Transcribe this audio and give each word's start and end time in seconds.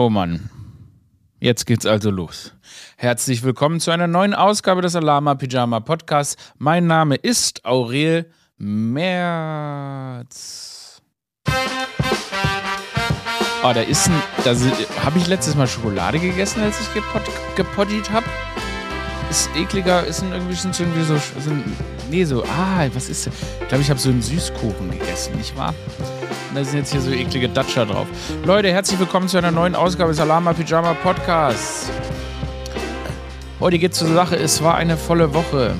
Oh 0.00 0.08
Mann. 0.08 0.48
Jetzt 1.40 1.66
geht's 1.66 1.84
also 1.84 2.10
los. 2.10 2.54
Herzlich 2.96 3.42
willkommen 3.42 3.80
zu 3.80 3.90
einer 3.90 4.06
neuen 4.06 4.32
Ausgabe 4.32 4.80
des 4.80 4.96
Alama 4.96 5.34
Pyjama 5.34 5.80
Podcasts. 5.80 6.36
Mein 6.56 6.86
Name 6.86 7.16
ist 7.16 7.66
Aurel 7.66 8.30
Merz. 8.56 9.82
Oh, 13.62 13.72
da 13.74 13.82
ist 13.82 14.08
ein. 14.08 14.22
Da 14.42 14.54
habe 15.04 15.18
ich 15.18 15.26
letztes 15.26 15.54
Mal 15.54 15.66
Schokolade 15.66 16.18
gegessen, 16.18 16.62
als 16.62 16.80
ich 16.80 16.94
gepot, 16.94 17.20
gepoddied 17.54 18.08
habe. 18.10 18.24
Ist 19.28 19.50
ekliger, 19.54 20.06
ist 20.06 20.22
ein, 20.22 20.32
irgendwie, 20.32 20.54
sind 20.54 20.80
irgendwie 20.80 21.02
so, 21.02 21.18
so. 21.18 21.50
Nee, 22.10 22.24
so. 22.24 22.42
Ah, 22.44 22.88
was 22.94 23.10
ist 23.10 23.26
das? 23.26 23.34
Ich 23.60 23.68
glaube, 23.68 23.82
ich 23.82 23.90
habe 23.90 24.00
so 24.00 24.08
einen 24.08 24.22
Süßkuchen 24.22 24.92
gegessen, 24.92 25.36
nicht 25.36 25.54
wahr? 25.58 25.74
Da 26.52 26.64
sind 26.64 26.80
jetzt 26.80 26.90
hier 26.90 27.00
so 27.00 27.12
eklige 27.12 27.48
Datscher 27.48 27.86
drauf. 27.86 28.08
Leute, 28.44 28.72
herzlich 28.72 28.98
willkommen 28.98 29.28
zu 29.28 29.38
einer 29.38 29.52
neuen 29.52 29.76
Ausgabe 29.76 30.10
des 30.10 30.18
Alama 30.18 30.52
Pyjama 30.52 30.94
Podcasts. 30.94 31.88
Heute 33.60 33.78
geht's 33.78 33.98
zur 33.98 34.08
Sache. 34.08 34.34
Es 34.34 34.60
war 34.60 34.74
eine 34.74 34.96
volle 34.96 35.32
Woche. 35.32 35.76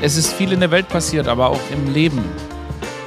Es 0.00 0.16
ist 0.16 0.32
viel 0.32 0.50
in 0.50 0.58
der 0.58 0.72
Welt 0.72 0.88
passiert, 0.88 1.28
aber 1.28 1.50
auch 1.50 1.60
im 1.72 1.94
Leben. 1.94 2.24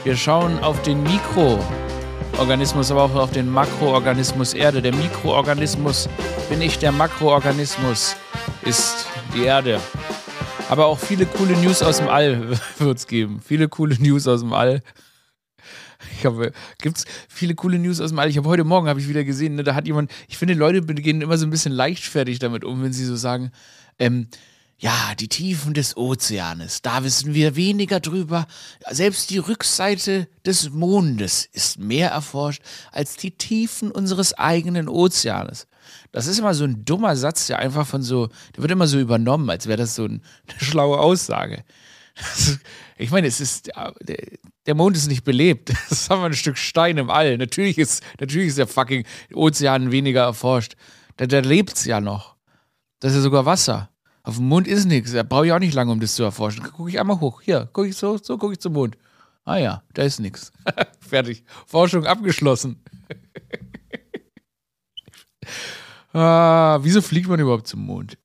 Wir 0.05 0.15
schauen 0.15 0.63
auf 0.63 0.81
den 0.83 1.03
Mikroorganismus, 1.03 2.89
aber 2.91 3.03
auch 3.03 3.15
auf 3.15 3.31
den 3.31 3.51
Makroorganismus 3.51 4.53
Erde. 4.53 4.81
Der 4.81 4.95
Mikroorganismus 4.95 6.07
bin 6.49 6.61
ich, 6.61 6.79
der 6.79 6.93
Makroorganismus 6.93 8.15
ist 8.61 9.07
die 9.35 9.43
Erde. 9.43 9.81
Aber 10.69 10.85
auch 10.85 10.99
viele 10.99 11.25
coole 11.25 11.57
News 11.57 11.83
aus 11.83 11.97
dem 11.97 12.07
All 12.07 12.57
wird 12.79 12.97
es 12.97 13.07
geben. 13.07 13.41
Viele 13.45 13.67
coole 13.67 13.97
News 13.99 14.25
aus 14.25 14.39
dem 14.39 14.53
All. 14.53 14.81
Ich 16.17 16.25
habe, 16.25 16.51
gibt's 16.81 17.05
viele 17.27 17.55
coole 17.55 17.79
News 17.79 18.01
aus 18.01 18.09
dem 18.09 18.19
All. 18.19 18.29
Ich 18.29 18.37
habe 18.37 18.49
heute 18.49 18.63
Morgen 18.63 18.87
habe 18.87 18.99
ich 18.99 19.07
wieder 19.07 19.23
gesehen, 19.23 19.55
ne, 19.55 19.63
da 19.63 19.75
hat 19.75 19.87
jemand, 19.87 20.11
ich 20.27 20.37
finde, 20.37 20.53
Leute 20.53 20.81
gehen 20.81 21.21
immer 21.21 21.37
so 21.37 21.45
ein 21.45 21.49
bisschen 21.49 21.71
leichtfertig 21.71 22.39
damit 22.39 22.63
um, 22.63 22.83
wenn 22.83 22.93
sie 22.93 23.05
so 23.05 23.15
sagen, 23.15 23.51
ähm, 23.99 24.27
ja, 24.77 25.13
die 25.17 25.29
Tiefen 25.29 25.73
des 25.73 25.95
Ozeanes, 25.95 26.81
da 26.81 27.03
wissen 27.03 27.33
wir 27.33 27.55
weniger 27.55 28.01
drüber. 28.01 28.45
Selbst 28.89 29.29
die 29.29 29.37
Rückseite 29.37 30.27
des 30.45 30.71
Mondes 30.71 31.47
ist 31.53 31.79
mehr 31.79 32.09
erforscht 32.09 32.61
als 32.91 33.15
die 33.15 33.31
Tiefen 33.31 33.89
unseres 33.89 34.33
eigenen 34.33 34.89
Ozeanes. 34.89 35.67
Das 36.11 36.27
ist 36.27 36.39
immer 36.39 36.53
so 36.53 36.65
ein 36.65 36.83
dummer 36.83 37.15
Satz, 37.15 37.47
der 37.47 37.59
einfach 37.59 37.87
von 37.87 38.01
so, 38.01 38.27
der 38.55 38.63
wird 38.63 38.71
immer 38.71 38.87
so 38.87 38.99
übernommen, 38.99 39.49
als 39.49 39.67
wäre 39.67 39.77
das 39.77 39.95
so 39.95 40.03
eine 40.05 40.21
schlaue 40.57 40.99
Aussage. 40.99 41.63
Ich 42.97 43.11
meine, 43.11 43.27
es 43.27 43.41
ist, 43.41 43.69
der 44.65 44.75
Mond 44.75 44.95
ist 44.95 45.07
nicht 45.07 45.23
belebt. 45.23 45.69
Das 45.89 45.91
ist 45.91 46.11
einfach 46.11 46.25
ein 46.25 46.33
Stück 46.33 46.57
Stein 46.57 46.97
im 46.97 47.09
All. 47.09 47.37
Natürlich 47.37 47.77
ist, 47.77 48.03
natürlich 48.19 48.49
ist 48.49 48.57
der 48.57 48.67
fucking 48.67 49.05
Ozean 49.33 49.91
weniger 49.91 50.23
erforscht. 50.23 50.75
Da, 51.17 51.25
da 51.25 51.39
lebt 51.39 51.73
es 51.73 51.85
ja 51.85 52.01
noch. 52.01 52.35
Das 52.99 53.11
ist 53.11 53.17
ja 53.17 53.23
sogar 53.23 53.45
Wasser. 53.45 53.89
Auf 54.23 54.37
dem 54.37 54.47
Mond 54.47 54.67
ist 54.67 54.85
nichts. 54.85 55.11
Da 55.11 55.23
brauche 55.23 55.45
ich 55.45 55.51
auch 55.51 55.59
nicht 55.59 55.73
lange, 55.73 55.91
um 55.91 55.99
das 55.99 56.15
zu 56.15 56.23
erforschen. 56.23 56.63
Da 56.63 56.69
gucke 56.69 56.89
ich 56.89 56.99
einmal 56.99 57.19
hoch. 57.19 57.41
Hier, 57.41 57.69
gucke 57.71 57.87
ich 57.87 57.97
so, 57.97 58.17
so 58.17 58.37
gucke 58.37 58.53
ich 58.53 58.59
zum 58.59 58.73
Mond. 58.73 58.97
Ah 59.43 59.57
ja, 59.57 59.83
da 59.93 60.03
ist 60.03 60.19
nichts. 60.19 60.51
Fertig. 60.99 61.43
Forschung 61.67 62.05
abgeschlossen. 62.05 62.83
ah, 66.13 66.79
wieso 66.81 67.01
fliegt 67.01 67.27
man 67.27 67.39
überhaupt 67.39 67.67
zum 67.67 67.81
Mond? 67.81 68.17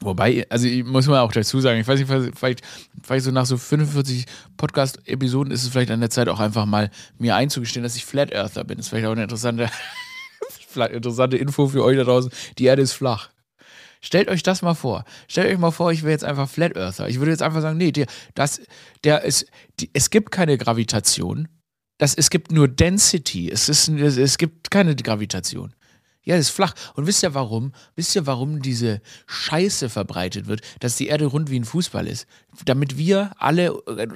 Wobei, 0.00 0.46
also 0.50 0.66
ich 0.66 0.84
muss 0.84 1.06
man 1.06 1.20
auch 1.20 1.32
dazu 1.32 1.60
sagen, 1.60 1.80
ich 1.80 1.88
weiß 1.88 1.98
nicht, 1.98 2.36
vielleicht, 2.36 2.62
vielleicht 3.02 3.24
so 3.24 3.30
nach 3.30 3.46
so 3.46 3.56
45 3.56 4.26
Podcast-Episoden 4.56 5.52
ist 5.52 5.62
es 5.62 5.70
vielleicht 5.70 5.90
an 5.90 6.00
der 6.00 6.10
Zeit 6.10 6.28
auch 6.28 6.38
einfach 6.38 6.66
mal 6.66 6.90
mir 7.18 7.34
einzugestehen, 7.34 7.82
dass 7.82 7.96
ich 7.96 8.04
Flat 8.04 8.32
Earther 8.32 8.64
bin. 8.64 8.76
Das 8.76 8.86
ist 8.86 8.90
vielleicht 8.90 9.06
auch 9.06 9.12
eine 9.12 9.22
interessante, 9.22 9.70
interessante 10.92 11.38
Info 11.38 11.68
für 11.68 11.82
euch 11.82 11.96
da 11.96 12.04
draußen. 12.04 12.30
Die 12.58 12.64
Erde 12.64 12.82
ist 12.82 12.92
flach. 12.92 13.30
Stellt 14.02 14.28
euch 14.28 14.42
das 14.42 14.60
mal 14.60 14.74
vor. 14.74 15.04
Stellt 15.28 15.50
euch 15.50 15.58
mal 15.58 15.70
vor, 15.70 15.90
ich 15.90 16.02
wäre 16.02 16.12
jetzt 16.12 16.24
einfach 16.24 16.48
Flat 16.48 16.76
Earther. 16.76 17.08
Ich 17.08 17.18
würde 17.18 17.32
jetzt 17.32 17.42
einfach 17.42 17.62
sagen, 17.62 17.78
nee, 17.78 17.90
der, 17.90 18.06
das, 18.34 18.60
der 19.02 19.22
ist, 19.22 19.46
die, 19.80 19.90
es 19.94 20.10
gibt 20.10 20.30
keine 20.30 20.58
Gravitation. 20.58 21.48
Das, 21.98 22.14
es 22.14 22.28
gibt 22.28 22.52
nur 22.52 22.68
Density. 22.68 23.50
Es, 23.50 23.70
ist, 23.70 23.88
es 23.88 24.36
gibt 24.36 24.70
keine 24.70 24.94
Gravitation. 24.94 25.74
Ja, 26.26 26.34
es 26.34 26.48
ist 26.48 26.56
flach. 26.56 26.74
Und 26.94 27.06
wisst 27.06 27.22
ihr 27.22 27.34
warum? 27.34 27.72
Wisst 27.94 28.16
ihr, 28.16 28.26
warum 28.26 28.60
diese 28.60 29.00
Scheiße 29.28 29.88
verbreitet 29.88 30.48
wird, 30.48 30.60
dass 30.80 30.96
die 30.96 31.06
Erde 31.06 31.26
rund 31.26 31.50
wie 31.50 31.60
ein 31.60 31.64
Fußball 31.64 32.08
ist? 32.08 32.26
Damit 32.64 32.98
wir 32.98 33.30
alle, 33.38 33.68
äh, 33.86 34.08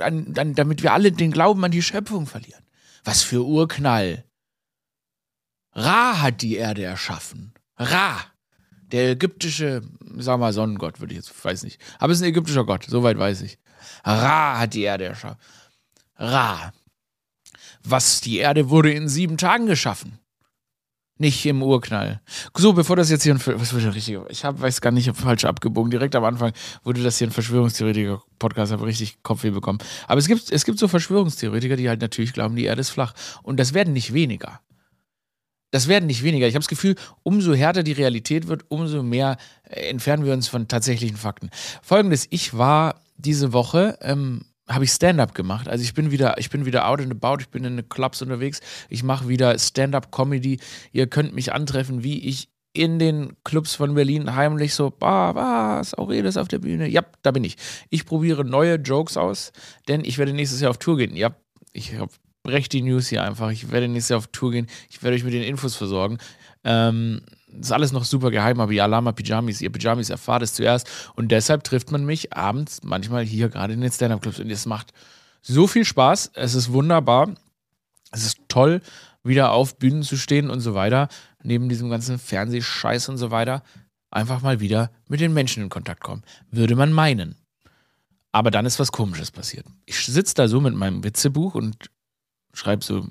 damit 0.52 0.82
wir 0.82 0.92
alle 0.92 1.12
den 1.12 1.30
Glauben 1.30 1.64
an 1.64 1.70
die 1.70 1.82
Schöpfung 1.82 2.26
verlieren. 2.26 2.64
Was 3.04 3.22
für 3.22 3.46
Urknall. 3.46 4.24
Ra 5.72 6.20
hat 6.20 6.42
die 6.42 6.56
Erde 6.56 6.82
erschaffen. 6.82 7.54
Ra. 7.76 8.18
Der 8.90 9.12
ägyptische, 9.12 9.82
sag 10.16 10.40
mal, 10.40 10.52
Sonnengott, 10.52 10.98
würde 10.98 11.14
ich 11.14 11.18
jetzt, 11.18 11.44
weiß 11.44 11.62
nicht. 11.62 11.80
Aber 12.00 12.12
es 12.12 12.18
ist 12.18 12.24
ein 12.24 12.30
ägyptischer 12.30 12.64
Gott, 12.66 12.86
soweit 12.88 13.18
weiß 13.18 13.42
ich. 13.42 13.56
Ra 14.02 14.58
hat 14.58 14.74
die 14.74 14.82
Erde 14.82 15.04
erschaffen. 15.04 15.38
Ra. 16.16 16.72
Was, 17.84 18.20
die 18.20 18.38
Erde 18.38 18.68
wurde 18.68 18.92
in 18.92 19.08
sieben 19.08 19.38
Tagen 19.38 19.66
geschaffen. 19.66 20.18
Nicht 21.20 21.44
im 21.44 21.62
Urknall. 21.62 22.22
So, 22.56 22.72
bevor 22.72 22.96
das 22.96 23.10
jetzt 23.10 23.24
hier 23.24 23.34
ein. 23.34 23.40
Was 23.44 23.74
wird 23.74 23.94
richtig? 23.94 24.18
Ich 24.30 24.42
hab, 24.42 24.58
weiß 24.58 24.80
gar 24.80 24.90
nicht, 24.90 25.14
falsch 25.14 25.44
abgebogen. 25.44 25.90
Direkt 25.90 26.16
am 26.16 26.24
Anfang 26.24 26.54
wurde 26.82 27.02
das 27.02 27.18
hier 27.18 27.26
ein 27.26 27.30
Verschwörungstheoretiker-Podcast, 27.30 28.72
habe 28.72 28.86
richtig 28.86 29.22
Kopfweh 29.22 29.50
bekommen. 29.50 29.80
Aber 30.08 30.18
es 30.18 30.28
gibt, 30.28 30.50
es 30.50 30.64
gibt 30.64 30.78
so 30.78 30.88
Verschwörungstheoretiker, 30.88 31.76
die 31.76 31.90
halt 31.90 32.00
natürlich 32.00 32.32
glauben, 32.32 32.56
die 32.56 32.64
Erde 32.64 32.80
ist 32.80 32.88
flach. 32.88 33.12
Und 33.42 33.60
das 33.60 33.74
werden 33.74 33.92
nicht 33.92 34.14
weniger. 34.14 34.60
Das 35.70 35.88
werden 35.88 36.06
nicht 36.06 36.22
weniger. 36.22 36.48
Ich 36.48 36.54
habe 36.54 36.62
das 36.62 36.68
Gefühl, 36.68 36.96
umso 37.22 37.52
härter 37.52 37.82
die 37.82 37.92
Realität 37.92 38.48
wird, 38.48 38.64
umso 38.68 39.02
mehr 39.02 39.36
äh, 39.64 39.90
entfernen 39.90 40.24
wir 40.24 40.32
uns 40.32 40.48
von 40.48 40.68
tatsächlichen 40.68 41.18
Fakten. 41.18 41.50
Folgendes: 41.82 42.28
Ich 42.30 42.56
war 42.56 42.98
diese 43.18 43.52
Woche 43.52 43.98
ähm, 44.00 44.46
habe 44.70 44.84
ich 44.84 44.90
Stand-up 44.90 45.34
gemacht. 45.34 45.68
Also 45.68 45.82
ich 45.82 45.94
bin 45.94 46.10
wieder, 46.10 46.38
ich 46.38 46.48
bin 46.48 46.64
wieder 46.64 46.88
out 46.88 47.00
and 47.00 47.10
about, 47.10 47.40
ich 47.40 47.48
bin 47.48 47.64
in 47.64 47.88
Clubs 47.88 48.22
unterwegs, 48.22 48.60
ich 48.88 49.02
mache 49.02 49.28
wieder 49.28 49.58
Stand-up-Comedy. 49.58 50.60
Ihr 50.92 51.06
könnt 51.08 51.34
mich 51.34 51.52
antreffen, 51.52 52.04
wie 52.04 52.20
ich 52.26 52.48
in 52.72 53.00
den 53.00 53.32
Clubs 53.42 53.74
von 53.74 53.94
Berlin 53.94 54.36
heimlich 54.36 54.74
so, 54.74 54.90
bah, 54.90 55.34
was, 55.34 55.98
Aurelius 55.98 56.36
auf 56.36 56.46
der 56.46 56.60
Bühne. 56.60 56.88
Ja, 56.88 57.02
da 57.22 57.32
bin 57.32 57.42
ich. 57.42 57.56
Ich 57.88 58.06
probiere 58.06 58.44
neue 58.44 58.76
Jokes 58.76 59.16
aus, 59.16 59.52
denn 59.88 60.04
ich 60.04 60.18
werde 60.18 60.32
nächstes 60.32 60.60
Jahr 60.60 60.70
auf 60.70 60.78
Tour 60.78 60.96
gehen. 60.96 61.16
Ja, 61.16 61.34
ich 61.72 61.92
breche 62.44 62.68
die 62.68 62.82
News 62.82 63.08
hier 63.08 63.24
einfach. 63.24 63.50
Ich 63.50 63.72
werde 63.72 63.88
nächstes 63.88 64.10
Jahr 64.10 64.18
auf 64.18 64.28
Tour 64.28 64.52
gehen. 64.52 64.68
Ich 64.88 65.02
werde 65.02 65.16
euch 65.16 65.24
mit 65.24 65.34
den 65.34 65.42
Infos 65.42 65.74
versorgen. 65.74 66.18
Ähm, 66.62 67.22
ist 67.58 67.72
alles 67.72 67.92
noch 67.92 68.04
super 68.04 68.30
geheim, 68.30 68.60
aber 68.60 68.72
ja, 68.72 68.86
Lama 68.86 69.12
Pyjamis, 69.12 69.60
ihr 69.60 69.70
Pyjamis 69.70 70.10
erfahrt 70.10 70.42
es 70.42 70.54
zuerst. 70.54 70.88
Und 71.14 71.28
deshalb 71.28 71.64
trifft 71.64 71.90
man 71.90 72.04
mich 72.04 72.32
abends 72.32 72.80
manchmal 72.82 73.24
hier 73.24 73.48
gerade 73.48 73.74
in 73.74 73.80
den 73.80 73.90
Stand-Up-Clubs. 73.90 74.40
Und 74.40 74.50
es 74.50 74.66
macht 74.66 74.92
so 75.42 75.66
viel 75.66 75.84
Spaß. 75.84 76.32
Es 76.34 76.54
ist 76.54 76.72
wunderbar. 76.72 77.34
Es 78.12 78.24
ist 78.24 78.38
toll, 78.48 78.80
wieder 79.22 79.52
auf 79.52 79.78
Bühnen 79.78 80.02
zu 80.02 80.16
stehen 80.16 80.50
und 80.50 80.60
so 80.60 80.74
weiter. 80.74 81.08
Neben 81.42 81.68
diesem 81.68 81.90
ganzen 81.90 82.18
Fernsehscheiß 82.18 83.08
und 83.08 83.18
so 83.18 83.30
weiter. 83.30 83.62
Einfach 84.10 84.42
mal 84.42 84.60
wieder 84.60 84.90
mit 85.08 85.20
den 85.20 85.32
Menschen 85.32 85.62
in 85.62 85.68
Kontakt 85.68 86.02
kommen. 86.02 86.22
Würde 86.50 86.76
man 86.76 86.92
meinen. 86.92 87.36
Aber 88.32 88.50
dann 88.50 88.66
ist 88.66 88.78
was 88.78 88.92
Komisches 88.92 89.30
passiert. 89.30 89.66
Ich 89.86 90.04
sitze 90.06 90.34
da 90.34 90.48
so 90.48 90.60
mit 90.60 90.74
meinem 90.74 91.02
Witzebuch 91.02 91.54
und 91.54 91.90
schreibe 92.52 92.84
so 92.84 93.06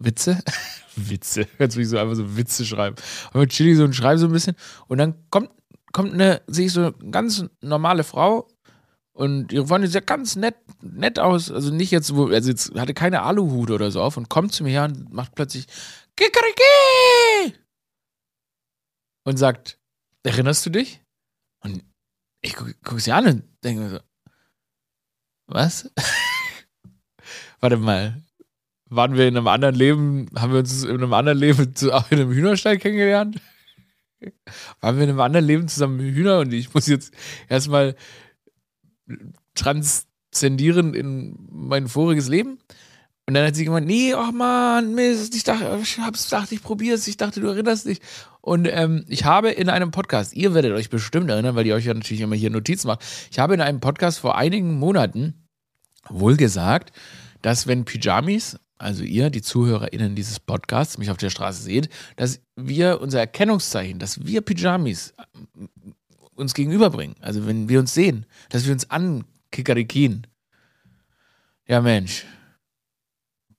Witze. 0.00 0.42
Witze. 0.96 1.46
Jetzt 1.58 1.76
will 1.76 1.84
ich 1.84 1.88
so 1.88 1.98
einfach 1.98 2.16
so 2.16 2.36
Witze 2.36 2.66
schreiben. 2.66 2.96
Aber 3.32 3.46
chill 3.46 3.68
ich 3.68 3.76
so 3.76 3.84
und 3.84 3.94
schreibe 3.94 4.18
so 4.18 4.26
ein 4.26 4.32
bisschen. 4.32 4.56
Und 4.88 4.98
dann 4.98 5.14
kommt, 5.30 5.50
kommt 5.92 6.12
eine, 6.12 6.42
sehe 6.46 6.66
ich 6.66 6.72
so 6.72 6.80
eine 6.80 7.10
ganz 7.10 7.44
normale 7.60 8.02
Frau 8.02 8.48
und 9.12 9.52
ihre 9.52 9.66
Freundin 9.66 9.90
sieht 9.90 10.06
ganz 10.06 10.36
nett, 10.36 10.56
nett 10.82 11.18
aus. 11.18 11.50
Also 11.50 11.72
nicht 11.72 11.90
jetzt, 11.90 12.14
wo, 12.14 12.28
also 12.28 12.50
jetzt 12.50 12.74
hatte 12.74 12.94
keine 12.94 13.22
Aluhut 13.22 13.70
oder 13.70 13.90
so 13.90 14.02
auf 14.02 14.16
und 14.16 14.28
kommt 14.28 14.52
zu 14.52 14.64
mir 14.64 14.70
her 14.70 14.84
und 14.84 15.12
macht 15.12 15.34
plötzlich 15.34 15.66
Kikeriki! 16.16 17.56
Und 19.24 19.36
sagt, 19.36 19.78
erinnerst 20.22 20.64
du 20.66 20.70
dich? 20.70 21.02
Und 21.62 21.84
ich 22.40 22.56
gucke 22.56 22.74
guck 22.82 23.00
sie 23.00 23.12
an 23.12 23.26
und 23.26 23.44
denke 23.62 23.82
mir 23.82 23.90
so, 23.90 24.00
was? 25.46 25.90
Warte 27.60 27.76
mal, 27.76 28.22
waren 28.90 29.16
wir 29.16 29.28
in 29.28 29.36
einem 29.36 29.46
anderen 29.46 29.74
Leben, 29.74 30.26
haben 30.36 30.52
wir 30.52 30.58
uns 30.58 30.82
in 30.82 30.90
einem 30.90 31.12
anderen 31.12 31.38
Leben 31.38 31.74
in 31.80 31.90
einem 31.90 32.30
Hühnerstall 32.30 32.76
kennengelernt? 32.76 33.40
Waren 34.80 34.96
wir 34.96 35.04
in 35.04 35.10
einem 35.10 35.20
anderen 35.20 35.46
Leben 35.46 35.68
zusammen 35.68 36.00
Hühner 36.00 36.40
und 36.40 36.52
ich 36.52 36.74
muss 36.74 36.86
jetzt 36.86 37.14
erstmal 37.48 37.94
transzendieren 39.54 40.92
in 40.94 41.36
mein 41.50 41.88
voriges 41.88 42.28
Leben? 42.28 42.58
Und 43.26 43.34
dann 43.34 43.46
hat 43.46 43.54
sie 43.54 43.64
gemeint, 43.64 43.86
nee, 43.86 44.12
oh 44.12 44.32
Mann, 44.32 44.94
Mist, 44.94 45.36
ich 45.36 45.44
dachte, 45.44 45.78
ich 45.80 45.98
hab's 46.00 46.24
gedacht, 46.24 46.50
ich 46.50 46.62
probier's, 46.62 47.06
ich 47.06 47.16
dachte, 47.16 47.40
du 47.40 47.46
erinnerst 47.46 47.86
dich. 47.86 48.00
Und 48.40 48.66
ähm, 48.68 49.04
ich 49.06 49.24
habe 49.24 49.50
in 49.50 49.68
einem 49.68 49.92
Podcast, 49.92 50.34
ihr 50.34 50.52
werdet 50.52 50.72
euch 50.72 50.90
bestimmt 50.90 51.30
erinnern, 51.30 51.54
weil 51.54 51.66
ihr 51.66 51.76
euch 51.76 51.84
ja 51.84 51.94
natürlich 51.94 52.22
immer 52.22 52.34
hier 52.34 52.50
Notizen 52.50 52.88
macht, 52.88 53.04
ich 53.30 53.38
habe 53.38 53.54
in 53.54 53.60
einem 53.60 53.78
Podcast 53.78 54.18
vor 54.18 54.36
einigen 54.36 54.78
Monaten 54.78 55.46
wohl 56.08 56.36
gesagt, 56.36 56.92
dass 57.40 57.68
wenn 57.68 57.84
Pyjamis 57.84 58.58
also 58.80 59.04
ihr, 59.04 59.28
die 59.28 59.42
ZuhörerInnen 59.42 60.14
dieses 60.14 60.40
Podcasts, 60.40 60.96
mich 60.96 61.10
auf 61.10 61.18
der 61.18 61.28
Straße 61.28 61.62
seht, 61.62 61.90
dass 62.16 62.40
wir 62.56 63.00
unser 63.00 63.20
Erkennungszeichen, 63.20 63.98
dass 63.98 64.24
wir 64.24 64.40
Pyjamis 64.40 65.12
äh, 65.18 65.66
uns 66.34 66.54
gegenüberbringen. 66.54 67.16
Also 67.20 67.46
wenn 67.46 67.68
wir 67.68 67.78
uns 67.78 67.92
sehen, 67.92 68.24
dass 68.48 68.64
wir 68.64 68.72
uns 68.72 68.88
ankickerikien. 68.88 70.26
Ja, 71.66 71.82
Mensch. 71.82 72.24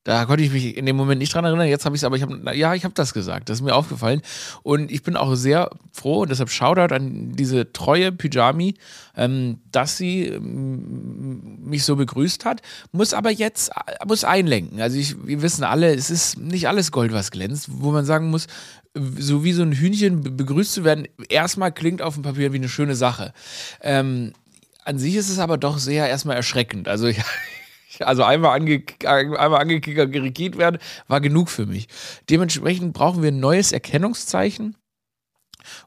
Da 0.03 0.25
konnte 0.25 0.43
ich 0.43 0.51
mich 0.51 0.75
in 0.77 0.87
dem 0.87 0.95
Moment 0.95 1.19
nicht 1.19 1.33
dran 1.33 1.45
erinnern. 1.45 1.67
Jetzt 1.67 1.85
habe 1.85 1.95
ich 1.95 2.01
es, 2.01 2.03
aber 2.03 2.15
ich 2.15 2.23
habe, 2.23 2.55
ja, 2.55 2.73
ich 2.73 2.83
habe 2.83 2.95
das 2.95 3.13
gesagt. 3.13 3.49
Das 3.49 3.59
ist 3.59 3.63
mir 3.63 3.75
aufgefallen. 3.75 4.21
Und 4.63 4.91
ich 4.91 5.03
bin 5.03 5.15
auch 5.15 5.35
sehr 5.35 5.69
froh, 5.91 6.21
und 6.21 6.31
deshalb 6.31 6.49
Shoutout 6.49 6.93
an 6.93 7.33
diese 7.33 7.71
treue 7.71 8.11
Pyjami, 8.11 8.75
ähm, 9.15 9.59
dass 9.71 9.97
sie 9.97 10.25
ähm, 10.25 11.59
mich 11.63 11.85
so 11.85 11.95
begrüßt 11.95 12.45
hat. 12.45 12.61
Muss 12.91 13.13
aber 13.13 13.29
jetzt, 13.29 13.69
äh, 13.69 14.05
muss 14.07 14.23
einlenken. 14.23 14.81
Also 14.81 14.97
ich, 14.97 15.15
wir 15.23 15.43
wissen 15.43 15.63
alle, 15.63 15.93
es 15.93 16.09
ist 16.09 16.39
nicht 16.39 16.67
alles 16.67 16.91
Gold, 16.91 17.13
was 17.13 17.29
glänzt, 17.29 17.67
wo 17.69 17.91
man 17.91 18.05
sagen 18.05 18.31
muss, 18.31 18.47
so 18.95 19.43
wie 19.43 19.53
so 19.53 19.61
ein 19.61 19.71
Hühnchen 19.71 20.35
begrüßt 20.35 20.73
zu 20.73 20.83
werden, 20.83 21.07
erstmal 21.29 21.71
klingt 21.71 22.01
auf 22.01 22.15
dem 22.15 22.23
Papier 22.23 22.51
wie 22.53 22.57
eine 22.57 22.69
schöne 22.69 22.95
Sache. 22.95 23.33
Ähm, 23.81 24.33
an 24.83 24.97
sich 24.97 25.15
ist 25.15 25.29
es 25.29 25.39
aber 25.39 25.57
doch 25.57 25.77
sehr 25.77 26.09
erstmal 26.09 26.35
erschreckend. 26.35 26.87
Also 26.87 27.05
ich, 27.07 27.19
also 27.99 28.23
einmal, 28.23 28.55
ange, 28.55 28.83
einmal 29.03 29.61
angekickert 29.61 30.13
werden, 30.57 30.77
war 31.07 31.21
genug 31.21 31.49
für 31.49 31.65
mich. 31.65 31.87
Dementsprechend 32.29 32.93
brauchen 32.93 33.21
wir 33.21 33.31
ein 33.31 33.39
neues 33.39 33.71
Erkennungszeichen. 33.71 34.77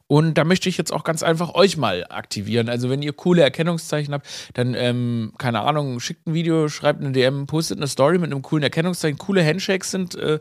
Und 0.07 0.35
da 0.35 0.45
möchte 0.45 0.69
ich 0.69 0.77
jetzt 0.77 0.93
auch 0.93 1.05
ganz 1.05 1.23
einfach 1.23 1.55
euch 1.55 1.77
mal 1.77 2.07
aktivieren. 2.09 2.69
Also 2.69 2.91
wenn 2.91 3.03
ihr 3.03 3.13
coole 3.13 3.43
Erkennungszeichen 3.43 4.15
habt, 4.15 4.27
dann, 4.55 4.75
ähm, 4.75 5.33
keine 5.39 5.63
Ahnung, 5.63 5.99
schickt 6.01 6.27
ein 6.27 6.35
Video, 6.35 6.69
schreibt 6.69 7.01
eine 7.01 7.13
DM, 7.13 7.47
postet 7.47 7.79
eine 7.79 7.89
Story 7.89 8.19
mit 8.19 8.31
einem 8.31 8.43
coolen 8.43 8.63
Erkennungszeichen. 8.63 9.19
Coole 9.19 9.45
Handshakes 9.45 9.91
sind, 9.91 10.15
äh, 10.15 10.39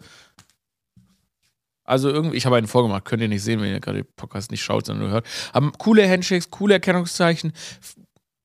also 1.86 2.10
irgendwie, 2.10 2.38
ich 2.38 2.46
habe 2.46 2.56
einen 2.56 2.68
vorgemacht, 2.68 3.06
könnt 3.06 3.22
ihr 3.22 3.28
nicht 3.28 3.44
sehen, 3.44 3.62
wenn 3.62 3.72
ihr 3.72 3.80
gerade 3.80 4.04
den 4.04 4.14
Podcast 4.16 4.52
nicht 4.52 4.64
schaut, 4.64 4.86
sondern 4.86 5.06
nur 5.06 5.14
hört. 5.14 5.28
Haben 5.54 5.72
coole 5.78 6.10
Handshakes, 6.10 6.50
coole 6.50 6.76
Erkennungszeichen, 6.76 7.52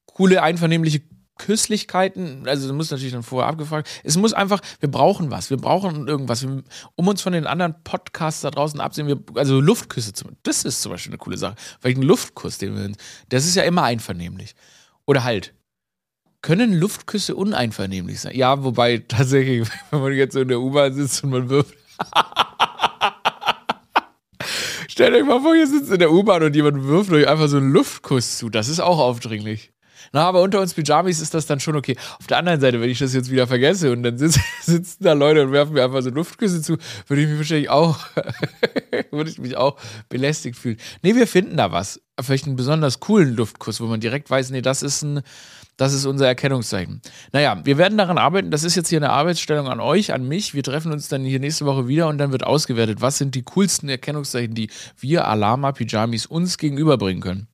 coole 0.06 0.43
einvernehmliche 0.43 1.03
Küsslichkeiten, 1.38 2.46
also 2.46 2.73
muss 2.75 2.90
natürlich 2.90 3.12
dann 3.12 3.23
vorher 3.23 3.49
abgefragt. 3.49 3.88
Es 4.05 4.17
muss 4.17 4.32
einfach, 4.32 4.61
wir 4.81 4.90
brauchen 4.90 5.31
was, 5.31 5.50
wir 5.50 5.56
brauchen 5.56 6.08
irgendwas, 6.08 6.44
um 6.44 7.08
uns 7.08 7.23
von 7.23 7.32
den 7.32 7.46
anderen 7.46 7.75
Podcasts 7.85 8.43
da 8.43 8.50
draußen 8.50 8.81
absehen. 8.81 9.06
Wir, 9.06 9.19
also 9.35 9.61
Luftküsse, 9.61 10.12
das 10.43 10.64
ist 10.64 10.82
zum 10.82 10.93
Beispiel 10.93 11.12
eine 11.12 11.19
coole 11.19 11.38
Sache. 11.38 11.55
Weil 11.81 11.94
ein 11.94 12.02
Luftkuss, 12.02 12.58
den 12.58 12.76
wir, 12.76 12.93
das 13.29 13.46
ist 13.46 13.55
ja 13.55 13.62
immer 13.62 13.85
einvernehmlich. 13.85 14.55
Oder 15.06 15.25
halt, 15.25 15.55
können 16.43 16.73
Luftküsse 16.75 17.35
uneinvernehmlich 17.35 18.20
sein? 18.20 18.37
Ja, 18.37 18.62
wobei 18.62 18.99
tatsächlich, 18.99 19.69
wenn 19.90 20.00
man 20.00 20.12
jetzt 20.12 20.35
so 20.35 20.40
in 20.40 20.49
der 20.49 20.61
U-Bahn 20.61 20.93
sitzt 20.94 21.25
und 21.25 21.31
man 21.31 21.49
wirft. 21.49 21.75
Stellt 24.88 25.14
euch 25.14 25.25
mal 25.25 25.40
vor, 25.40 25.55
ihr 25.55 25.67
sitzt 25.67 25.93
in 25.93 26.00
der 26.00 26.12
U-Bahn 26.12 26.43
und 26.43 26.56
jemand 26.56 26.85
wirft 26.85 27.12
euch 27.12 27.29
einfach 27.29 27.49
so 27.49 27.56
einen 27.58 27.73
Luftkuss 27.73 28.38
zu. 28.38 28.50
Das 28.50 28.69
ist 28.69 28.81
auch 28.81 28.99
aufdringlich. 28.99 29.73
Na, 30.13 30.27
aber 30.27 30.43
unter 30.43 30.61
uns 30.61 30.75
Pyjamis 30.75 31.21
ist 31.21 31.35
das 31.35 31.47
dann 31.47 31.61
schon 31.61 31.77
okay. 31.77 31.97
Auf 32.19 32.27
der 32.27 32.39
anderen 32.39 32.61
Seite, 32.61 32.81
wenn 32.81 32.91
ich 32.91 32.99
das 32.99 33.15
jetzt 33.15 33.31
wieder 33.31 33.47
vergesse 33.47 33.93
und 33.93 34.03
dann 34.03 34.19
sitz, 34.19 34.39
sitzen 34.63 35.05
da 35.05 35.13
Leute 35.13 35.43
und 35.43 35.53
werfen 35.53 35.75
mir 35.75 35.85
einfach 35.85 36.03
so 36.03 36.11
Luftküsse 36.11 36.63
zu, 36.63 36.79
würde 37.07 37.23
ich 37.23 37.29
mich 37.29 37.39
wahrscheinlich 37.39 37.71
auch, 37.71 37.99
würde 39.11 39.31
ich 39.31 39.39
mich 39.39 39.57
auch 39.57 39.79
belästigt 40.09 40.57
fühlen. 40.57 40.79
Nee, 41.03 41.15
wir 41.15 41.27
finden 41.27 41.57
da 41.57 41.73
was. 41.73 42.01
Vielleicht 42.21 42.47
einen 42.47 42.57
besonders 42.57 43.01
coolen 43.01 43.35
Luftkuss, 43.35 43.81
wo 43.81 43.87
man 43.87 44.01
direkt 44.01 44.29
weiß, 44.29 44.51
nee, 44.51 44.63
das 44.63 44.83
ist 44.83 45.03
ein, 45.03 45.23
das 45.79 45.93
ist 45.95 46.07
unser 46.07 46.27
Erkennungszeichen. 46.27 47.01
Naja, 47.33 47.61
wir 47.65 47.79
werden 47.79 47.97
daran 47.97 48.19
arbeiten. 48.19 48.51
Das 48.51 48.65
ist 48.65 48.75
jetzt 48.75 48.89
hier 48.89 48.99
eine 48.99 49.11
Arbeitsstellung 49.11 49.69
an 49.69 49.79
euch, 49.79 50.13
an 50.13 50.27
mich. 50.27 50.53
Wir 50.53 50.65
treffen 50.65 50.91
uns 50.91 51.07
dann 51.07 51.25
hier 51.25 51.39
nächste 51.39 51.67
Woche 51.67 51.87
wieder 51.87 52.09
und 52.09 52.19
dann 52.19 52.33
wird 52.33 52.43
ausgewertet, 52.43 53.01
was 53.01 53.19
sind 53.19 53.37
die 53.37 53.43
coolsten 53.43 53.89
Erkennungszeichen, 53.89 54.55
die 54.55 54.71
wir 54.99 55.29
Alama 55.29 55.71
Pyjamis 55.71 56.27
uns 56.27 56.59
gegenüberbringen 56.59 57.23
können. 57.23 57.49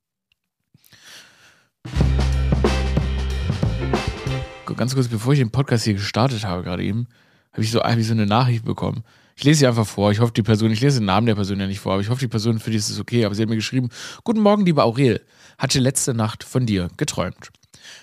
Ganz 4.76 4.94
kurz, 4.94 5.08
bevor 5.08 5.32
ich 5.32 5.38
den 5.38 5.50
Podcast 5.50 5.84
hier 5.84 5.94
gestartet 5.94 6.44
habe, 6.44 6.62
gerade 6.62 6.82
eben, 6.82 7.06
habe 7.52 7.62
ich, 7.62 7.70
so, 7.70 7.80
hab 7.80 7.96
ich 7.96 8.06
so 8.06 8.12
eine 8.12 8.26
Nachricht 8.26 8.64
bekommen. 8.64 9.04
Ich 9.36 9.44
lese 9.44 9.60
sie 9.60 9.66
einfach 9.66 9.86
vor. 9.86 10.12
Ich 10.12 10.20
hoffe, 10.20 10.32
die 10.32 10.42
Person, 10.42 10.70
ich 10.70 10.80
lese 10.80 11.00
den 11.00 11.06
Namen 11.06 11.26
der 11.26 11.34
Person 11.34 11.58
ja 11.58 11.66
nicht 11.66 11.80
vor, 11.80 11.92
aber 11.92 12.02
ich 12.02 12.08
hoffe, 12.08 12.20
die 12.20 12.28
Person 12.28 12.58
für 12.58 12.70
die 12.70 12.76
ist 12.76 12.90
es 12.90 13.00
okay. 13.00 13.24
Aber 13.24 13.34
sie 13.34 13.42
hat 13.42 13.48
mir 13.48 13.56
geschrieben: 13.56 13.88
Guten 14.22 14.40
Morgen, 14.40 14.64
lieber 14.64 14.84
Aurel. 14.84 15.20
Hatte 15.58 15.80
letzte 15.80 16.14
Nacht 16.14 16.44
von 16.44 16.66
dir 16.66 16.88
geträumt. 16.96 17.50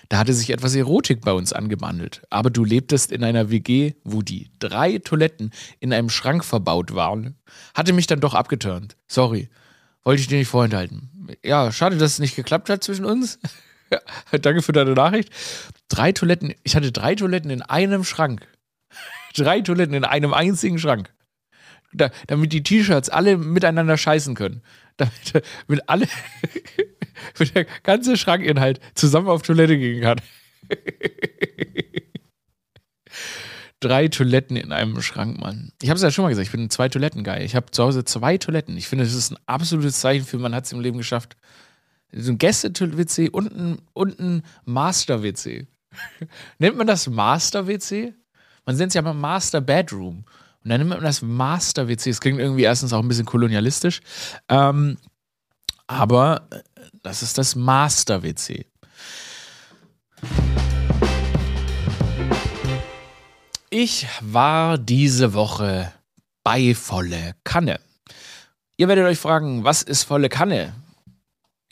Da 0.08 0.18
hatte 0.18 0.34
sich 0.34 0.50
etwas 0.50 0.74
Erotik 0.74 1.22
bei 1.22 1.32
uns 1.32 1.52
angebandelt. 1.52 2.22
Aber 2.30 2.50
du 2.50 2.64
lebtest 2.64 3.12
in 3.12 3.24
einer 3.24 3.50
WG, 3.50 3.94
wo 4.04 4.22
die 4.22 4.50
drei 4.58 4.98
Toiletten 4.98 5.50
in 5.80 5.92
einem 5.92 6.10
Schrank 6.10 6.44
verbaut 6.44 6.94
waren. 6.94 7.36
Hatte 7.74 7.92
mich 7.92 8.06
dann 8.06 8.20
doch 8.20 8.34
abgeturnt. 8.34 8.96
Sorry. 9.08 9.48
Wollte 10.04 10.20
ich 10.20 10.28
dir 10.28 10.38
nicht 10.38 10.48
vorenthalten. 10.48 11.10
Ja, 11.44 11.72
schade, 11.72 11.96
dass 11.96 12.12
es 12.12 12.18
nicht 12.18 12.36
geklappt 12.36 12.68
hat 12.68 12.84
zwischen 12.84 13.04
uns. 13.04 13.38
Danke 14.40 14.62
für 14.62 14.72
deine 14.72 14.92
Nachricht. 14.92 15.30
Drei 15.88 16.12
Toiletten, 16.12 16.54
ich 16.62 16.76
hatte 16.76 16.92
drei 16.92 17.14
Toiletten 17.14 17.50
in 17.50 17.62
einem 17.62 18.04
Schrank. 18.04 18.46
drei 19.34 19.60
Toiletten 19.60 19.94
in 19.94 20.04
einem 20.04 20.32
einzigen 20.32 20.78
Schrank. 20.78 21.12
Da, 21.92 22.10
damit 22.26 22.52
die 22.52 22.62
T-Shirts 22.62 23.10
alle 23.10 23.36
miteinander 23.36 23.98
scheißen 23.98 24.34
können. 24.34 24.62
Damit, 24.96 25.12
damit 25.66 25.88
alle, 25.88 26.08
mit 27.38 27.54
der 27.54 27.66
ganze 27.82 28.16
Schrankinhalt 28.16 28.80
zusammen 28.94 29.28
auf 29.28 29.42
Toilette 29.42 29.76
gehen 29.76 30.00
kann. 30.00 30.20
drei 33.80 34.08
Toiletten 34.08 34.56
in 34.56 34.72
einem 34.72 35.02
Schrank, 35.02 35.38
Mann. 35.38 35.72
Ich 35.82 35.90
habe 35.90 35.96
es 35.96 36.02
ja 36.02 36.10
schon 36.10 36.22
mal 36.22 36.30
gesagt, 36.30 36.46
ich 36.46 36.52
bin 36.52 36.62
ein 36.62 36.70
zwei 36.70 36.88
Toiletten 36.88 37.24
geil. 37.24 37.42
Ich 37.42 37.54
habe 37.54 37.70
zu 37.70 37.82
Hause 37.82 38.04
zwei 38.04 38.38
Toiletten. 38.38 38.76
Ich 38.78 38.88
finde, 38.88 39.04
das 39.04 39.12
ist 39.12 39.32
ein 39.32 39.38
absolutes 39.44 40.00
Zeichen 40.00 40.24
für, 40.24 40.38
man 40.38 40.54
hat 40.54 40.64
es 40.64 40.72
im 40.72 40.80
Leben 40.80 40.98
geschafft 40.98 41.36
so 42.14 42.32
ein 42.32 42.38
Gäste-WC 42.38 43.30
und 43.30 43.52
ein, 43.52 43.78
und 43.92 44.18
ein 44.20 44.42
Master-WC. 44.64 45.66
Nennt 46.58 46.76
man 46.76 46.86
das 46.86 47.08
Master-WC? 47.08 48.14
Man 48.64 48.76
nennt 48.76 48.90
es 48.90 48.94
ja 48.94 49.02
mal 49.02 49.14
Master 49.14 49.60
Bedroom. 49.60 50.24
Und 50.62 50.70
dann 50.70 50.80
nennt 50.80 50.90
man 50.90 51.02
das 51.02 51.22
Master-WC. 51.22 52.10
Das 52.10 52.20
klingt 52.20 52.38
irgendwie 52.38 52.62
erstens 52.62 52.92
auch 52.92 53.00
ein 53.00 53.08
bisschen 53.08 53.26
kolonialistisch. 53.26 54.00
Ähm, 54.48 54.98
aber 55.88 56.46
äh, 56.50 56.60
das 57.02 57.22
ist 57.22 57.38
das 57.38 57.56
Master-WC. 57.56 58.66
Ich 63.70 64.06
war 64.20 64.78
diese 64.78 65.34
Woche 65.34 65.92
bei 66.44 66.74
Volle 66.74 67.34
Kanne. 67.42 67.80
Ihr 68.76 68.86
werdet 68.88 69.06
euch 69.06 69.18
fragen, 69.18 69.64
was 69.64 69.82
ist 69.82 70.04
Volle 70.04 70.28
Kanne? 70.28 70.74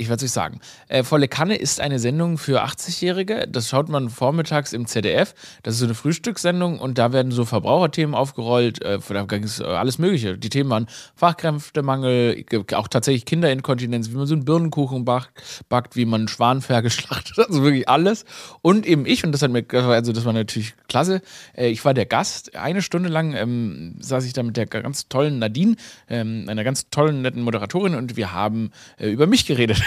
Ich 0.00 0.08
werde 0.08 0.24
es 0.24 0.30
euch 0.30 0.34
sagen. 0.34 0.60
Äh, 0.88 1.04
Volle 1.04 1.28
Kanne 1.28 1.56
ist 1.56 1.80
eine 1.80 1.98
Sendung 1.98 2.38
für 2.38 2.64
80-Jährige. 2.64 3.46
Das 3.48 3.68
schaut 3.68 3.88
man 3.88 4.08
vormittags 4.08 4.72
im 4.72 4.86
ZDF. 4.86 5.34
Das 5.62 5.74
ist 5.74 5.80
so 5.80 5.86
eine 5.86 5.94
Frühstückssendung 5.94 6.78
und 6.78 6.96
da 6.96 7.12
werden 7.12 7.32
so 7.32 7.44
Verbraucherthemen 7.44 8.14
aufgerollt. 8.14 8.82
Äh, 8.82 8.98
da 9.08 9.24
ging 9.24 9.44
es 9.44 9.60
äh, 9.60 9.64
alles 9.64 9.98
Mögliche. 9.98 10.38
Die 10.38 10.48
Themen 10.48 10.70
waren 10.70 10.86
Fachkräftemangel, 11.14 12.44
auch 12.74 12.88
tatsächlich 12.88 13.26
Kinderinkontinenz, 13.26 14.10
wie 14.10 14.14
man 14.14 14.26
so 14.26 14.34
einen 14.34 14.46
Birnenkuchen 14.46 15.04
backt, 15.04 15.96
wie 15.96 16.06
man 16.06 16.28
Schwanenfer 16.28 16.80
geschlachtet 16.80 17.36
hat, 17.36 17.48
also 17.48 17.62
wirklich 17.62 17.88
alles. 17.88 18.24
Und 18.62 18.86
eben 18.86 19.04
ich, 19.04 19.22
und 19.24 19.32
das 19.32 19.42
hat 19.42 19.50
mir, 19.50 19.64
also 19.70 20.12
das 20.12 20.24
war 20.24 20.32
natürlich 20.32 20.74
klasse. 20.88 21.20
Äh, 21.54 21.68
ich 21.68 21.84
war 21.84 21.92
der 21.92 22.06
Gast. 22.06 22.56
Eine 22.56 22.80
Stunde 22.80 23.10
lang 23.10 23.34
ähm, 23.34 23.96
saß 24.00 24.24
ich 24.24 24.32
da 24.32 24.42
mit 24.42 24.56
der 24.56 24.66
ganz 24.66 25.08
tollen 25.08 25.38
Nadine, 25.38 25.76
ähm, 26.08 26.46
einer 26.48 26.64
ganz 26.64 26.88
tollen, 26.88 27.20
netten 27.20 27.42
Moderatorin 27.42 27.94
und 27.94 28.16
wir 28.16 28.32
haben 28.32 28.70
äh, 28.98 29.10
über 29.10 29.26
mich 29.26 29.44
geredet. 29.44 29.82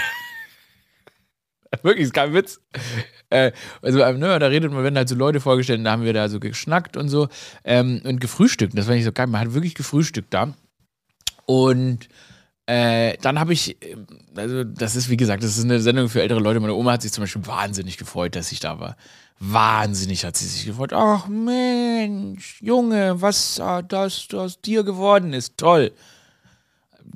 Wirklich, 1.82 2.06
ist 2.06 2.14
kein 2.14 2.32
Witz. 2.32 2.60
Äh, 3.30 3.52
also, 3.82 4.00
ähm, 4.00 4.18
ne, 4.18 4.38
da 4.38 4.46
redet 4.46 4.72
man, 4.72 4.82
werden 4.82 4.96
halt 4.96 5.08
so 5.08 5.14
Leute 5.14 5.40
vorgestellt, 5.40 5.84
da 5.84 5.90
haben 5.92 6.04
wir 6.04 6.12
da 6.12 6.28
so 6.28 6.38
geschnackt 6.38 6.96
und 6.96 7.08
so 7.08 7.28
ähm, 7.64 8.00
und 8.04 8.20
gefrühstückt. 8.20 8.76
Das 8.78 8.86
war 8.86 8.94
nicht 8.94 9.04
so 9.04 9.12
geil. 9.12 9.26
Man 9.26 9.40
hat 9.40 9.54
wirklich 9.54 9.74
gefrühstückt 9.74 10.32
da. 10.32 10.54
Und 11.46 12.08
äh, 12.66 13.16
dann 13.20 13.40
habe 13.40 13.52
ich, 13.52 13.82
äh, 13.82 13.96
also 14.36 14.64
das 14.64 14.96
ist 14.96 15.10
wie 15.10 15.16
gesagt, 15.16 15.42
das 15.42 15.56
ist 15.56 15.64
eine 15.64 15.80
Sendung 15.80 16.08
für 16.08 16.22
ältere 16.22 16.40
Leute. 16.40 16.60
Meine 16.60 16.74
Oma 16.74 16.92
hat 16.92 17.02
sich 17.02 17.12
zum 17.12 17.22
Beispiel 17.22 17.46
wahnsinnig 17.46 17.98
gefreut, 17.98 18.36
dass 18.36 18.52
ich 18.52 18.60
da 18.60 18.78
war. 18.78 18.96
Wahnsinnig 19.40 20.24
hat 20.24 20.36
sie 20.36 20.46
sich 20.46 20.64
gefreut. 20.64 20.92
Ach 20.92 21.26
Mensch, 21.26 22.62
Junge, 22.62 23.20
was 23.20 23.60
das 23.88 24.28
aus 24.32 24.60
dir 24.60 24.84
geworden 24.84 25.32
ist. 25.32 25.58
Toll 25.58 25.92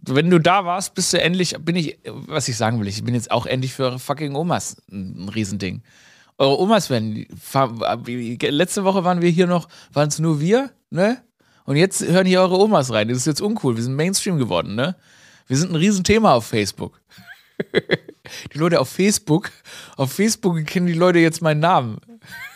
wenn 0.04 0.30
du 0.30 0.38
da 0.38 0.64
warst, 0.64 0.95
bist 0.95 1.12
du 1.12 1.21
endlich, 1.21 1.54
bin 1.61 1.76
ich, 1.76 1.99
was 2.04 2.49
ich 2.49 2.57
sagen 2.57 2.80
will, 2.80 2.88
ich 2.88 3.02
bin 3.02 3.14
jetzt 3.14 3.30
auch 3.30 3.47
endlich 3.47 3.73
für 3.73 3.85
eure 3.85 3.99
fucking 3.99 4.35
Omas 4.35 4.76
ein 4.90 5.28
Riesending. 5.28 5.83
Eure 6.37 6.59
Omas 6.61 6.88
werden, 6.90 7.26
letzte 8.40 8.85
Woche 8.85 9.04
waren 9.04 9.23
wir 9.23 9.30
hier 9.30 9.47
noch, 9.47 9.68
waren 9.92 10.09
es 10.09 10.18
nur 10.18 10.40
wir, 10.40 10.71
ne? 10.90 11.23
Und 11.64 11.76
jetzt 11.76 12.00
hören 12.07 12.26
hier 12.26 12.40
eure 12.40 12.59
Omas 12.59 12.92
rein. 12.92 13.09
Das 13.09 13.18
ist 13.18 13.26
jetzt 13.26 13.42
uncool. 13.42 13.76
Wir 13.76 13.83
sind 13.83 13.95
Mainstream 13.95 14.38
geworden, 14.38 14.75
ne? 14.75 14.97
Wir 15.49 15.57
sind 15.57 15.71
ein 15.71 15.76
Riesenthema 15.76 16.33
auf 16.33 16.47
Facebook. 16.47 17.00
die 18.54 18.59
Leute 18.59 18.80
auf 18.80 18.88
Facebook, 18.88 19.50
auf 19.97 20.12
Facebook 20.12 20.64
kennen 20.64 20.87
die 20.87 20.95
Leute 20.95 21.18
jetzt 21.18 21.42
meinen 21.42 21.61
Namen. 21.61 21.99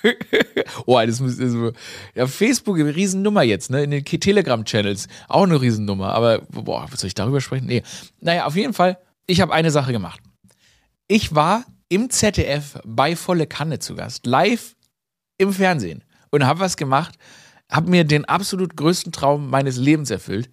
oh, 0.87 1.00
das 1.05 1.21
muss 1.21 1.37
so. 1.37 1.73
Ja, 2.14 2.26
Facebook, 2.26 2.79
eine 2.79 2.95
Riesennummer 2.95 3.43
jetzt, 3.43 3.71
ne? 3.71 3.85
In 3.85 3.91
den 3.91 4.05
Telegram-Channels 4.05 5.09
auch 5.29 5.45
eine 5.45 5.61
Riesennummer. 5.61 6.12
Aber, 6.12 6.41
boah, 6.50 6.87
was 6.91 7.00
soll 7.00 7.09
ich 7.09 7.14
darüber 7.14 7.41
sprechen? 7.41 7.67
Nee. 7.67 7.83
Naja, 8.21 8.47
auf 8.47 8.57
jeden 8.57 8.75
Fall, 8.75 8.99
ich 9.26 9.41
habe 9.41 9.52
eine 9.52 9.71
Sache 9.71 9.93
gemacht. 9.93 10.21
Ich 11.09 11.35
war 11.35 11.64
im 11.88 12.11
ZDF 12.11 12.79
bei 12.85 13.17
Volle 13.17 13.47
Kanne 13.47 13.79
zu 13.79 13.95
Gast, 13.95 14.26
live 14.26 14.76
im 15.38 15.52
Fernsehen 15.52 16.05
und 16.31 16.47
habe 16.47 16.61
was 16.61 16.76
gemacht, 16.76 17.17
habe 17.71 17.91
mir 17.91 18.05
den 18.05 18.25
absolut 18.25 18.76
größten 18.76 19.12
Traum 19.12 19.50
meines 19.50 19.76
Lebens 19.76 20.11
erfüllt. 20.11 20.50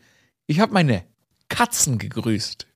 Ich 0.48 0.60
habe 0.60 0.74
meine 0.74 1.06
Katzen 1.48 1.98
gegrüßt. 1.98 2.68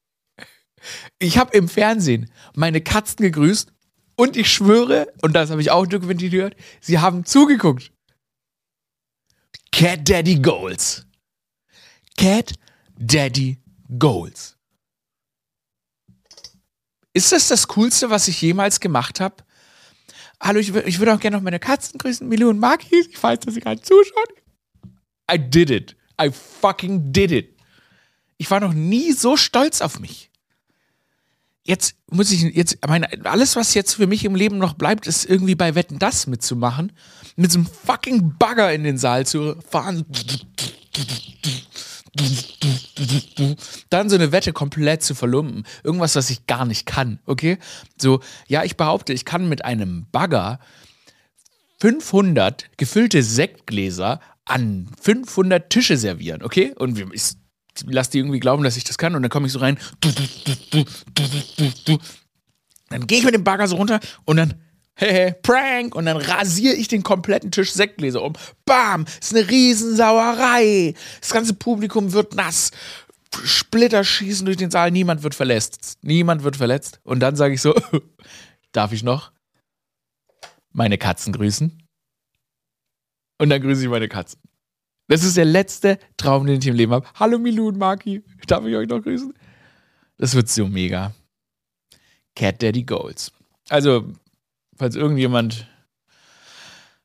Ich 1.19 1.37
habe 1.37 1.55
im 1.57 1.69
Fernsehen 1.69 2.29
meine 2.55 2.81
Katzen 2.81 3.23
gegrüßt 3.23 3.72
und 4.15 4.37
ich 4.37 4.51
schwöre, 4.51 5.11
und 5.21 5.33
das 5.33 5.49
habe 5.49 5.61
ich 5.61 5.71
auch 5.71 5.85
dokumentiert, 5.85 6.55
sie 6.81 6.99
haben 6.99 7.25
zugeguckt. 7.25 7.91
Cat 9.71 10.07
Daddy 10.07 10.39
Goals. 10.39 11.05
Cat 12.17 12.53
Daddy 12.97 13.59
Goals. 13.97 14.55
Ist 17.13 17.31
das 17.31 17.47
das 17.47 17.67
Coolste, 17.67 18.09
was 18.09 18.27
ich 18.27 18.41
jemals 18.41 18.79
gemacht 18.79 19.19
habe? 19.19 19.37
Hallo, 20.39 20.59
ich, 20.59 20.75
ich 20.75 20.99
würde 20.99 21.13
auch 21.13 21.19
gerne 21.19 21.37
noch 21.37 21.43
meine 21.43 21.59
Katzen 21.59 21.97
grüßen. 21.97 22.27
Milou 22.27 22.49
und 22.49 22.59
Marquis, 22.59 23.07
ich 23.07 23.21
weiß, 23.21 23.39
dass 23.39 23.53
sie 23.53 23.61
gerade 23.61 23.81
zuschauen. 23.81 24.27
I 25.31 25.37
did 25.37 25.69
it. 25.69 25.95
I 26.21 26.31
fucking 26.31 27.13
did 27.13 27.31
it. 27.31 27.57
Ich 28.37 28.49
war 28.51 28.59
noch 28.59 28.73
nie 28.73 29.11
so 29.13 29.37
stolz 29.37 29.81
auf 29.81 29.99
mich 29.99 30.32
jetzt 31.63 31.95
muss 32.11 32.31
ich 32.31 32.41
jetzt, 32.41 32.85
meine, 32.87 33.07
alles, 33.25 33.55
was 33.55 33.73
jetzt 33.73 33.93
für 33.93 34.07
mich 34.07 34.25
im 34.25 34.35
Leben 34.35 34.57
noch 34.57 34.73
bleibt, 34.73 35.07
ist 35.07 35.25
irgendwie 35.25 35.55
bei 35.55 35.75
Wetten 35.75 35.99
das 35.99 36.27
mitzumachen. 36.27 36.91
Mit 37.35 37.51
so 37.51 37.59
einem 37.59 37.67
fucking 37.67 38.35
Bagger 38.37 38.73
in 38.73 38.83
den 38.83 38.97
Saal 38.97 39.25
zu 39.25 39.55
fahren. 39.67 40.05
Dann 43.89 44.09
so 44.09 44.15
eine 44.15 44.31
Wette 44.31 44.53
komplett 44.53 45.03
zu 45.03 45.15
verlumpen. 45.15 45.65
Irgendwas, 45.83 46.15
was 46.15 46.29
ich 46.29 46.45
gar 46.45 46.65
nicht 46.65 46.85
kann, 46.85 47.19
okay? 47.25 47.57
So, 47.97 48.19
ja, 48.47 48.63
ich 48.63 48.77
behaupte, 48.77 49.13
ich 49.13 49.25
kann 49.25 49.49
mit 49.49 49.65
einem 49.65 50.05
Bagger 50.11 50.59
500 51.79 52.77
gefüllte 52.77 53.23
Sektgläser 53.23 54.19
an 54.45 54.89
500 55.01 55.69
Tische 55.69 55.97
servieren, 55.97 56.43
okay? 56.43 56.73
Und 56.77 56.99
ich 57.13 57.35
lass 57.85 58.09
die 58.09 58.19
irgendwie 58.19 58.39
glauben, 58.39 58.63
dass 58.63 58.77
ich 58.77 58.83
das 58.83 58.97
kann 58.97 59.15
und 59.15 59.21
dann 59.21 59.31
komme 59.31 59.47
ich 59.47 59.53
so 59.53 59.59
rein. 59.59 59.77
Dann 62.89 63.07
gehe 63.07 63.19
ich 63.19 63.25
mit 63.25 63.33
dem 63.33 63.43
Bagger 63.43 63.67
so 63.67 63.75
runter 63.75 63.99
und 64.25 64.37
dann 64.37 64.55
Hehe, 64.95 65.35
Prank! 65.41 65.95
Und 65.95 66.05
dann 66.05 66.17
rasiere 66.17 66.75
ich 66.75 66.87
den 66.87 67.03
kompletten 67.03 67.51
Tisch 67.51 67.71
Sektgläser 67.71 68.21
um. 68.21 68.33
Bam! 68.65 69.05
Ist 69.19 69.35
eine 69.35 69.49
Riesensauerei. 69.49 70.93
Das 71.19 71.31
ganze 71.31 71.55
Publikum 71.55 72.13
wird 72.13 72.35
nass. 72.35 72.71
Splitter 73.43 74.03
schießen 74.03 74.45
durch 74.45 74.57
den 74.57 74.69
Saal. 74.69 74.91
Niemand 74.91 75.23
wird 75.23 75.33
verletzt. 75.33 75.97
Niemand 76.03 76.43
wird 76.43 76.57
verletzt. 76.57 76.99
Und 77.03 77.21
dann 77.21 77.35
sage 77.35 77.55
ich 77.55 77.61
so: 77.61 77.73
Darf 78.71 78.91
ich 78.91 79.01
noch 79.01 79.31
meine 80.71 80.99
Katzen 80.99 81.33
grüßen? 81.33 81.81
Und 83.39 83.49
dann 83.49 83.61
grüße 83.61 83.81
ich 83.83 83.89
meine 83.89 84.07
Katzen. 84.07 84.39
Das 85.07 85.23
ist 85.23 85.35
der 85.35 85.45
letzte 85.45 85.99
Traum, 86.17 86.45
den 86.45 86.59
ich 86.59 86.67
im 86.67 86.75
Leben 86.75 86.93
habe. 86.93 87.05
Hallo 87.15 87.37
Milou 87.37 87.67
und 87.67 87.77
Maki. 87.77 88.23
Darf 88.47 88.65
ich 88.65 88.75
euch 88.75 88.87
noch 88.87 89.01
grüßen? 89.01 89.33
Das 90.17 90.33
wird 90.33 90.47
so 90.47 90.67
mega. 90.67 91.13
Cat 92.35 92.63
Daddy 92.63 92.83
Goals. 92.83 93.31
Also, 93.69 94.13
falls 94.77 94.95
irgendjemand 94.95 95.67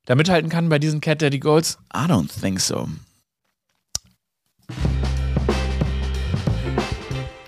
da 0.04 0.14
mithalten 0.14 0.48
kann 0.48 0.68
bei 0.68 0.78
diesen 0.78 1.00
Cat 1.00 1.20
Daddy 1.20 1.38
Goals, 1.38 1.78
I 1.94 2.06
don't 2.06 2.30
think 2.40 2.60
so. 2.60 2.88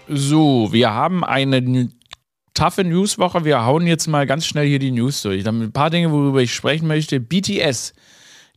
So, 0.09 0.73
wir 0.73 0.93
haben 0.93 1.25
eine 1.25 1.91
taffe 2.55 2.83
Newswoche. 2.83 3.45
Wir 3.45 3.65
hauen 3.65 3.87
jetzt 3.87 4.09
mal 4.09 4.27
ganz 4.27 4.45
schnell 4.45 4.67
hier 4.67 4.81
die 4.81 4.91
News 4.91 5.23
durch. 5.23 5.45
Dann 5.45 5.63
ein 5.63 5.73
paar 5.73 5.91
Dinge, 5.91 6.11
worüber 6.11 6.43
ich 6.43 6.53
sprechen 6.53 6.89
möchte. 6.89 7.21
BTS 7.21 7.95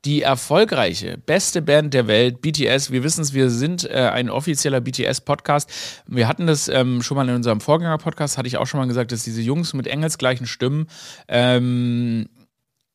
die 0.06 0.22
erfolgreiche, 0.22 1.18
beste 1.18 1.62
Band 1.62 1.94
der 1.94 2.08
Welt, 2.08 2.42
BTS. 2.42 2.92
Wir 2.92 3.04
wissen 3.04 3.22
es, 3.22 3.34
wir 3.34 3.50
sind 3.50 3.90
äh, 3.90 4.10
ein 4.12 4.30
offizieller 4.30 4.82
BTS-Podcast. 4.82 5.72
Wir 6.08 6.28
hatten 6.28 6.46
das 6.46 6.68
ähm, 6.68 7.02
schon 7.02 7.16
mal 7.16 7.28
in 7.30 7.36
unserem 7.36 7.62
Vorgänger-Podcast, 7.62 8.38
hatte 8.38 8.48
ich 8.48 8.58
auch 8.58 8.68
schon 8.68 8.80
mal 8.80 8.88
gesagt, 8.88 9.12
dass 9.14 9.24
diese 9.24 9.42
Jungs 9.42 9.74
mit 9.74 9.88
engelsgleichen 9.88 10.46
Stimmen, 10.46 10.88
ähm, 11.30 12.28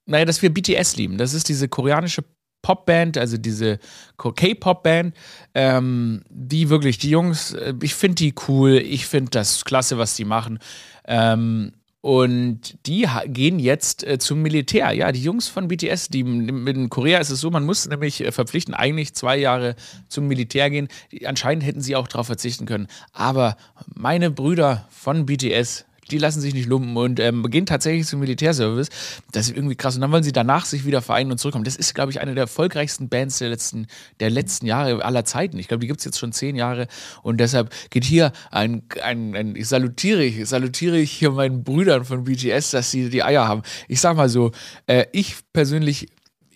naja, 0.04 0.26
dass 0.26 0.42
wir 0.42 0.52
BTS 0.52 0.96
lieben. 0.96 1.16
Das 1.16 1.32
ist 1.32 1.48
diese 1.48 1.68
koreanische 1.68 2.24
Popband, 2.62 3.16
also 3.16 3.38
diese 3.38 3.78
K-Pop-Band, 4.18 5.14
ähm, 5.54 6.22
die 6.28 6.68
wirklich, 6.68 6.98
die 6.98 7.10
Jungs, 7.10 7.52
äh, 7.54 7.72
ich 7.82 7.94
finde 7.94 8.16
die 8.16 8.34
cool, 8.48 8.72
ich 8.72 9.06
finde 9.06 9.30
das 9.30 9.64
klasse, 9.64 9.96
was 9.96 10.16
die 10.16 10.24
machen. 10.24 10.58
Ähm, 11.06 11.72
und 12.08 12.86
die 12.86 13.06
gehen 13.26 13.58
jetzt 13.58 14.02
äh, 14.02 14.18
zum 14.18 14.40
Militär. 14.40 14.92
Ja, 14.92 15.12
die 15.12 15.22
Jungs 15.22 15.48
von 15.48 15.68
BTS, 15.68 16.08
die 16.08 16.20
in 16.20 16.88
Korea 16.88 17.18
ist 17.18 17.28
es 17.28 17.42
so, 17.42 17.50
man 17.50 17.66
muss 17.66 17.86
nämlich 17.86 18.24
äh, 18.24 18.32
verpflichten, 18.32 18.72
eigentlich 18.72 19.12
zwei 19.12 19.36
Jahre 19.36 19.76
zum 20.08 20.26
Militär 20.26 20.70
gehen. 20.70 20.88
Anscheinend 21.26 21.64
hätten 21.66 21.82
sie 21.82 21.96
auch 21.96 22.08
darauf 22.08 22.24
verzichten 22.24 22.64
können. 22.64 22.86
Aber 23.12 23.58
meine 23.94 24.30
Brüder 24.30 24.88
von 24.88 25.26
BTS, 25.26 25.84
die 26.08 26.18
lassen 26.18 26.40
sich 26.40 26.54
nicht 26.54 26.68
lumpen 26.68 26.96
und 26.96 27.20
ähm, 27.20 27.48
gehen 27.50 27.66
tatsächlich 27.66 28.06
zum 28.06 28.20
Militärservice. 28.20 28.88
Das 29.32 29.48
ist 29.48 29.56
irgendwie 29.56 29.76
krass. 29.76 29.94
Und 29.94 30.02
dann 30.02 30.12
wollen 30.12 30.22
sie 30.22 30.32
danach 30.32 30.64
sich 30.64 30.84
wieder 30.84 31.02
vereinen 31.02 31.30
und 31.30 31.38
zurückkommen. 31.38 31.64
Das 31.64 31.76
ist, 31.76 31.94
glaube 31.94 32.10
ich, 32.10 32.20
eine 32.20 32.34
der 32.34 32.44
erfolgreichsten 32.44 33.08
Bands 33.08 33.38
der 33.38 33.48
letzten, 33.48 33.86
der 34.20 34.30
letzten 34.30 34.66
Jahre 34.66 35.04
aller 35.04 35.24
Zeiten. 35.24 35.58
Ich 35.58 35.68
glaube, 35.68 35.80
die 35.80 35.86
gibt 35.86 36.00
es 36.00 36.04
jetzt 36.04 36.18
schon 36.18 36.32
zehn 36.32 36.56
Jahre. 36.56 36.88
Und 37.22 37.38
deshalb 37.38 37.72
geht 37.90 38.04
hier 38.04 38.32
ein, 38.50 38.82
ein, 39.02 39.34
ein 39.34 39.56
ich 39.56 39.68
salutiere 39.68 40.24
ich, 40.24 40.48
salutiere 40.48 40.98
ich 40.98 41.12
hier 41.12 41.30
meinen 41.30 41.64
Brüdern 41.64 42.04
von 42.04 42.24
BTS, 42.24 42.70
dass 42.70 42.90
sie 42.90 43.10
die 43.10 43.22
Eier 43.22 43.46
haben. 43.46 43.62
Ich 43.88 44.00
sag 44.00 44.16
mal 44.16 44.28
so, 44.28 44.52
äh, 44.86 45.06
ich 45.12 45.36
persönlich 45.52 46.08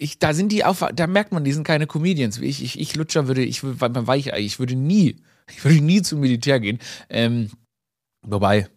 ich, 0.02 0.18
da 0.18 0.34
sind 0.34 0.50
die 0.50 0.64
auf, 0.64 0.84
da 0.94 1.06
merkt 1.06 1.32
man, 1.32 1.44
die 1.44 1.52
sind 1.52 1.64
keine 1.64 1.86
Comedians. 1.86 2.38
Ich, 2.38 2.62
ich, 2.62 2.80
ich 2.80 2.96
Lutscher 2.96 3.28
würde, 3.28 3.44
ich, 3.44 3.62
Weichei, 3.62 4.40
ich 4.40 4.58
würde 4.58 4.74
nie, 4.74 5.16
ich 5.48 5.64
würde 5.64 5.80
nie 5.80 6.02
zum 6.02 6.20
Militär 6.20 6.58
gehen. 6.58 6.78
Ähm, 7.08 7.50
wobei, 8.22 8.68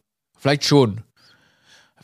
Vielleicht 0.46 0.66
schon. 0.66 1.02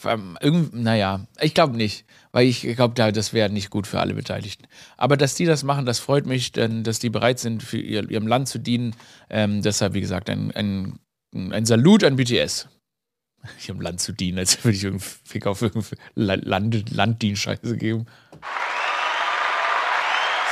Irgend, 0.03 0.73
naja, 0.73 1.27
ich 1.39 1.53
glaube 1.53 1.77
nicht, 1.77 2.05
weil 2.31 2.47
ich 2.47 2.61
glaube, 2.75 2.95
das 2.95 3.33
wäre 3.33 3.51
nicht 3.51 3.69
gut 3.69 3.85
für 3.85 3.99
alle 3.99 4.15
Beteiligten. 4.15 4.65
Aber 4.97 5.15
dass 5.15 5.35
die 5.35 5.45
das 5.45 5.61
machen, 5.61 5.85
das 5.85 5.99
freut 5.99 6.25
mich, 6.25 6.51
denn, 6.51 6.83
dass 6.83 6.97
die 6.97 7.11
bereit 7.11 7.37
sind, 7.37 7.61
für 7.61 7.77
ihr, 7.77 8.09
ihrem 8.09 8.25
Land 8.25 8.47
zu 8.47 8.57
dienen. 8.57 8.95
Ähm, 9.29 9.61
deshalb, 9.61 9.93
wie 9.93 10.01
gesagt, 10.01 10.27
ein, 10.31 10.49
ein, 10.55 10.97
ein 11.35 11.67
Salut 11.67 12.03
an 12.03 12.15
BTS. 12.15 12.67
Ihrem 13.67 13.79
Land 13.79 13.99
zu 13.99 14.11
dienen, 14.11 14.39
als 14.39 14.63
würde 14.63 14.75
ich 14.75 14.85
irgendeinen 14.85 15.19
Fick 15.23 15.45
auf 15.45 15.61
irgendeine 15.61 16.41
Land, 16.41 16.89
Landdienstscheiße 16.89 17.77
geben. 17.77 18.07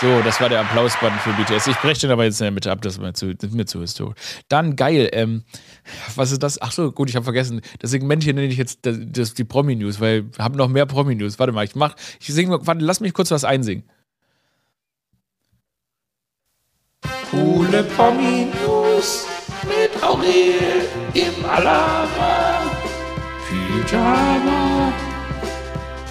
So, 0.02 0.22
das 0.22 0.40
war 0.40 0.48
der 0.48 0.62
Applausbutton 0.62 1.20
für 1.20 1.34
BTS. 1.34 1.68
Ich 1.68 1.76
breche 1.78 2.00
den 2.00 2.12
aber 2.12 2.24
jetzt 2.24 2.40
in 2.40 2.46
der 2.46 2.52
Mitte 2.52 2.72
ab, 2.72 2.82
das 2.82 2.94
ist 2.94 3.02
mir 3.02 3.12
zu, 3.12 3.32
ist 3.32 3.52
mir 3.52 3.66
zu 3.66 3.82
historisch. 3.82 4.16
Dann 4.48 4.78
geil, 4.78 5.10
ähm, 5.12 5.44
was 6.16 6.32
ist 6.32 6.42
das? 6.42 6.62
Ach 6.62 6.72
so, 6.72 6.94
gut, 6.94 7.10
ich 7.10 7.18
habe 7.18 7.26
vergessen. 7.26 7.60
Das 7.80 7.92
Segment 7.92 8.24
hier 8.24 8.34
nenne 8.34 8.48
ich 8.48 8.58
jetzt 8.58 8.86
das, 8.86 8.98
das 9.02 9.34
die 9.34 9.44
Promi-News, 9.44 10.00
weil 10.00 10.24
wir 10.34 10.44
haben 10.44 10.56
noch 10.56 10.70
mehr 10.70 10.86
Promi-News. 10.86 11.38
Warte 11.38 11.52
mal, 11.52 11.66
ich 11.66 11.76
mach, 11.76 11.96
ich 12.22 12.28
singe, 12.28 12.66
warte, 12.66 12.86
lass 12.86 13.02
mich 13.02 13.14
kurz 13.14 13.30
was 13.32 13.44
einsingen. 13.44 13.84
Coole 17.30 17.84
Promi-News 17.84 19.28
mit 19.68 20.02
Aurel 20.02 20.88
im 21.14 21.46
Alama 21.46 22.72
Pyjama 23.50 24.94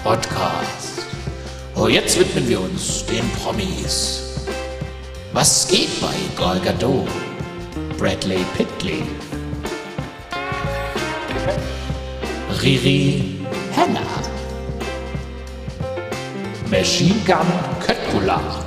Podcast. 0.03 0.78
Oh, 1.81 1.87
jetzt 1.87 2.19
widmen 2.19 2.49
wir 2.49 2.59
uns 2.59 3.05
den 3.05 3.23
Promis. 3.41 4.35
Was 5.31 5.65
geht 5.65 5.87
bei 6.01 6.13
Gal 6.37 6.59
Gadot, 6.59 7.07
Bradley 7.97 8.39
Pitley, 8.57 9.01
Riri 12.61 13.37
Henna, 13.71 14.01
Machine 16.69 17.15
Gun 17.25 17.47
Köttbullar 17.85 18.65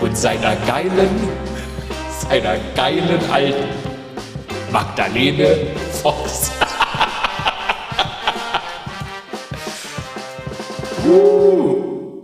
und 0.00 0.18
seiner 0.18 0.56
geilen, 0.66 1.28
seiner 2.28 2.56
geilen 2.74 3.20
alten 3.30 3.68
Magdalene 4.72 5.68
Fox. 6.02 6.53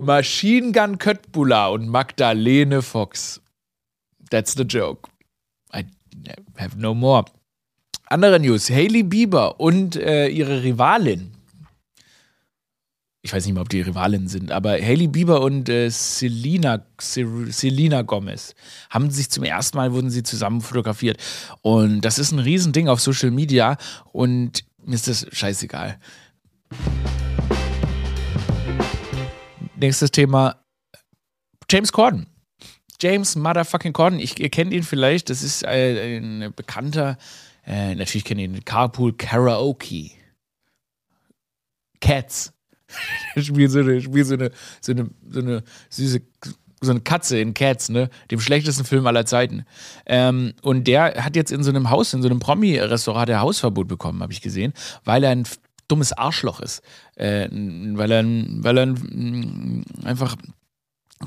Machine 0.00 0.72
Gun 0.72 0.98
Köttbula 0.98 1.68
und 1.68 1.88
Magdalene 1.88 2.82
Fox. 2.82 3.40
That's 4.30 4.54
the 4.54 4.64
joke. 4.64 5.08
I 5.74 5.84
have 6.56 6.78
no 6.78 6.94
more. 6.94 7.24
Andere 8.06 8.40
News. 8.40 8.70
Hailey 8.70 9.02
Bieber 9.02 9.60
und 9.60 9.96
äh, 9.96 10.28
ihre 10.28 10.62
Rivalin. 10.62 11.32
ich 13.22 13.32
weiß 13.32 13.44
nicht 13.44 13.54
mal, 13.54 13.60
ob 13.60 13.68
die 13.68 13.82
Rivalinnen 13.82 14.28
sind, 14.28 14.50
aber 14.50 14.72
Hailey 14.72 15.08
Bieber 15.08 15.42
und 15.42 15.68
äh, 15.68 15.90
Selena, 15.90 16.84
Selena 16.98 18.02
Gomez 18.02 18.54
haben 18.88 19.10
sich 19.10 19.28
zum 19.30 19.44
ersten 19.44 19.76
Mal, 19.76 19.92
wurden 19.92 20.10
sie 20.10 20.22
zusammen 20.22 20.62
fotografiert. 20.62 21.18
Und 21.60 22.00
das 22.00 22.18
ist 22.18 22.32
ein 22.32 22.38
Riesending 22.38 22.88
auf 22.88 23.00
Social 23.00 23.30
Media 23.30 23.76
und 24.12 24.64
mir 24.84 24.94
ist 24.94 25.08
das 25.08 25.26
scheißegal. 25.30 25.98
Nächstes 29.80 30.10
Thema. 30.10 30.62
James 31.70 31.90
Corden. 31.90 32.26
James 33.00 33.34
Motherfucking 33.34 33.94
Corden. 33.94 34.18
Ich, 34.18 34.38
ihr 34.38 34.50
kennt 34.50 34.74
ihn 34.74 34.82
vielleicht. 34.82 35.30
Das 35.30 35.42
ist 35.42 35.64
ein, 35.64 36.42
ein 36.42 36.52
bekannter, 36.54 37.16
äh, 37.66 37.94
natürlich 37.94 38.24
kennt 38.24 38.40
ihr 38.40 38.44
ihn, 38.44 38.64
Carpool 38.64 39.14
Karaoke. 39.14 40.10
Cats 42.00 42.52
spielt 43.38 43.70
so 43.70 43.78
eine, 43.78 44.02
spielt 44.02 44.26
so 44.26 44.34
eine, 44.34 44.50
so 44.82 44.92
eine, 44.92 45.10
so 45.26 45.40
eine 45.40 45.64
süße 45.88 46.20
so 46.82 46.92
eine 46.92 47.00
Katze 47.00 47.38
in 47.38 47.52
Cats, 47.52 47.90
ne? 47.90 48.08
Dem 48.30 48.40
schlechtesten 48.40 48.86
Film 48.86 49.06
aller 49.06 49.26
Zeiten. 49.26 49.66
Ähm, 50.06 50.54
und 50.62 50.84
der 50.88 51.24
hat 51.24 51.36
jetzt 51.36 51.52
in 51.52 51.62
so 51.62 51.68
einem 51.68 51.90
Haus, 51.90 52.14
in 52.14 52.22
so 52.22 52.28
einem 52.28 52.40
Promi-Restaurant, 52.40 53.28
der 53.28 53.42
Hausverbot 53.42 53.86
bekommen, 53.86 54.22
habe 54.22 54.32
ich 54.32 54.40
gesehen, 54.40 54.72
weil 55.04 55.22
er 55.22 55.30
ein 55.30 55.44
dummes 55.88 56.12
Arschloch 56.12 56.60
ist. 56.60 56.82
Äh, 57.20 57.48
weil 57.52 58.10
er, 58.10 58.24
weil 58.24 58.78
er 58.78 58.94
einfach 60.04 60.36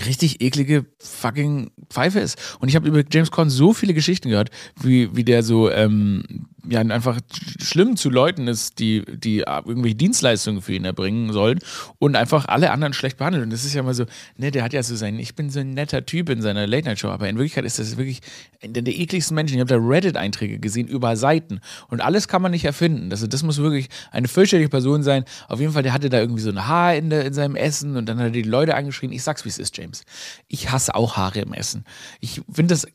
richtig 0.03 0.41
eklige 0.41 0.85
fucking 0.99 1.69
Pfeife 1.89 2.19
ist. 2.19 2.57
Und 2.59 2.69
ich 2.69 2.75
habe 2.75 2.87
über 2.87 3.03
James 3.11 3.29
Corden 3.29 3.51
so 3.51 3.73
viele 3.73 3.93
Geschichten 3.93 4.29
gehört, 4.29 4.49
wie, 4.81 5.15
wie 5.15 5.23
der 5.23 5.43
so 5.43 5.69
ähm, 5.69 6.47
ja 6.67 6.79
einfach 6.79 7.19
schlimm 7.61 7.97
zu 7.97 8.09
Leuten 8.09 8.47
ist, 8.47 8.79
die, 8.79 9.03
die 9.05 9.39
irgendwelche 9.39 9.95
Dienstleistungen 9.95 10.61
für 10.61 10.73
ihn 10.73 10.85
erbringen 10.85 11.33
sollen 11.33 11.59
und 11.99 12.15
einfach 12.15 12.45
alle 12.45 12.71
anderen 12.71 12.93
schlecht 12.93 13.17
behandelt. 13.17 13.43
Und 13.43 13.51
das 13.51 13.65
ist 13.65 13.73
ja 13.73 13.83
mal 13.83 13.93
so, 13.93 14.05
ne, 14.37 14.51
der 14.51 14.63
hat 14.63 14.73
ja 14.73 14.81
so 14.81 14.95
sein, 14.95 15.19
ich 15.19 15.35
bin 15.35 15.49
so 15.49 15.59
ein 15.59 15.73
netter 15.73 16.05
Typ 16.05 16.29
in 16.29 16.41
seiner 16.41 16.65
Late-Night-Show, 16.67 17.09
aber 17.09 17.27
in 17.27 17.37
Wirklichkeit 17.37 17.65
ist 17.65 17.79
das 17.79 17.97
wirklich 17.97 18.21
der, 18.63 18.81
der 18.81 18.97
ekligsten 18.97 19.35
Menschen. 19.35 19.55
Ich 19.55 19.59
habe 19.59 19.69
da 19.69 19.77
Reddit-Einträge 19.77 20.59
gesehen 20.59 20.87
über 20.87 21.15
Seiten 21.15 21.59
und 21.89 22.01
alles 22.01 22.27
kann 22.27 22.41
man 22.41 22.51
nicht 22.51 22.65
erfinden. 22.65 23.09
Das, 23.09 23.27
das 23.27 23.43
muss 23.43 23.57
wirklich 23.57 23.89
eine 24.11 24.27
fürchterliche 24.27 24.69
Person 24.69 25.03
sein. 25.03 25.25
Auf 25.49 25.59
jeden 25.59 25.73
Fall, 25.73 25.83
der 25.83 25.93
hatte 25.93 26.09
da 26.09 26.19
irgendwie 26.19 26.41
so 26.41 26.49
ein 26.49 26.67
Haar 26.67 26.95
in, 26.95 27.09
der, 27.09 27.25
in 27.25 27.33
seinem 27.33 27.55
Essen 27.55 27.97
und 27.97 28.07
dann 28.07 28.17
hat 28.19 28.25
er 28.25 28.31
die 28.31 28.43
Leute 28.43 28.75
angeschrien. 28.75 29.11
Ich 29.11 29.23
sag's, 29.23 29.43
wie 29.45 29.49
es 29.49 29.59
ist, 29.59 29.77
James. 29.77 30.03
Ich 30.47 30.71
hasse 30.71 30.95
auch 30.95 31.17
Haare 31.17 31.39
im 31.39 31.53
Essen. 31.53 31.83
Ich 32.19 32.41
finde 32.51 32.73
das 32.73 32.87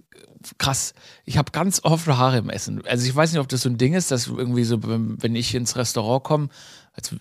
krass. 0.58 0.94
Ich 1.24 1.36
habe 1.36 1.52
ganz 1.52 1.80
oft 1.84 2.06
Haare 2.06 2.38
im 2.38 2.50
Essen. 2.50 2.84
Also 2.86 3.06
ich 3.06 3.14
weiß 3.14 3.32
nicht, 3.32 3.40
ob 3.40 3.48
das 3.48 3.62
so 3.62 3.68
ein 3.68 3.78
Ding 3.78 3.94
ist, 3.94 4.10
dass 4.10 4.26
irgendwie 4.26 4.64
so, 4.64 4.78
wenn 4.82 5.34
ich 5.34 5.54
ins 5.54 5.76
Restaurant 5.76 6.24
komme, 6.24 6.48
also, 6.92 7.16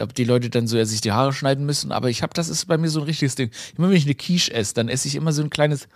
ob 0.00 0.14
die 0.14 0.24
Leute 0.24 0.50
dann 0.50 0.66
so 0.66 0.82
sich 0.84 1.00
die 1.00 1.12
Haare 1.12 1.32
schneiden 1.32 1.66
müssen, 1.66 1.92
aber 1.92 2.10
ich 2.10 2.22
habe, 2.22 2.34
das 2.34 2.48
ist 2.48 2.66
bei 2.66 2.76
mir 2.78 2.88
so 2.88 3.00
ein 3.00 3.06
richtiges 3.06 3.36
Ding. 3.36 3.50
Immer 3.76 3.90
wenn 3.90 3.96
ich 3.96 4.04
eine 4.04 4.14
Quiche 4.14 4.52
esse, 4.52 4.74
dann 4.74 4.88
esse 4.88 5.08
ich 5.08 5.14
immer 5.14 5.32
so 5.32 5.42
ein 5.42 5.50
kleines. 5.50 5.88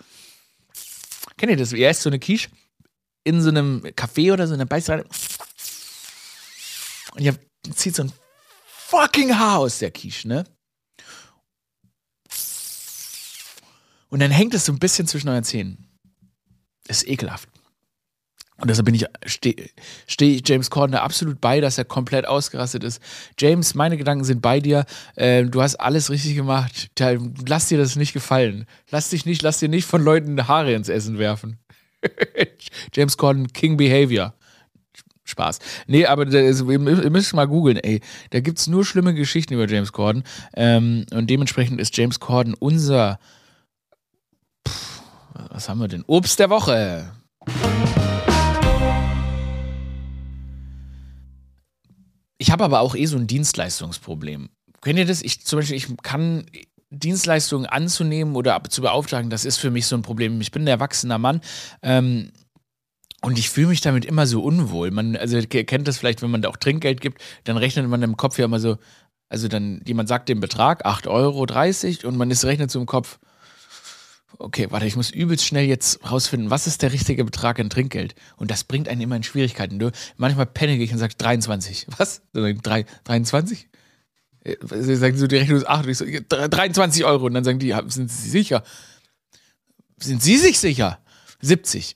Kennt 1.37 1.51
ihr 1.51 1.57
das? 1.57 1.73
Ihr 1.73 1.87
esst 1.87 2.03
so 2.03 2.09
eine 2.09 2.19
Quiche 2.19 2.49
in 3.23 3.41
so 3.41 3.49
einem 3.49 3.81
Café 3.95 4.31
oder 4.31 4.47
so, 4.47 4.53
und 4.53 4.59
dann 4.59 4.67
beißt 4.67 4.89
rein. 4.89 5.03
Und 7.15 7.21
ihr 7.21 7.37
zieht 7.75 7.95
so 7.95 8.03
ein 8.03 8.13
fucking 8.65 9.37
Haar 9.37 9.59
aus 9.59 9.79
der 9.79 9.91
Quiche, 9.91 10.27
ne? 10.27 10.45
Und 14.09 14.21
dann 14.21 14.31
hängt 14.31 14.53
es 14.53 14.65
so 14.65 14.71
ein 14.71 14.79
bisschen 14.79 15.07
zwischen 15.07 15.29
euren 15.29 15.43
Zähnen 15.43 15.88
ist 16.89 17.07
ekelhaft. 17.07 17.49
Und 18.59 18.69
deshalb 18.69 18.85
bin 18.85 18.95
ich, 18.95 19.05
stehe 19.25 19.55
steh 20.05 20.41
James 20.43 20.69
Corden 20.69 20.91
da 20.91 21.01
absolut 21.01 21.39
bei, 21.39 21.61
dass 21.61 21.77
er 21.77 21.85
komplett 21.85 22.27
ausgerastet 22.27 22.83
ist. 22.83 23.01
James, 23.37 23.73
meine 23.73 23.95
Gedanken 23.95 24.25
sind 24.25 24.41
bei 24.41 24.59
dir. 24.59 24.85
Äh, 25.15 25.45
du 25.45 25.61
hast 25.61 25.75
alles 25.75 26.09
richtig 26.09 26.35
gemacht. 26.35 26.91
Lass 27.47 27.67
dir 27.69 27.77
das 27.77 27.95
nicht 27.95 28.11
gefallen. 28.11 28.65
Lass 28.91 29.09
dich 29.09 29.25
nicht, 29.25 29.41
lass 29.41 29.59
dir 29.59 29.69
nicht 29.69 29.85
von 29.85 30.03
Leuten 30.03 30.47
Haare 30.47 30.73
ins 30.73 30.89
Essen 30.89 31.19
werfen. 31.19 31.57
James 32.93 33.15
Corden, 33.15 33.47
King 33.53 33.77
Behavior. 33.77 34.33
Spaß. 35.23 35.59
Nee, 35.87 36.05
aber 36.05 36.25
das, 36.25 36.61
ihr 36.61 36.79
müsst 36.79 37.33
mal 37.33 37.47
googeln, 37.47 37.77
ey. 37.77 38.01
Da 38.31 38.39
gibt 38.39 38.57
es 38.57 38.67
nur 38.67 38.83
schlimme 38.83 39.13
Geschichten 39.13 39.53
über 39.53 39.67
James 39.67 39.93
Corden. 39.93 40.23
Ähm, 40.55 41.05
und 41.11 41.29
dementsprechend 41.29 41.79
ist 41.79 41.95
James 41.95 42.19
Corden 42.19 42.55
unser 42.55 43.19
was 45.49 45.69
haben 45.69 45.79
wir 45.79 45.87
denn? 45.87 46.03
Obst 46.07 46.39
der 46.39 46.49
Woche. 46.49 47.11
Ich 52.37 52.51
habe 52.51 52.63
aber 52.63 52.79
auch 52.79 52.95
eh 52.95 53.05
so 53.05 53.17
ein 53.17 53.27
Dienstleistungsproblem. 53.27 54.49
Kennt 54.81 54.99
ihr 54.99 55.05
das? 55.05 55.21
Ich 55.21 55.45
zum 55.45 55.59
Beispiel, 55.59 55.75
ich 55.75 55.87
kann 56.03 56.45
Dienstleistungen 56.89 57.65
anzunehmen 57.65 58.35
oder 58.35 58.61
zu 58.69 58.81
beauftragen, 58.81 59.29
das 59.29 59.45
ist 59.45 59.57
für 59.57 59.71
mich 59.71 59.85
so 59.85 59.95
ein 59.95 60.01
Problem. 60.01 60.39
Ich 60.41 60.51
bin 60.51 60.63
ein 60.63 60.67
erwachsener 60.67 61.17
Mann. 61.17 61.41
Ähm, 61.81 62.31
und 63.21 63.37
ich 63.37 63.49
fühle 63.49 63.67
mich 63.67 63.81
damit 63.81 64.05
immer 64.05 64.25
so 64.25 64.41
unwohl. 64.41 64.91
Man, 64.91 65.17
also 65.17 65.37
ihr 65.37 65.65
kennt 65.65 65.87
das 65.87 65.97
vielleicht, 65.97 66.21
wenn 66.21 66.31
man 66.31 66.41
da 66.41 66.49
auch 66.49 66.57
Trinkgeld 66.57 67.01
gibt, 67.01 67.21
dann 67.43 67.57
rechnet 67.57 67.87
man 67.89 68.01
im 68.01 68.15
Kopf 68.15 68.39
ja 68.39 68.45
immer 68.45 68.59
so, 68.59 68.77
also 69.27 69.49
dann, 69.49 69.81
jemand 69.85 70.07
sagt 70.07 70.29
den 70.29 70.39
Betrag, 70.39 70.85
8,30 70.85 71.09
Euro 71.09 72.07
und 72.07 72.17
man 72.17 72.31
ist 72.31 72.45
rechnet 72.45 72.71
so 72.71 72.79
im 72.79 72.85
Kopf, 72.85 73.19
okay, 74.37 74.67
warte, 74.69 74.85
ich 74.85 74.95
muss 74.95 75.09
übelst 75.09 75.45
schnell 75.45 75.65
jetzt 75.65 76.09
rausfinden, 76.09 76.49
was 76.49 76.67
ist 76.67 76.81
der 76.81 76.93
richtige 76.93 77.25
Betrag 77.25 77.59
an 77.59 77.69
Trinkgeld? 77.69 78.15
Und 78.37 78.51
das 78.51 78.63
bringt 78.63 78.87
einen 78.87 79.01
immer 79.01 79.15
in 79.15 79.23
Schwierigkeiten. 79.23 79.79
Du, 79.79 79.91
manchmal 80.17 80.45
penne 80.45 80.77
ich 80.77 80.91
und 80.91 80.97
sage 80.97 81.15
23. 81.17 81.87
Was? 81.97 82.21
23? 82.33 83.69
Äh, 84.43 84.55
sie 84.63 84.95
sagen 84.95 85.17
so, 85.17 85.27
die 85.27 85.37
Rechnung 85.37 85.57
ist 85.57 85.67
8. 85.67 85.87
Ich 85.87 85.97
so, 85.97 86.05
23 86.05 87.05
Euro. 87.05 87.25
Und 87.25 87.33
dann 87.33 87.43
sagen 87.43 87.59
die, 87.59 87.75
sind 87.87 88.11
Sie 88.11 88.29
sicher? 88.29 88.63
Sind 89.97 90.21
Sie 90.21 90.37
sich 90.37 90.59
sicher? 90.59 90.99
70. 91.41 91.95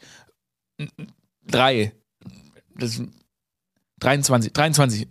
3. 1.48 1.94
Das 2.76 3.02
23, 4.04 4.52
23, 4.52 5.08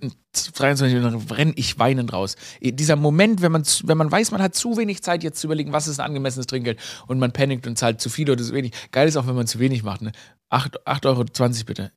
23, 0.53 1.03
dann 1.03 1.17
renne 1.31 1.53
ich 1.57 1.79
weinend 1.79 2.13
raus. 2.13 2.37
Dieser 2.61 2.97
Moment, 2.97 3.41
wenn 3.41 3.53
man, 3.53 3.65
wenn 3.85 3.97
man 3.97 4.13
weiß, 4.13 4.33
man 4.33 4.43
hat 4.43 4.55
zu 4.55 4.77
wenig 4.77 5.03
Zeit, 5.03 5.23
jetzt 5.23 5.41
zu 5.41 5.47
überlegen, 5.47 5.73
was 5.73 5.89
ist 5.89 5.99
ein 5.99 6.07
angemessenes 6.07 6.47
Trinkgeld 6.47 6.79
und 7.07 7.19
man 7.19 7.33
panikt 7.33 7.67
und 7.67 7.79
zahlt 7.79 8.03
zu 8.03 8.11
viel 8.11 8.31
oder 8.31 8.43
zu 8.43 8.53
wenig. 8.53 8.73
Geil 8.91 9.09
ist 9.09 9.17
auch, 9.17 9.27
wenn 9.27 9.35
man 9.35 9.47
zu 9.47 9.59
wenig 9.59 9.83
macht. 9.83 10.03
Ne? 10.03 10.13
8,20 10.51 11.07
Euro 11.07 11.25
bitte. 11.65 11.93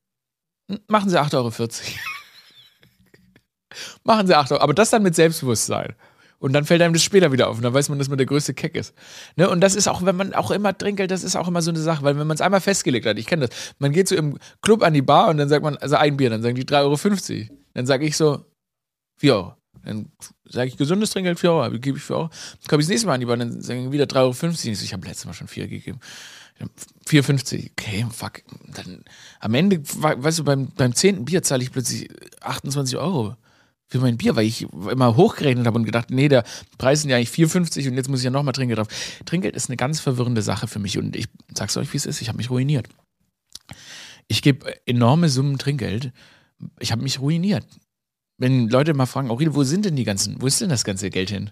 Machen 0.87 1.09
Sie 1.09 1.19
8,40 1.19 1.35
Euro. 1.35 1.51
Machen 4.05 4.27
Sie 4.27 4.35
8 4.35 4.53
Euro. 4.53 4.61
Aber 4.61 4.73
das 4.73 4.89
dann 4.89 5.03
mit 5.03 5.15
Selbstbewusstsein. 5.15 5.95
Und 6.39 6.53
dann 6.53 6.65
fällt 6.65 6.81
einem 6.81 6.93
das 6.93 7.03
später 7.03 7.31
wieder 7.31 7.47
auf 7.49 7.57
und 7.57 7.63
dann 7.63 7.73
weiß 7.73 7.89
man, 7.89 7.97
dass 7.97 8.09
man 8.09 8.17
der 8.17 8.27
größte 8.27 8.53
Keck 8.53 8.75
ist. 8.75 8.93
Ne? 9.35 9.49
Und 9.49 9.61
das 9.61 9.75
ist 9.75 9.87
auch, 9.87 10.03
wenn 10.05 10.15
man 10.15 10.33
auch 10.33 10.51
immer 10.51 10.77
Trinkgeld, 10.77 11.09
das 11.09 11.23
ist 11.23 11.35
auch 11.35 11.47
immer 11.47 11.61
so 11.61 11.71
eine 11.71 11.79
Sache, 11.79 12.03
weil 12.03 12.17
wenn 12.19 12.27
man 12.27 12.35
es 12.35 12.41
einmal 12.41 12.61
festgelegt 12.61 13.05
hat, 13.05 13.17
ich 13.17 13.25
kenne 13.25 13.47
das, 13.47 13.73
man 13.79 13.91
geht 13.91 14.07
so 14.07 14.15
im 14.15 14.37
Club 14.61 14.83
an 14.83 14.93
die 14.93 15.01
Bar 15.01 15.29
und 15.29 15.37
dann 15.37 15.49
sagt 15.49 15.63
man, 15.63 15.77
also 15.77 15.95
ein 15.95 16.17
Bier, 16.17 16.29
dann 16.29 16.41
sagen 16.41 16.55
die 16.55 16.65
3,50 16.65 17.49
Euro. 17.49 17.57
Dann 17.73 17.85
sage 17.85 18.05
ich 18.05 18.17
so, 18.17 18.45
4 19.17 19.33
Euro. 19.33 19.55
Dann 19.83 20.11
sage 20.45 20.67
ich, 20.67 20.77
gesundes 20.77 21.11
Trinkgeld 21.11 21.39
4 21.39 21.51
Euro, 21.51 21.79
gebe 21.79 21.97
ich 21.97 22.03
4 22.03 22.15
Euro. 22.15 22.29
Dann 22.29 22.67
komme 22.67 22.81
ich 22.81 22.87
das 22.87 22.91
nächste 22.91 23.07
Mal 23.07 23.13
an 23.13 23.19
die 23.21 23.25
Bar, 23.25 23.37
dann 23.37 23.61
sagen 23.61 23.91
wieder 23.91 24.05
3,50 24.05 24.15
Euro. 24.17 24.51
Ich, 24.51 24.61
so, 24.61 24.85
ich 24.85 24.93
habe 24.93 25.07
letztes 25.07 25.25
Mal 25.25 25.33
schon 25.33 25.47
4 25.47 25.67
gegeben. 25.67 25.99
4,50. 27.07 27.71
Okay, 27.71 28.05
fuck. 28.11 28.41
Dann 28.73 29.03
am 29.39 29.53
Ende, 29.53 29.81
weißt 29.83 30.39
du, 30.39 30.43
beim, 30.43 30.67
beim 30.75 30.93
zehnten 30.93 31.25
Bier 31.25 31.43
zahle 31.43 31.63
ich 31.63 31.71
plötzlich 31.71 32.09
28 32.41 32.97
Euro 32.97 33.35
für 33.87 33.99
mein 33.99 34.17
Bier, 34.17 34.35
weil 34.35 34.45
ich 34.45 34.63
immer 34.63 35.15
hochgerechnet 35.15 35.65
habe 35.67 35.77
und 35.77 35.85
gedacht, 35.85 36.09
nee, 36.09 36.27
der 36.27 36.43
Preis 36.77 37.01
sind 37.01 37.11
ja 37.11 37.17
eigentlich 37.17 37.29
4,50 37.29 37.87
und 37.89 37.95
jetzt 37.95 38.09
muss 38.09 38.19
ich 38.19 38.25
ja 38.25 38.31
nochmal 38.31 38.53
Trinkgeld 38.53 38.79
drauf. 38.79 38.87
Trinkgeld 39.25 39.55
ist 39.55 39.69
eine 39.69 39.77
ganz 39.77 39.99
verwirrende 39.99 40.41
Sache 40.41 40.67
für 40.67 40.79
mich 40.79 40.97
und 40.97 41.15
ich 41.15 41.27
sag's 41.53 41.77
euch, 41.77 41.91
wie 41.93 41.97
es 41.97 42.05
ist, 42.05 42.21
ich 42.21 42.27
habe 42.27 42.37
mich 42.37 42.49
ruiniert. 42.49 42.87
Ich 44.27 44.41
gebe 44.41 44.73
enorme 44.87 45.29
Summen 45.29 45.59
Trinkgeld. 45.59 46.11
Ich 46.79 46.91
habe 46.91 47.03
mich 47.03 47.19
ruiniert. 47.19 47.65
Wenn 48.37 48.69
Leute 48.69 48.93
mal 48.93 49.05
fragen, 49.05 49.29
Aurel, 49.29 49.53
wo 49.53 49.63
sind 49.63 49.85
denn 49.85 49.95
die 49.95 50.03
ganzen, 50.03 50.41
wo 50.41 50.47
ist 50.47 50.59
denn 50.61 50.69
das 50.69 50.83
ganze 50.83 51.09
Geld 51.09 51.29
hin? 51.29 51.51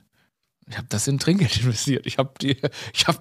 Ich 0.67 0.77
habe 0.77 0.87
das 0.89 1.07
in 1.07 1.19
Trinkgeld 1.19 1.57
investiert. 1.61 2.07
Ich 2.07 2.17
habe 2.17 2.31
die, 2.41 2.57
ich 2.93 3.07
habe, 3.07 3.19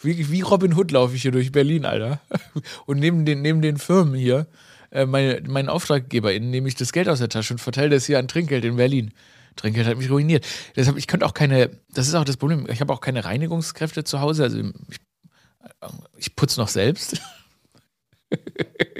wie, 0.00 0.30
wie 0.30 0.40
Robin 0.40 0.74
Hood 0.74 0.92
laufe 0.92 1.14
ich 1.14 1.22
hier 1.22 1.32
durch 1.32 1.52
Berlin, 1.52 1.84
Alter. 1.84 2.20
Und 2.86 2.98
neben 2.98 3.26
den, 3.26 3.42
neben 3.42 3.60
den 3.60 3.76
Firmen 3.76 4.14
hier 4.14 4.46
äh, 4.90 5.06
meine, 5.06 5.40
meinen 5.46 5.68
AuftraggeberInnen 5.68 6.50
nehme 6.50 6.68
ich 6.68 6.74
das 6.74 6.92
Geld 6.92 7.08
aus 7.08 7.18
der 7.18 7.28
Tasche 7.28 7.54
und 7.54 7.58
verteile 7.58 7.90
das 7.90 8.06
hier 8.06 8.18
an 8.18 8.28
Trinkgeld 8.28 8.64
in 8.64 8.76
Berlin. 8.76 9.12
Trinkgeld 9.56 9.86
hat 9.86 9.98
mich 9.98 10.10
ruiniert. 10.10 10.46
Deshalb, 10.76 10.96
ich 10.96 11.06
könnte 11.06 11.26
auch 11.26 11.34
keine, 11.34 11.70
das 11.92 12.08
ist 12.08 12.14
auch 12.14 12.24
das 12.24 12.36
Problem, 12.36 12.66
ich 12.70 12.80
habe 12.80 12.92
auch 12.92 13.00
keine 13.00 13.24
Reinigungskräfte 13.24 14.04
zu 14.04 14.20
Hause. 14.20 14.44
Also 14.44 14.58
ich, 14.58 14.98
ich 16.16 16.36
putze 16.36 16.60
noch 16.60 16.68
selbst. 16.68 17.20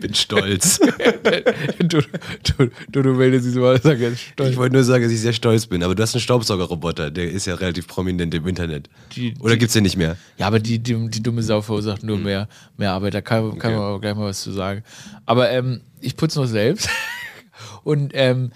Bin 0.01 0.15
stolz. 0.15 0.79
du, 1.79 2.01
du, 2.01 2.71
du, 2.89 3.03
du 3.03 3.13
meldest 3.15 3.47
dich 3.47 3.55
so 3.55 3.77
sagen, 3.77 4.17
stolz. 4.17 4.51
Ich 4.51 4.57
wollte 4.57 4.75
nur 4.75 4.85
sagen, 4.85 5.05
dass 5.05 5.13
ich 5.13 5.21
sehr 5.21 5.33
stolz 5.33 5.67
bin, 5.67 5.83
aber 5.83 5.95
du 5.95 6.03
hast 6.03 6.15
einen 6.15 6.23
Staubsaugerroboter, 6.23 7.11
der 7.11 7.31
ist 7.31 7.47
ja 7.47 7.55
relativ 7.55 7.87
prominent 7.87 8.35
im 8.35 8.47
Internet. 8.49 8.89
Die, 9.15 9.35
Oder 9.41 9.57
gibt 9.57 9.69
es 9.69 9.75
den 9.75 9.85
nicht 9.85 9.97
mehr? 9.97 10.17
Ja, 10.39 10.47
aber 10.47 10.59
die, 10.59 10.79
die, 10.79 11.09
die 11.09 11.23
dumme 11.23 11.43
Sau 11.43 11.61
verursacht 11.61 12.03
nur 12.03 12.17
hm. 12.17 12.25
mehr, 12.25 12.49
mehr 12.77 12.93
Arbeit, 12.93 13.15
da 13.15 13.21
kann, 13.21 13.59
kann 13.59 13.73
okay. 13.73 13.81
man 13.81 13.95
auch 13.95 14.01
gleich 14.01 14.15
mal 14.15 14.27
was 14.27 14.43
zu 14.43 14.53
sagen. 14.53 14.83
Aber 15.27 15.51
ähm, 15.51 15.83
ich 16.01 16.17
putze 16.17 16.41
noch 16.41 16.47
selbst 16.47 16.89
und 17.85 18.13
ähm, 18.15 18.51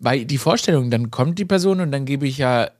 Weil 0.00 0.24
die 0.24 0.38
Vorstellung, 0.38 0.90
dann 0.90 1.10
kommt 1.10 1.38
die 1.38 1.44
Person 1.44 1.80
und 1.80 1.90
dann 1.90 2.04
gebe 2.04 2.26
ich 2.26 2.38
ja, 2.38 2.70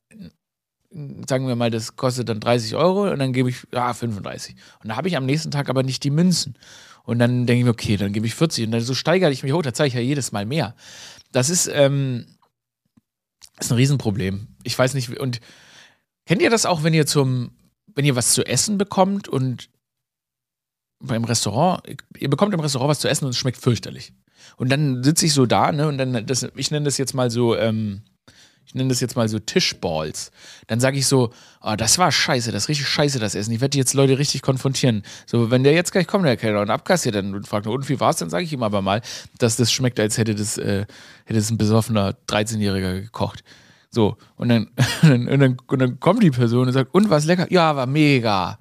sagen 1.26 1.48
wir 1.48 1.56
mal, 1.56 1.70
das 1.70 1.96
kostet 1.96 2.28
dann 2.28 2.40
30 2.40 2.76
Euro 2.76 3.11
und 3.11 3.18
dann 3.18 3.32
gebe 3.32 3.50
ich, 3.50 3.66
ja, 3.72 3.92
35. 3.92 4.54
Und 4.82 4.90
da 4.90 4.96
habe 4.96 5.08
ich 5.08 5.16
am 5.16 5.26
nächsten 5.26 5.50
Tag 5.50 5.68
aber 5.68 5.82
nicht 5.82 6.04
die 6.04 6.11
Münzen. 6.11 6.56
Und 7.09 7.21
dann 7.21 7.47
denke 7.47 7.61
ich 7.61 7.64
mir, 7.64 7.71
okay, 7.71 7.97
dann 7.97 8.12
gebe 8.12 8.27
ich 8.27 8.35
40. 8.35 8.66
Und 8.66 8.73
dann 8.73 8.83
so 8.83 8.92
steigere 8.92 9.31
ich 9.31 9.42
mich 9.42 9.55
hoch, 9.55 9.62
da 9.62 9.73
zahle 9.73 9.87
ich 9.87 9.94
ja 9.94 10.01
jedes 10.01 10.31
Mal 10.31 10.44
mehr. 10.44 10.75
Das 11.33 11.49
ist, 11.49 11.66
ähm, 11.73 12.27
ist 13.59 13.73
ein 13.73 13.77
Riesenproblem. 13.77 14.49
Ich 14.62 14.79
weiß 14.79 14.92
nicht, 14.92 15.18
und 15.18 15.40
kennt 16.27 16.42
ihr 16.42 16.51
das 16.51 16.66
auch, 16.66 16.83
wenn 16.83 16.92
ihr 16.92 17.07
zum, 17.07 17.53
wenn 17.94 18.05
ihr 18.05 18.14
was 18.14 18.33
zu 18.33 18.44
essen 18.44 18.77
bekommt 18.77 19.27
und 19.27 19.71
beim 21.01 21.25
Restaurant, 21.25 21.83
ihr 22.18 22.29
bekommt 22.29 22.53
im 22.53 22.61
Restaurant 22.61 22.90
was 22.90 23.01
zu 23.01 23.09
essen 23.09 23.25
und 23.25 23.31
es 23.31 23.38
schmeckt 23.38 23.57
fürchterlich. 23.57 24.12
Und 24.59 24.68
dann 24.68 25.03
sitze 25.03 25.25
ich 25.25 25.33
so 25.33 25.47
da, 25.47 25.73
ne, 25.73 25.88
und 25.88 25.97
dann, 25.97 26.27
das, 26.27 26.47
ich 26.57 26.71
nenne 26.71 26.85
das 26.85 26.99
jetzt 26.99 27.14
mal 27.14 27.31
so, 27.31 27.57
ähm, 27.57 28.03
ich 28.68 28.74
nenne 28.74 28.90
das 28.90 29.00
jetzt 29.00 29.16
mal 29.16 29.26
so 29.31 29.38
Tischballs. 29.38 30.31
Dann 30.66 30.78
sage 30.78 30.98
ich 30.98 31.07
so, 31.07 31.33
oh, 31.62 31.74
das 31.74 31.96
war 31.96 32.12
scheiße, 32.12 32.52
das 32.52 32.64
ist 32.64 32.68
richtig 32.68 32.87
scheiße, 32.87 33.18
das 33.18 33.35
Essen. 33.35 33.50
Ich 33.54 33.62
werde 33.62 33.78
jetzt 33.78 33.94
Leute 33.94 34.18
richtig 34.18 34.42
konfrontieren. 34.42 35.04
So, 35.24 35.50
wenn 35.50 35.64
der 35.64 35.72
jetzt 35.72 35.90
gleich 35.90 36.07
kommt, 36.07 36.26
der 36.26 36.37
Kellner, 36.37 36.61
und 36.61 36.68
abkassiert 36.68 37.14
dann 37.14 37.35
und 37.35 37.48
fragt, 37.48 37.66
und 37.66 37.88
wie 37.88 37.98
war 37.98 38.11
es, 38.11 38.16
dann 38.16 38.28
sage 38.28 38.44
ich 38.44 38.52
ihm 38.52 38.62
aber 38.62 38.83
mal, 38.83 39.00
dass 39.38 39.57
das 39.57 39.72
schmeckt, 39.72 39.98
als 39.98 40.18
hätte 40.18 40.35
das, 40.35 40.59
äh, 40.59 40.85
hätte 41.24 41.40
das 41.40 41.50
ein 41.50 41.57
besoffener 41.57 42.14
13-Jähriger 42.28 43.00
gekocht. 43.00 43.42
So, 43.90 44.18
und 44.37 44.50
dann, 44.50 44.68
und, 45.02 45.40
dann, 45.40 45.57
und 45.66 45.78
dann 45.78 45.98
kommt 45.98 46.22
die 46.22 46.31
Person 46.31 46.66
und 46.66 46.74
sagt, 46.74 46.94
und 46.94 47.09
was 47.09 47.24
lecker? 47.24 47.50
Ja, 47.50 47.74
war 47.74 47.87
mega. 47.87 48.59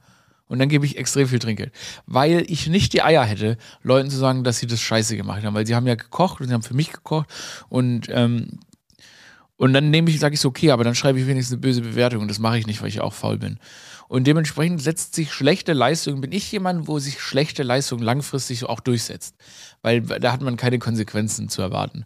Und 0.48 0.60
dann 0.60 0.70
gebe 0.70 0.86
ich 0.86 0.98
extrem 0.98 1.28
viel 1.28 1.40
Trinkgeld. 1.40 1.74
Weil 2.06 2.46
ich 2.48 2.68
nicht 2.68 2.94
die 2.94 3.02
Eier 3.02 3.26
hätte, 3.26 3.58
Leuten 3.84 4.10
zu 4.10 4.16
sagen, 4.16 4.46
dass 4.46 4.60
sie 4.60 4.68
das 4.68 4.80
scheiße 4.80 5.18
gemacht 5.18 5.44
haben. 5.44 5.54
Weil 5.54 5.68
sie 5.68 5.76
haben 5.76 5.86
ja 5.86 5.96
gekocht 5.96 6.40
und 6.40 6.48
sie 6.48 6.54
haben 6.54 6.64
für 6.64 6.74
mich 6.74 6.94
gekocht. 6.94 7.28
Und, 7.68 8.08
ähm, 8.10 8.60
und 9.58 9.74
dann 9.74 9.90
nehme 9.90 10.10
ich, 10.10 10.20
sage 10.20 10.36
ich 10.36 10.40
so, 10.40 10.50
okay, 10.50 10.72
aber 10.72 10.84
dann 10.84 10.94
schreibe 10.94 11.20
ich 11.20 11.28
wenigstens 11.28 11.56
eine 11.56 11.62
böse 11.62 11.82
Bewertung. 11.82 12.22
Und 12.22 12.28
das 12.28 12.40
mache 12.40 12.60
ich 12.60 12.68
nicht, 12.68 12.82
weil 12.82 12.90
ich 12.90 13.02
auch 13.02 13.14
faul 13.14 13.40
bin. 13.40 13.60
Und 14.08 14.26
dementsprechend 14.28 14.82
setzt 14.82 15.16
sich 15.16 15.34
schlechte 15.34 15.74
Leistung, 15.74 16.22
bin 16.22 16.32
ich 16.32 16.52
jemand, 16.52 16.88
wo 16.88 17.00
sich 17.00 17.20
schlechte 17.20 17.64
Leistung 17.64 18.00
langfristig 18.00 18.66
auch 18.66 18.80
durchsetzt. 18.80 19.36
Weil 19.82 20.02
da 20.02 20.32
hat 20.32 20.42
man 20.42 20.58
keine 20.58 20.78
Konsequenzen 20.78 21.50
zu 21.50 21.64
erwarten. 21.64 22.06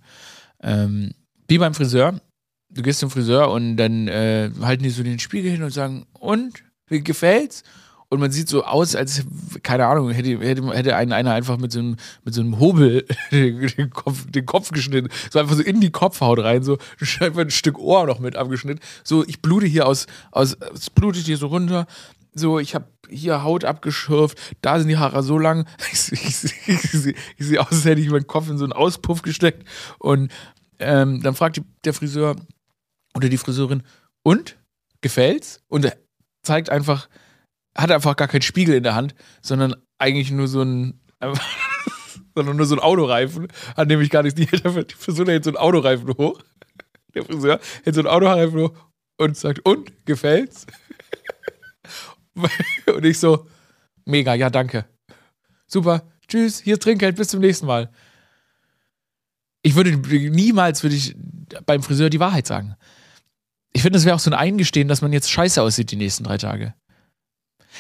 Ähm, 0.63 1.13
wie 1.47 1.57
beim 1.57 1.73
Friseur. 1.73 2.19
Du 2.73 2.81
gehst 2.83 2.99
zum 2.99 3.11
Friseur 3.11 3.51
und 3.51 3.75
dann 3.75 4.07
äh, 4.07 4.49
halten 4.61 4.83
die 4.83 4.89
so 4.89 5.03
den 5.03 5.19
Spiegel 5.19 5.51
hin 5.51 5.63
und 5.63 5.71
sagen, 5.71 6.05
und? 6.13 6.63
Wie 6.87 7.03
gefällt's? 7.03 7.63
Und 8.11 8.19
man 8.19 8.29
sieht 8.29 8.49
so 8.49 8.65
aus, 8.65 8.93
als, 8.93 9.23
keine 9.63 9.87
Ahnung, 9.87 10.11
hätte, 10.11 10.37
hätte, 10.39 10.69
hätte 10.73 10.95
einen 10.97 11.13
einer 11.13 11.31
einfach 11.31 11.57
mit 11.57 11.71
so 11.71 11.79
einem, 11.79 11.95
mit 12.25 12.33
so 12.33 12.41
einem 12.41 12.59
Hobel 12.59 13.05
den 13.31 13.89
Kopf, 13.89 14.29
den 14.29 14.45
Kopf 14.45 14.71
geschnitten. 14.71 15.07
So 15.31 15.39
einfach 15.39 15.55
so 15.55 15.63
in 15.63 15.79
die 15.79 15.91
Kopfhaut 15.91 16.39
rein, 16.39 16.61
so 16.61 16.77
einfach 17.21 17.41
ein 17.41 17.51
Stück 17.51 17.79
Ohr 17.79 18.05
noch 18.05 18.19
mit 18.19 18.35
abgeschnitten. 18.35 18.81
So, 19.05 19.25
ich 19.25 19.41
blute 19.41 19.65
hier 19.65 19.87
aus, 19.87 20.07
aus 20.31 20.57
es 20.73 20.89
blutet 20.89 21.25
hier 21.25 21.37
so 21.37 21.47
runter. 21.47 21.87
So, 22.33 22.59
ich 22.59 22.75
habe 22.75 22.85
hier 23.09 23.43
Haut 23.43 23.63
abgeschürft, 23.63 24.37
da 24.61 24.77
sind 24.77 24.89
die 24.89 24.97
Haare 24.97 25.23
so 25.23 25.37
lang. 25.37 25.65
Ich, 25.91 27.47
sehe 27.47 27.61
aus, 27.61 27.71
als 27.71 27.85
hätte 27.85 28.01
ich 28.01 28.09
meinen 28.09 28.27
Kopf 28.27 28.49
in 28.49 28.57
so 28.57 28.65
einen 28.65 28.73
Auspuff 28.73 29.21
gesteckt. 29.21 29.65
Und 29.99 30.33
ähm, 30.79 31.21
dann 31.23 31.33
fragt 31.33 31.57
die, 31.57 31.63
der 31.85 31.93
Friseur 31.93 32.35
oder 33.15 33.29
die 33.29 33.37
Friseurin, 33.37 33.83
und? 34.21 34.57
Gefällt's? 34.99 35.61
Und 35.69 35.89
zeigt 36.43 36.69
einfach 36.69 37.07
hat 37.75 37.91
einfach 37.91 38.15
gar 38.15 38.27
keinen 38.27 38.41
Spiegel 38.41 38.75
in 38.75 38.83
der 38.83 38.95
Hand, 38.95 39.15
sondern 39.41 39.75
eigentlich 39.97 40.31
nur 40.31 40.47
so 40.47 40.61
ein, 40.61 41.01
sondern 42.35 42.57
nur 42.57 42.65
so 42.65 42.75
ein 42.75 42.79
Autoreifen. 42.79 43.47
Hat 43.75 43.87
nämlich 43.87 44.09
gar 44.09 44.23
nichts. 44.23 44.35
Die, 44.39 44.45
die 44.45 44.95
Friseur 44.95 45.27
hält 45.27 45.43
so 45.43 45.51
ein 45.51 45.57
Autoreifen 45.57 46.09
hoch. 46.17 46.41
Der 47.15 47.25
Friseur 47.25 47.59
hält 47.83 47.95
so 47.95 48.01
ein 48.01 48.07
Autoreifen 48.07 48.59
hoch 48.59 48.73
und 49.17 49.37
sagt, 49.37 49.59
und, 49.65 50.05
gefällt's? 50.05 50.65
und 52.87 53.05
ich 53.05 53.19
so, 53.19 53.47
mega, 54.05 54.33
ja, 54.33 54.49
danke. 54.49 54.85
Super, 55.67 56.09
tschüss, 56.27 56.59
hier 56.59 56.73
ist 56.73 56.83
Trinkgeld, 56.83 57.15
bis 57.15 57.27
zum 57.27 57.41
nächsten 57.41 57.65
Mal. 57.65 57.91
Ich 59.63 59.75
würde 59.75 59.91
niemals 59.91 60.81
würde 60.81 60.95
ich 60.95 61.15
beim 61.65 61.83
Friseur 61.83 62.09
die 62.09 62.19
Wahrheit 62.19 62.47
sagen. 62.47 62.75
Ich 63.73 63.83
finde, 63.83 63.97
das 63.97 64.05
wäre 64.05 64.15
auch 64.15 64.19
so 64.19 64.31
ein 64.31 64.37
Eingestehen, 64.37 64.87
dass 64.87 65.01
man 65.01 65.13
jetzt 65.13 65.29
scheiße 65.29 65.61
aussieht 65.61 65.91
die 65.91 65.95
nächsten 65.97 66.23
drei 66.23 66.37
Tage. 66.37 66.73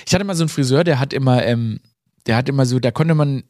Ich 0.05 0.13
hatte 0.13 0.23
mal 0.23 0.35
so 0.35 0.43
einen 0.43 0.49
Friseur, 0.49 0.83
der 0.83 0.99
hat 0.99 1.13
immer, 1.13 1.43
ähm, 1.45 1.79
der 2.25 2.35
hat 2.35 2.49
immer 2.49 2.65
so, 2.65 2.79
da 2.79 2.91
konnte 2.91 3.15
man 3.15 3.43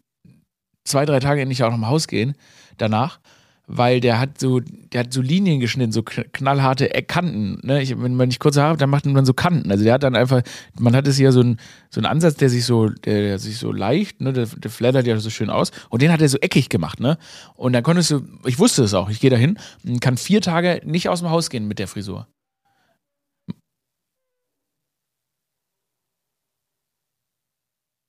zwei, 0.83 1.05
drei 1.05 1.19
Tage 1.19 1.45
nicht 1.45 1.63
auch 1.63 1.69
noch 1.69 1.77
im 1.77 1.87
Haus 1.87 2.07
gehen 2.07 2.35
danach, 2.77 3.19
weil 3.67 4.01
der 4.01 4.19
hat 4.19 4.39
so, 4.39 4.59
der 4.59 5.01
hat 5.01 5.13
so 5.13 5.21
Linien 5.21 5.59
geschnitten, 5.59 5.91
so 5.91 6.03
knallharte 6.03 6.89
Kanten. 7.07 7.59
Ne? 7.65 7.81
Ich, 7.81 7.97
wenn 8.01 8.15
man 8.15 8.27
nicht 8.27 8.39
kurze 8.39 8.61
Haare 8.61 8.73
hat, 8.73 8.81
dann 8.81 8.89
macht 8.89 9.05
man 9.05 9.25
so 9.25 9.33
Kanten. 9.33 9.71
Also 9.71 9.83
der 9.83 9.93
hat 9.93 10.03
dann 10.03 10.15
einfach, 10.15 10.41
man 10.77 10.95
hat 10.95 11.07
es 11.07 11.17
hier 11.17 11.31
so 11.31 11.41
ein, 11.41 11.57
so 11.89 11.99
einen 11.99 12.05
Ansatz, 12.05 12.35
der 12.35 12.49
sich 12.49 12.65
so, 12.65 12.89
der, 12.89 13.21
der 13.21 13.39
sich 13.39 13.57
so 13.57 13.71
leicht, 13.71 14.19
ne, 14.19 14.33
der, 14.33 14.47
der 14.47 14.71
flattert 14.71 15.07
ja 15.07 15.17
so 15.19 15.29
schön 15.29 15.49
aus. 15.49 15.71
Und 15.89 16.01
den 16.01 16.11
hat 16.11 16.21
er 16.21 16.27
so 16.27 16.37
eckig 16.39 16.69
gemacht, 16.69 16.99
ne? 16.99 17.17
Und 17.55 17.73
dann 17.73 17.83
konntest 17.83 18.11
du, 18.11 18.21
ich 18.45 18.59
wusste 18.59 18.83
es 18.83 18.93
auch, 18.93 19.09
ich 19.09 19.21
gehe 19.21 19.29
da 19.29 19.37
hin 19.37 19.57
und 19.85 20.01
kann 20.01 20.17
vier 20.17 20.41
Tage 20.41 20.81
nicht 20.83 21.07
aus 21.07 21.19
dem 21.19 21.29
Haus 21.29 21.49
gehen 21.49 21.67
mit 21.67 21.79
der 21.79 21.87
Frisur. 21.87 22.27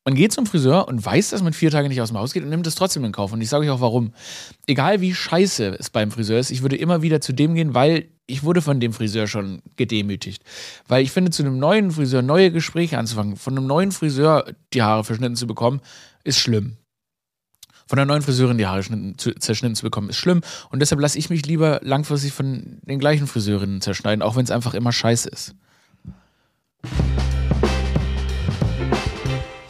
Man 0.05 0.17
geht 0.17 0.33
zum 0.33 0.47
Friseur 0.47 0.89
und 0.89 1.05
weiß, 1.05 1.31
dass 1.31 1.43
man 1.43 1.53
vier 1.53 1.71
Tage 1.71 1.89
nicht 1.89 2.01
aus 2.01 2.09
dem 2.09 2.19
Haus 2.19 2.33
geht 2.33 2.43
und 2.43 2.49
nimmt 2.49 2.67
es 2.67 2.75
trotzdem 2.75 3.05
in 3.05 3.13
Kauf. 3.13 3.33
Und 3.33 3.41
ich 3.41 3.49
sage 3.49 3.65
euch 3.65 3.71
auch 3.71 3.81
warum. 3.81 4.13
Egal 4.67 5.01
wie 5.01 5.15
scheiße 5.15 5.77
es 5.79 5.91
beim 5.91 6.11
Friseur 6.11 6.41
ist, 6.41 6.51
ich 6.51 6.63
würde 6.63 6.77
immer 6.77 7.03
wieder 7.03 7.21
zu 7.21 7.33
dem 7.33 7.55
gehen, 7.55 7.75
weil 7.75 8.09
ich 8.27 8.43
wurde 8.43 8.63
von 8.63 8.81
dem 8.81 8.93
Friseur 8.93 9.29
schon 9.29 9.63
gedemütigt. 9.77 10.43
Weil 10.89 11.05
ich 11.05 11.13
finde, 11.13 11.31
zu 11.31 11.45
einem 11.45 11.59
neuen 11.59 11.93
Friseur 11.93 12.23
neue 12.23 12.51
Gespräche 12.51 12.99
anzufangen, 12.99 13.37
von 13.37 13.57
einem 13.57 13.67
neuen 13.67 13.93
Friseur 13.93 14.47
die 14.73 14.83
Haare 14.83 15.05
verschnitten 15.05 15.37
zu 15.37 15.47
bekommen, 15.47 15.81
ist 16.25 16.39
schlimm. 16.39 16.79
Von 17.87 17.99
einer 17.99 18.07
neuen 18.07 18.23
Friseurin 18.23 18.59
die 18.59 18.67
Haare 18.67 18.83
zerschnitten 19.39 19.75
zu 19.77 19.83
bekommen, 19.83 20.09
ist 20.09 20.17
schlimm. 20.17 20.41
Und 20.71 20.81
deshalb 20.81 21.01
lasse 21.01 21.19
ich 21.19 21.31
mich 21.31 21.47
lieber 21.47 21.79
langfristig 21.83 22.33
von 22.33 22.79
den 22.83 22.99
gleichen 22.99 23.27
Friseurinnen 23.27 23.81
zerschneiden, 23.81 24.23
auch 24.23 24.35
wenn 24.35 24.45
es 24.45 24.51
einfach 24.51 24.75
immer 24.75 24.93
scheiße 24.93 25.29
ist. 25.29 25.55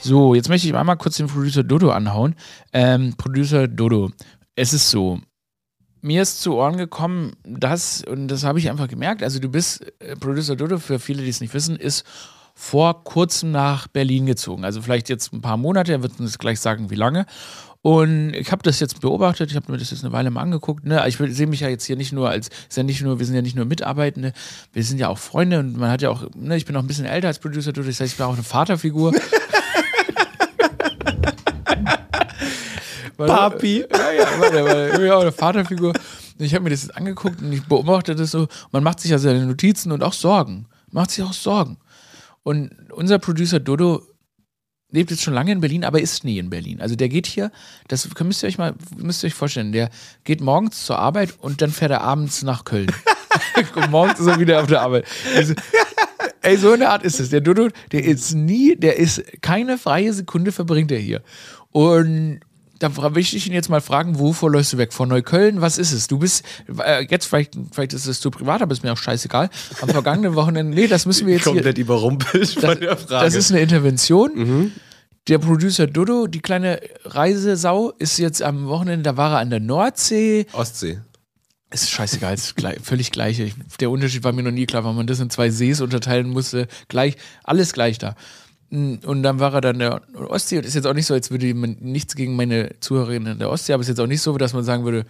So, 0.04 0.34
jetzt 0.34 0.48
möchte 0.48 0.66
ich 0.66 0.74
einmal 0.74 0.96
kurz 0.96 1.16
den 1.16 1.28
Producer 1.28 1.62
Dodo 1.62 1.92
anhauen. 1.92 2.34
Ähm, 2.72 3.14
Producer 3.16 3.68
Dodo, 3.68 4.10
es 4.56 4.72
ist 4.72 4.90
so. 4.90 5.20
Mir 6.00 6.22
ist 6.22 6.40
zu 6.40 6.56
Ohren 6.56 6.76
gekommen, 6.76 7.34
dass, 7.44 8.02
und 8.02 8.26
das 8.26 8.42
habe 8.42 8.58
ich 8.58 8.68
einfach 8.68 8.88
gemerkt, 8.88 9.22
also 9.22 9.38
du 9.38 9.48
bist, 9.48 9.86
äh, 10.00 10.16
Producer 10.16 10.56
Dodo, 10.56 10.78
für 10.78 10.98
viele, 10.98 11.22
die 11.22 11.28
es 11.28 11.40
nicht 11.40 11.54
wissen, 11.54 11.76
ist 11.76 12.04
vor 12.52 13.04
kurzem 13.04 13.52
nach 13.52 13.86
Berlin 13.86 14.26
gezogen. 14.26 14.64
Also 14.64 14.82
vielleicht 14.82 15.08
jetzt 15.08 15.32
ein 15.32 15.40
paar 15.40 15.56
Monate, 15.56 15.92
er 15.92 16.02
wird 16.02 16.18
uns 16.18 16.36
gleich 16.36 16.58
sagen, 16.58 16.90
wie 16.90 16.96
lange. 16.96 17.24
Und 17.80 18.34
ich 18.34 18.50
habe 18.50 18.62
das 18.64 18.80
jetzt 18.80 19.00
beobachtet, 19.00 19.50
ich 19.50 19.56
habe 19.56 19.70
mir 19.70 19.78
das 19.78 19.92
jetzt 19.92 20.04
eine 20.04 20.12
Weile 20.12 20.30
mal 20.30 20.42
angeguckt. 20.42 20.84
Ne? 20.84 21.04
Ich 21.06 21.16
sehe 21.16 21.46
mich 21.46 21.60
ja 21.60 21.68
jetzt 21.68 21.84
hier 21.84 21.96
nicht 21.96 22.12
nur 22.12 22.28
als, 22.28 22.48
ist 22.48 22.76
ja 22.76 22.82
nicht 22.82 23.02
nur, 23.02 23.20
wir 23.20 23.26
sind 23.26 23.36
ja 23.36 23.42
nicht 23.42 23.56
nur 23.56 23.66
Mitarbeitende, 23.66 24.32
wir 24.72 24.82
sind 24.82 24.98
ja 24.98 25.08
auch 25.08 25.18
Freunde 25.18 25.60
und 25.60 25.76
man 25.76 25.90
hat 25.90 26.02
ja 26.02 26.10
auch, 26.10 26.26
ne, 26.34 26.56
ich 26.56 26.64
bin 26.64 26.76
auch 26.76 26.80
ein 26.80 26.86
bisschen 26.88 27.06
älter 27.06 27.28
als 27.28 27.38
Producer, 27.38 27.72
das 27.72 27.86
heißt, 27.86 28.00
ich 28.00 28.16
bin 28.16 28.26
auch 28.26 28.34
eine 28.34 28.42
Vaterfigur. 28.42 29.12
Papi. 33.26 33.84
Ja, 33.90 34.12
ja, 34.12 34.40
warte, 34.40 34.64
warte. 34.64 34.90
Ich 34.92 34.98
bin 34.98 35.10
auch 35.10 35.20
eine 35.20 35.32
Vaterfigur. 35.32 35.92
Ich 36.38 36.54
habe 36.54 36.64
mir 36.64 36.70
das 36.70 36.82
jetzt 36.82 36.96
angeguckt 36.96 37.40
und 37.40 37.52
ich 37.52 37.64
beobachte 37.64 38.14
das 38.14 38.30
so. 38.30 38.48
Man 38.70 38.82
macht 38.82 39.00
sich 39.00 39.10
ja 39.10 39.18
seine 39.18 39.46
Notizen 39.46 39.92
und 39.92 40.02
auch 40.02 40.12
Sorgen. 40.12 40.66
Macht 40.90 41.10
sich 41.10 41.24
auch 41.24 41.32
Sorgen. 41.32 41.78
Und 42.42 42.70
unser 42.92 43.18
Producer 43.18 43.60
Dodo 43.60 44.02
lebt 44.92 45.10
jetzt 45.10 45.22
schon 45.22 45.34
lange 45.34 45.52
in 45.52 45.60
Berlin, 45.60 45.84
aber 45.84 46.00
ist 46.00 46.24
nie 46.24 46.38
in 46.38 46.50
Berlin. 46.50 46.80
Also 46.80 46.96
der 46.96 47.08
geht 47.08 47.26
hier, 47.26 47.50
das 47.88 48.08
müsst 48.20 48.42
ihr 48.42 48.48
euch 48.48 48.58
mal, 48.58 48.74
müsst 48.96 49.24
ihr 49.24 49.28
euch 49.28 49.34
vorstellen, 49.34 49.72
der 49.72 49.90
geht 50.24 50.40
morgens 50.40 50.84
zur 50.84 50.98
Arbeit 50.98 51.34
und 51.38 51.62
dann 51.62 51.70
fährt 51.70 51.90
er 51.90 52.02
abends 52.02 52.42
nach 52.42 52.64
Köln. 52.64 52.92
und 53.74 53.90
morgens 53.90 54.20
ist 54.20 54.26
er 54.26 54.38
wieder 54.38 54.60
auf 54.60 54.66
der 54.66 54.82
Arbeit. 54.82 55.06
Also, 55.34 55.54
ey, 56.42 56.56
so 56.56 56.72
eine 56.72 56.90
Art 56.90 57.02
ist 57.02 57.20
es. 57.20 57.30
Der 57.30 57.40
Dodo, 57.40 57.68
der 57.90 58.04
ist 58.04 58.34
nie, 58.34 58.76
der 58.76 58.98
ist 58.98 59.22
keine 59.40 59.78
freie 59.78 60.12
Sekunde 60.12 60.52
verbringt 60.52 60.92
er 60.92 60.98
hier. 60.98 61.22
Und 61.70 62.40
da 62.82 63.10
möchte 63.10 63.36
ich 63.36 63.46
ihn 63.46 63.52
jetzt 63.52 63.68
mal 63.68 63.80
fragen, 63.80 64.18
wovor 64.18 64.50
läufst 64.50 64.72
du 64.72 64.78
weg? 64.78 64.92
Von 64.92 65.08
Neukölln? 65.08 65.60
Was 65.60 65.78
ist 65.78 65.92
es? 65.92 66.08
Du 66.08 66.18
bist, 66.18 66.44
äh, 66.84 67.06
jetzt 67.08 67.26
vielleicht, 67.26 67.56
vielleicht 67.72 67.92
ist 67.92 68.06
es 68.06 68.20
zu 68.20 68.30
privat, 68.30 68.62
aber 68.62 68.72
ist 68.72 68.82
mir 68.82 68.92
auch 68.92 68.98
scheißegal. 68.98 69.50
Am 69.80 69.88
vergangenen 69.90 70.34
Wochenende, 70.34 70.74
nee, 70.74 70.88
das 70.88 71.06
müssen 71.06 71.26
wir 71.26 71.34
jetzt 71.34 71.44
Komplett 71.44 71.76
hier, 71.76 71.84
überrumpelt 71.84 72.62
das, 72.62 72.78
der 72.78 72.96
Frage. 72.96 73.24
Das 73.24 73.34
ist 73.34 73.50
eine 73.50 73.60
Intervention. 73.60 74.30
Mhm. 74.34 74.72
Der 75.28 75.38
Producer 75.38 75.86
Dodo, 75.86 76.26
die 76.26 76.40
kleine 76.40 76.80
Reisesau, 77.04 77.92
ist 77.98 78.18
jetzt 78.18 78.42
am 78.42 78.66
Wochenende, 78.66 79.04
da 79.04 79.16
war 79.16 79.32
er 79.34 79.38
an 79.38 79.50
der 79.50 79.60
Nordsee. 79.60 80.46
Ostsee. 80.52 81.00
Ist 81.70 81.90
scheißegal, 81.90 82.34
ist 82.34 82.56
gleich, 82.56 82.80
völlig 82.82 83.12
gleich. 83.12 83.54
Der 83.80 83.90
Unterschied 83.90 84.24
war 84.24 84.32
mir 84.32 84.42
noch 84.42 84.50
nie 84.50 84.66
klar, 84.66 84.84
weil 84.84 84.92
man 84.92 85.06
das 85.06 85.20
in 85.20 85.30
zwei 85.30 85.48
Sees 85.48 85.80
unterteilen 85.80 86.28
musste. 86.28 86.66
Gleich, 86.88 87.16
alles 87.44 87.72
gleich 87.72 87.98
da. 87.98 88.14
Und 88.72 89.22
dann 89.22 89.38
war 89.38 89.52
er 89.54 89.60
dann 89.60 89.78
der 89.78 90.00
Ostsee 90.14 90.56
und 90.56 90.64
ist 90.64 90.74
jetzt 90.74 90.86
auch 90.86 90.94
nicht 90.94 91.06
so, 91.06 91.14
als 91.14 91.30
würde 91.30 91.52
man 91.52 91.76
nichts 91.80 92.16
gegen 92.16 92.36
meine 92.36 92.70
Zuhörerinnen 92.80 93.34
in 93.34 93.38
der 93.38 93.50
Ostsee, 93.50 93.74
aber 93.74 93.82
es 93.82 93.88
ist 93.88 93.98
jetzt 93.98 94.00
auch 94.00 94.08
nicht 94.08 94.22
so, 94.22 94.36
dass 94.38 94.54
man 94.54 94.64
sagen 94.64 94.84
würde, 94.84 95.04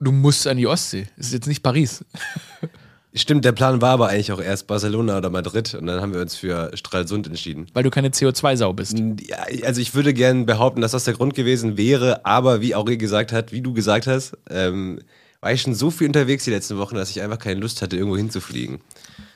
Du 0.00 0.12
musst 0.12 0.46
an 0.46 0.56
die 0.56 0.66
Ostsee. 0.66 1.08
Das 1.16 1.26
ist 1.26 1.32
jetzt 1.32 1.48
nicht 1.48 1.62
Paris. 1.62 2.04
Stimmt, 3.14 3.44
der 3.44 3.52
Plan 3.52 3.80
war 3.80 3.90
aber 3.90 4.08
eigentlich 4.08 4.30
auch 4.30 4.40
erst 4.40 4.66
Barcelona 4.66 5.16
oder 5.18 5.30
Madrid 5.30 5.74
und 5.74 5.86
dann 5.86 6.00
haben 6.00 6.12
wir 6.12 6.20
uns 6.20 6.36
für 6.36 6.70
Stralsund 6.74 7.26
entschieden. 7.26 7.66
Weil 7.72 7.82
du 7.82 7.90
keine 7.90 8.10
CO2-Sau 8.10 8.74
bist. 8.74 8.96
Ja, 8.98 9.38
also 9.64 9.80
ich 9.80 9.94
würde 9.94 10.14
gerne 10.14 10.44
behaupten, 10.44 10.82
dass 10.82 10.92
das 10.92 11.04
der 11.04 11.14
Grund 11.14 11.34
gewesen 11.34 11.76
wäre, 11.76 12.24
aber 12.26 12.60
wie 12.60 12.74
Aurel 12.74 12.96
gesagt 12.96 13.32
hat, 13.32 13.50
wie 13.50 13.62
du 13.62 13.72
gesagt 13.72 14.06
hast, 14.06 14.36
ähm, 14.50 15.00
war 15.40 15.52
ich 15.52 15.62
schon 15.62 15.74
so 15.74 15.90
viel 15.90 16.06
unterwegs 16.06 16.44
die 16.44 16.50
letzten 16.50 16.76
Wochen, 16.76 16.96
dass 16.96 17.10
ich 17.10 17.22
einfach 17.22 17.38
keine 17.38 17.60
Lust 17.60 17.82
hatte, 17.82 17.96
irgendwo 17.96 18.16
hinzufliegen. 18.16 18.78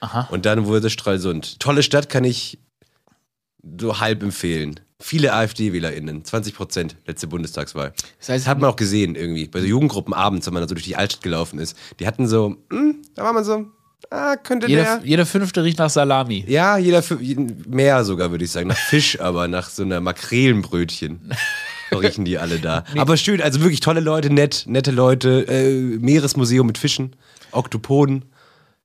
Aha. 0.01 0.29
Und 0.31 0.47
dann 0.47 0.67
wurde 0.67 0.91
Stralsund. 0.91 1.59
Tolle 1.59 1.83
Stadt 1.83 2.09
kann 2.09 2.25
ich 2.25 2.59
so 3.79 4.01
halb 4.01 4.23
empfehlen. 4.23 4.81
Viele 5.01 5.33
AfD-WählerInnen, 5.33 6.25
20 6.25 6.55
Prozent, 6.55 6.97
letzte 7.07 7.27
Bundestagswahl. 7.27 7.93
Das 8.21 8.29
heißt, 8.29 8.45
Das 8.47 8.49
hat 8.51 8.61
man 8.61 8.71
auch 8.71 8.77
gesehen 8.77 9.17
irgendwie. 9.17 9.49
Bei 9.49 9.61
so 9.61 9.67
Jugendgruppen 9.67 10.15
abends, 10.15 10.47
wenn 10.47 10.55
man 10.55 10.63
da 10.63 10.69
so 10.69 10.75
durch 10.75 10.85
die 10.85 10.95
Altstadt 10.97 11.23
gelaufen 11.23 11.59
ist. 11.59 11.77
Die 11.99 12.07
hatten 12.07 12.29
so, 12.29 12.57
hm, 12.71 13.03
da 13.17 13.25
war 13.25 13.33
man 13.33 13.43
so, 13.43 13.67
ah, 14.11 14.37
könnte 14.37 14.69
jeder, 14.69 14.99
der. 14.99 15.01
jeder 15.05 15.27
Fünfte 15.27 15.65
riecht 15.65 15.79
nach 15.79 15.91
Salami. 15.91 16.45
Ja, 16.47 16.77
jeder 16.79 17.03
mehr 17.67 18.05
sogar, 18.05 18.31
würde 18.31 18.45
ich 18.45 18.53
sagen. 18.53 18.69
Nach 18.69 18.77
Fisch, 18.77 19.21
aber 19.21 19.49
nach 19.49 19.69
so 19.71 19.83
einer 19.83 20.01
Makrelenbrötchen. 20.01 21.33
Riechen 21.93 22.25
die 22.25 22.39
alle 22.39 22.59
da. 22.59 22.85
Aber 22.97 23.19
schön, 23.19 23.43
also 23.43 23.61
wirklich 23.61 23.81
tolle 23.81 24.01
Leute, 24.01 24.31
nett, 24.33 24.65
nette 24.67 24.93
Leute. 24.93 25.47
Äh, 25.47 25.99
Meeresmuseum 25.99 26.67
mit 26.67 26.79
Fischen, 26.79 27.17
Oktopoden. 27.51 28.25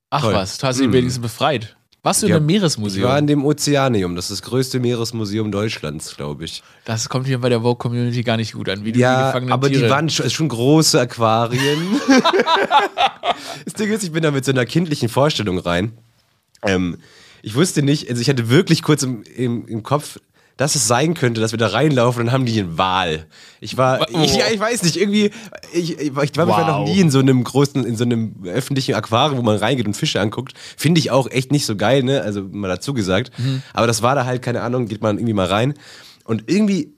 Ach 0.10 0.22
Toll. 0.22 0.34
was, 0.34 0.58
du 0.58 0.68
hast 0.68 0.80
ihn 0.82 0.92
wenigstens 0.92 1.22
befreit. 1.22 1.77
Warst 2.08 2.22
du 2.22 2.28
in 2.28 2.30
Ja, 2.32 2.38
einem 2.38 2.48
Ich 2.50 2.56
Meeresmuseum? 2.56 3.10
war 3.10 3.20
in 3.20 3.28
dem 3.28 3.44
Ozeanium, 3.44 4.16
das 4.16 4.32
ist 4.32 4.40
das 4.42 4.50
größte 4.50 4.80
Meeresmuseum 4.80 5.52
Deutschlands, 5.52 6.16
glaube 6.16 6.46
ich. 6.46 6.64
das 6.86 7.10
kommt 7.10 7.28
hier 7.28 7.40
bei 7.42 7.50
der 7.50 7.60
Vogue-Community 7.60 8.24
gar 8.24 8.38
nicht 8.38 8.54
gut 8.54 8.70
an, 8.70 8.86
wie 8.86 8.92
du 8.92 8.94
die 8.94 9.00
Ja, 9.02 9.28
gefangenen 9.28 9.52
aber 9.52 9.68
Tiere. 9.68 9.84
die 9.84 9.90
waren 9.90 10.10
schon, 10.10 10.30
schon 10.30 10.48
große 10.48 11.02
Aquarien. 11.02 12.00
das 13.66 13.74
Ding 13.74 13.92
ist, 13.92 14.04
ich 14.04 14.12
bin 14.14 14.24
da 14.24 14.32
mit 14.32 14.46
so 14.46 14.52
einer 14.54 14.66
kindlichen 14.66 15.10
Vorstellung 15.10 15.60
rein. 15.60 15.92
Ähm, 16.64 16.98
ich 17.42 17.56
wusste 17.56 17.84
nicht, 17.84 18.10
also 18.10 18.22
ich 18.22 18.30
hatte 18.30 18.50
wirklich 18.50 18.84
kurz 18.84 19.04
im, 19.04 19.24
im, 19.24 19.68
im 19.68 19.84
Kopf, 19.84 20.20
dass 20.58 20.76
es 20.76 20.88
sein 20.88 21.14
könnte, 21.14 21.40
dass 21.40 21.52
wir 21.52 21.58
da 21.60 21.68
reinlaufen 21.68 22.20
und 22.22 22.26
dann 22.28 22.34
haben 22.34 22.46
die 22.46 22.60
einen 22.60 22.78
Wal. 22.78 23.28
Ich 23.62 23.78
war, 23.78 24.08
Oh. 24.12 24.22
ich, 24.24 24.36
ja, 24.36 24.46
ich 24.52 24.60
weiß 24.60 24.84
nicht, 24.84 24.98
irgendwie, 24.98 25.32
ich, 25.74 25.98
ich 26.00 26.16
war 26.16 26.24
ich 26.24 26.36
war 26.36 26.48
Wow. 26.48 26.68
noch 26.68 26.84
nie 26.86 27.00
in 27.00 27.12
so 27.12 27.20
einem 27.20 27.44
großen, 27.44 27.86
in 27.86 27.96
so 27.96 28.04
einem 28.04 28.36
öffentlichen 28.46 28.96
Aquarium, 28.96 29.38
wo 29.38 29.44
man 29.44 29.58
reingeht 29.58 29.86
und 29.86 29.96
Fische 29.96 30.20
anguckt. 30.20 30.54
Finde 30.76 31.00
ich 31.00 31.12
auch 31.12 31.30
echt 31.30 31.52
nicht 31.52 31.66
so 31.66 31.76
geil, 31.76 32.04
ne? 32.04 32.22
Also 32.24 32.42
mal 32.44 32.68
dazu 32.68 32.94
gesagt. 32.94 33.32
Mhm. 33.38 33.62
Aber 33.74 33.88
das 33.88 34.02
war 34.02 34.16
da 34.16 34.26
halt, 34.26 34.42
keine 34.42 34.62
Ahnung, 34.62 34.88
geht 34.88 35.02
man 35.02 35.18
irgendwie 35.18 35.34
mal 35.34 35.46
rein. 35.48 35.76
Und 36.26 36.50
irgendwie 36.52 36.94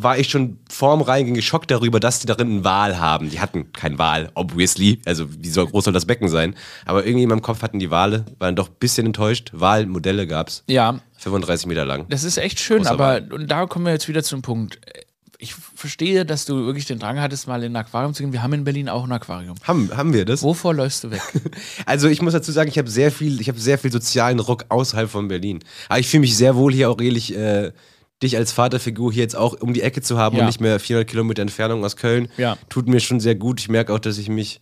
war 0.00 0.16
ich 0.16 0.28
schon 0.30 0.58
vorm 0.70 1.02
Reingehen 1.02 1.34
geschockt 1.34 1.70
darüber, 1.72 1.98
dass 1.98 2.20
die 2.20 2.26
darin 2.26 2.46
einen 2.48 2.64
Wal 2.64 3.00
haben. 3.00 3.30
Die 3.30 3.40
hatten 3.40 3.72
keinen 3.72 3.98
Wal, 3.98 4.30
obviously. 4.34 5.00
Also, 5.04 5.26
wie 5.42 5.48
soll, 5.48 5.66
groß 5.66 5.84
soll 5.84 5.92
das 5.92 6.06
Becken 6.06 6.28
sein? 6.28 6.54
Aber 6.86 7.04
irgendwie 7.04 7.24
in 7.24 7.28
meinem 7.28 7.42
Kopf 7.42 7.62
hatten 7.62 7.80
die 7.80 7.90
Wale, 7.90 8.24
waren 8.38 8.54
doch 8.54 8.68
ein 8.68 8.76
bisschen 8.78 9.06
enttäuscht. 9.06 9.50
Walmodelle 9.52 10.26
gab's. 10.28 10.62
ja, 10.68 11.00
35 11.18 11.66
Meter 11.66 11.84
lang. 11.84 12.06
das 12.10 12.22
ist 12.22 12.36
echt 12.38 12.60
schön, 12.60 12.78
Großer 12.78 12.92
aber 12.92 13.04
Wal. 13.04 13.32
und 13.32 13.50
da 13.50 13.66
kommen 13.66 13.86
wir 13.86 13.92
jetzt 13.92 14.06
wieder 14.06 14.22
zum 14.22 14.40
Punkt. 14.40 14.78
Ich 15.40 15.52
verstehe, 15.54 16.24
dass 16.24 16.44
du 16.44 16.66
wirklich 16.66 16.86
den 16.86 17.00
Drang 17.00 17.20
hattest, 17.20 17.48
mal 17.48 17.62
in 17.64 17.72
ein 17.72 17.76
Aquarium 17.76 18.14
zu 18.14 18.22
gehen. 18.22 18.32
Wir 18.32 18.42
haben 18.42 18.52
in 18.52 18.62
Berlin 18.64 18.88
auch 18.88 19.04
ein 19.04 19.10
Aquarium. 19.12 19.56
Haben, 19.64 19.90
haben 19.96 20.12
wir 20.12 20.24
das? 20.24 20.42
Wovor 20.42 20.74
läufst 20.74 21.02
du 21.04 21.10
weg? 21.10 21.22
Also 21.86 22.08
ich 22.08 22.22
muss 22.22 22.32
dazu 22.34 22.52
sagen, 22.52 22.68
ich 22.68 22.78
habe 22.78 22.88
sehr 22.88 23.10
viel, 23.10 23.40
ich 23.40 23.48
habe 23.48 23.58
sehr 23.58 23.78
viel 23.78 23.90
sozialen 23.90 24.38
Ruck 24.38 24.64
außerhalb 24.68 25.10
von 25.10 25.26
Berlin. 25.26 25.58
Aber 25.88 25.98
ich 25.98 26.08
fühle 26.08 26.20
mich 26.20 26.36
sehr 26.36 26.54
wohl 26.54 26.72
hier, 26.72 26.88
Aurelich, 26.88 27.36
äh, 27.36 27.72
dich 28.22 28.36
als 28.36 28.52
Vaterfigur 28.52 29.12
hier 29.12 29.22
jetzt 29.22 29.36
auch 29.36 29.60
um 29.60 29.72
die 29.72 29.82
Ecke 29.82 30.02
zu 30.02 30.18
haben 30.18 30.36
Ja. 30.36 30.42
und 30.42 30.46
nicht 30.46 30.60
mehr 30.60 30.78
400 30.80 31.08
Kilometer 31.08 31.42
Entfernung 31.42 31.84
aus 31.84 31.96
Köln. 31.96 32.28
Ja. 32.36 32.56
Tut 32.68 32.88
mir 32.88 33.00
schon 33.00 33.20
sehr 33.20 33.34
gut. 33.34 33.60
Ich 33.60 33.68
merke 33.68 33.92
auch, 33.94 33.98
dass 33.98 34.18
ich 34.18 34.28
mich, 34.28 34.60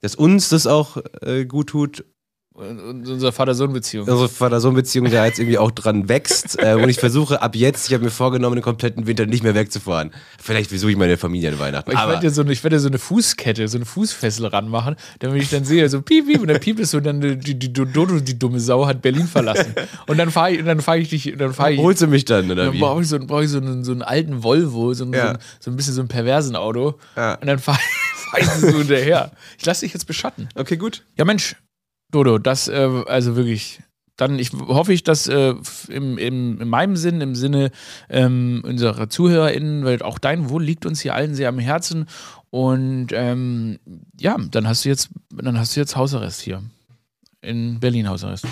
dass 0.00 0.14
uns 0.14 0.48
das 0.48 0.66
auch 0.66 0.96
äh, 1.22 1.44
gut 1.44 1.68
tut. 1.68 2.04
Und- 2.56 3.06
Unsere 3.06 3.32
Vater-Sohn-Beziehung. 3.32 4.08
Unsere 4.08 4.30
Vater-Sohn-Beziehung 4.30 5.10
da 5.10 5.26
jetzt 5.26 5.38
irgendwie 5.38 5.58
auch 5.58 5.70
dran 5.70 6.08
wächst. 6.08 6.58
Äh, 6.58 6.74
und 6.74 6.88
ich 6.88 6.98
versuche 6.98 7.42
ab 7.42 7.54
jetzt, 7.54 7.86
ich 7.88 7.92
habe 7.94 8.04
mir 8.04 8.10
vorgenommen, 8.10 8.56
den 8.56 8.62
kompletten 8.62 9.06
Winter 9.06 9.26
nicht 9.26 9.42
mehr 9.42 9.54
wegzufahren. 9.54 10.10
Vielleicht 10.42 10.70
besuche 10.70 10.90
ich 10.92 10.96
meine 10.96 11.18
Familie 11.18 11.50
an 11.52 11.58
Weihnachten. 11.58 11.90
Ich 11.90 11.98
werde 11.98 12.30
so 12.30 12.40
eine, 12.40 12.52
ich 12.52 12.60
so 12.62 12.68
eine 12.88 12.98
Fußkette, 12.98 13.68
so 13.68 13.76
eine 13.76 13.84
Fußfessel 13.84 14.46
ranmachen, 14.46 14.96
damit 15.18 15.42
ich 15.42 15.50
dann 15.50 15.64
sehe, 15.64 15.86
so 15.90 16.00
piep, 16.00 16.26
piep, 16.26 16.40
und 16.40 16.48
dann 16.48 16.58
piept 16.60 16.80
es 16.80 16.92
so, 16.92 16.96
und 16.98 17.04
dann 17.04 17.20
die, 17.20 17.36
die, 17.36 17.58
die 17.58 17.72
Dodo, 17.72 18.20
die 18.20 18.38
dumme 18.38 18.58
Sau, 18.58 18.86
hat 18.86 19.02
Berlin 19.02 19.26
verlassen. 19.28 19.74
Und 20.06 20.16
dann 20.16 20.30
fahre 20.30 20.52
ich, 20.52 20.60
und 20.60 20.64
dann 20.66 20.80
fahre 20.80 20.98
ich 20.98 21.10
dich, 21.10 21.34
dann 21.36 21.52
fahre 21.52 21.72
ich. 21.74 21.78
holst 21.80 22.00
du 22.00 22.06
mich 22.06 22.24
dann, 22.24 22.50
oder 22.50 22.64
Dann 22.64 22.72
wie? 22.72 22.80
brauche 22.80 23.02
ich, 23.02 23.08
so, 23.08 23.18
brauch 23.18 23.42
ich 23.42 23.50
so, 23.50 23.58
einen, 23.58 23.84
so 23.84 23.92
einen 23.92 24.02
alten 24.02 24.42
Volvo, 24.42 24.94
so, 24.94 25.04
einen, 25.04 25.12
Ja. 25.12 25.26
so, 25.26 25.28
ein, 25.34 25.38
so 25.60 25.70
ein 25.72 25.76
bisschen 25.76 25.92
so 25.94 26.00
ein 26.00 26.08
perversen 26.08 26.56
Auto. 26.56 26.94
Ja. 27.16 27.34
Und 27.34 27.46
dann 27.46 27.58
fahre 27.58 27.78
fahr 28.30 28.40
ich 28.40 28.46
so 28.48 28.68
hinterher. 28.78 29.30
Ich 29.58 29.66
lasse 29.66 29.84
dich 29.84 29.92
jetzt 29.92 30.06
beschatten. 30.06 30.48
Okay, 30.54 30.76
gut. 30.78 31.04
Ja, 31.16 31.24
Mensch, 31.24 31.56
Dodo, 32.10 32.38
das, 32.38 32.68
äh, 32.68 33.02
also 33.06 33.36
wirklich. 33.36 33.80
Dann 34.18 34.38
ich, 34.38 34.50
hoffe 34.54 34.94
ich, 34.94 35.02
dass 35.02 35.28
äh, 35.28 35.54
im, 35.88 36.16
im, 36.16 36.60
in 36.62 36.68
meinem 36.68 36.96
Sinn, 36.96 37.20
im 37.20 37.34
Sinne 37.34 37.70
ähm, 38.08 38.62
unserer 38.64 39.10
ZuhörerInnen, 39.10 39.84
weil 39.84 40.00
auch 40.00 40.18
dein 40.18 40.48
Wohl 40.48 40.64
liegt 40.64 40.86
uns 40.86 41.02
hier 41.02 41.14
allen 41.14 41.34
sehr 41.34 41.50
am 41.50 41.58
Herzen. 41.58 42.06
Und 42.48 43.08
ähm, 43.12 43.78
ja, 44.18 44.38
dann 44.50 44.66
hast 44.66 44.86
du 44.86 44.88
jetzt, 44.88 45.10
dann 45.30 45.58
hast 45.58 45.76
du 45.76 45.80
jetzt 45.80 45.96
Hausarrest 45.96 46.40
hier. 46.40 46.62
In 47.42 47.78
Berlin 47.78 48.08
Hausarrest. 48.08 48.46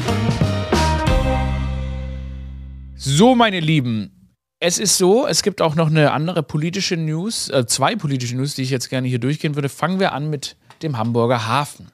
So, 2.96 3.34
meine 3.34 3.60
Lieben, 3.60 4.24
es 4.60 4.78
ist 4.78 4.98
so, 4.98 5.26
es 5.26 5.42
gibt 5.42 5.60
auch 5.60 5.74
noch 5.74 5.88
eine 5.88 6.12
andere 6.12 6.42
politische 6.42 6.96
News, 6.96 7.50
äh, 7.50 7.66
zwei 7.66 7.96
politische 7.96 8.36
News, 8.36 8.54
die 8.54 8.62
ich 8.62 8.70
jetzt 8.70 8.88
gerne 8.88 9.08
hier 9.08 9.18
durchgehen 9.18 9.56
würde. 9.56 9.68
Fangen 9.68 10.00
wir 10.00 10.12
an 10.12 10.30
mit 10.30 10.56
dem 10.82 10.96
Hamburger 10.96 11.46
Hafen. 11.46 11.88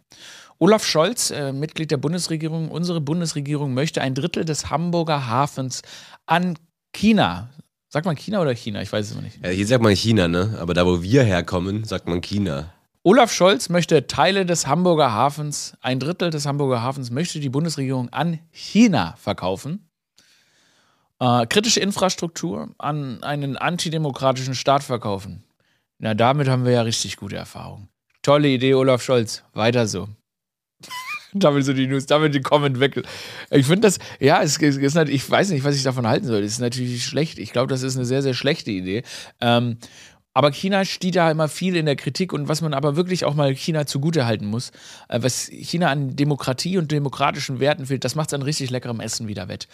Olaf 0.63 0.85
Scholz, 0.85 1.31
äh, 1.31 1.55
Mitglied 1.55 1.91
der 1.91 1.97
Bundesregierung, 1.97 2.71
unsere 2.71 3.01
Bundesregierung 3.01 3.73
möchte 3.73 4.03
ein 4.03 4.15
Drittel 4.15 4.45
des 4.45 4.69
Hamburger 4.69 5.27
Hafens 5.27 5.81
an 6.27 6.59
China. 6.93 7.49
Sagt 7.89 8.05
man 8.05 8.15
China 8.15 8.43
oder 8.43 8.55
China? 8.55 8.83
Ich 8.83 8.93
weiß 8.93 9.09
es 9.09 9.15
noch 9.15 9.23
nicht. 9.23 9.43
Ja, 9.43 9.49
hier 9.49 9.67
sagt 9.67 9.83
man 9.83 9.97
China, 9.97 10.29
ne? 10.29 10.59
Aber 10.61 10.75
da, 10.75 10.85
wo 10.85 11.03
wir 11.03 11.25
herkommen, 11.25 11.85
sagt 11.85 12.09
man 12.09 12.21
China. 12.21 12.75
Olaf 13.03 13.33
Scholz 13.33 13.71
möchte 13.71 14.07
Teile 14.07 14.45
des 14.45 14.67
Hamburger 14.67 15.13
Hafens, 15.13 15.79
ein 15.81 15.99
Drittel 15.99 16.29
des 16.29 16.45
Hamburger 16.45 16.83
Hafens 16.83 17.11
möchte 17.11 17.41
die 17.41 17.49
Bundesregierung 17.49 18.11
an 18.11 18.39
China 18.51 19.15
verkaufen. 19.17 19.89
Äh, 21.21 21.47
kritische 21.47 21.81
Infrastruktur 21.81 22.69
an 22.77 23.23
einen 23.23 23.57
antidemokratischen 23.57 24.55
Staat 24.55 24.83
verkaufen. 24.83 25.43
Na, 25.99 26.13
damit 26.13 26.49
haben 26.49 26.67
wir 26.67 26.73
ja 26.73 26.83
richtig 26.83 27.17
gute 27.17 27.37
Erfahrungen. 27.37 27.89
Tolle 28.21 28.49
Idee, 28.49 28.75
Olaf 28.75 29.03
Scholz. 29.03 29.43
Weiter 29.55 29.87
so. 29.87 30.09
damit 31.35 31.65
so 31.65 31.73
die 31.73 31.87
News, 31.87 32.07
damit 32.07 32.35
die 32.35 32.41
Comment 32.41 32.81
weg. 32.81 33.03
Ich 33.51 33.67
finde 33.67 33.83
das, 33.83 33.99
ja, 34.19 34.43
es 34.43 34.57
ist, 34.57 34.79
ist 34.79 34.95
natürlich, 34.95 35.23
ich 35.23 35.31
weiß 35.31 35.51
nicht, 35.51 35.65
was 35.65 35.77
ich 35.77 35.83
davon 35.83 36.07
halten 36.07 36.27
soll. 36.27 36.43
Es 36.43 36.53
ist 36.53 36.61
natürlich 36.61 37.05
schlecht. 37.05 37.39
Ich 37.39 37.53
glaube, 37.53 37.69
das 37.69 37.83
ist 37.83 37.97
eine 37.97 38.05
sehr, 38.05 38.23
sehr 38.23 38.35
schlechte 38.35 38.71
Idee. 38.71 39.03
Ähm, 39.41 39.79
aber 40.33 40.53
China 40.53 40.85
steht 40.85 41.17
da 41.17 41.31
immer 41.31 41.49
viel 41.49 41.75
in 41.77 41.87
der 41.87 41.97
Kritik 41.97 42.33
und 42.33 42.49
was 42.49 42.63
man 42.63 42.73
aber 42.73 42.95
wirklich 42.95 43.25
auch 43.25 43.35
mal 43.35 43.55
China 43.55 43.87
zugutehalten 43.87 44.47
muss, 44.47 44.71
äh, 45.09 45.21
was 45.23 45.49
China 45.49 45.89
an 45.91 46.15
Demokratie 46.15 46.79
und 46.79 46.93
demokratischen 46.93 47.59
Werten 47.59 47.87
fehlt, 47.87 48.05
das 48.05 48.15
macht 48.15 48.29
es 48.29 48.35
an 48.35 48.43
richtig 48.43 48.71
leckerem 48.71 49.01
Essen 49.01 49.27
wieder 49.27 49.49
wett. 49.49 49.67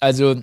Also, 0.00 0.42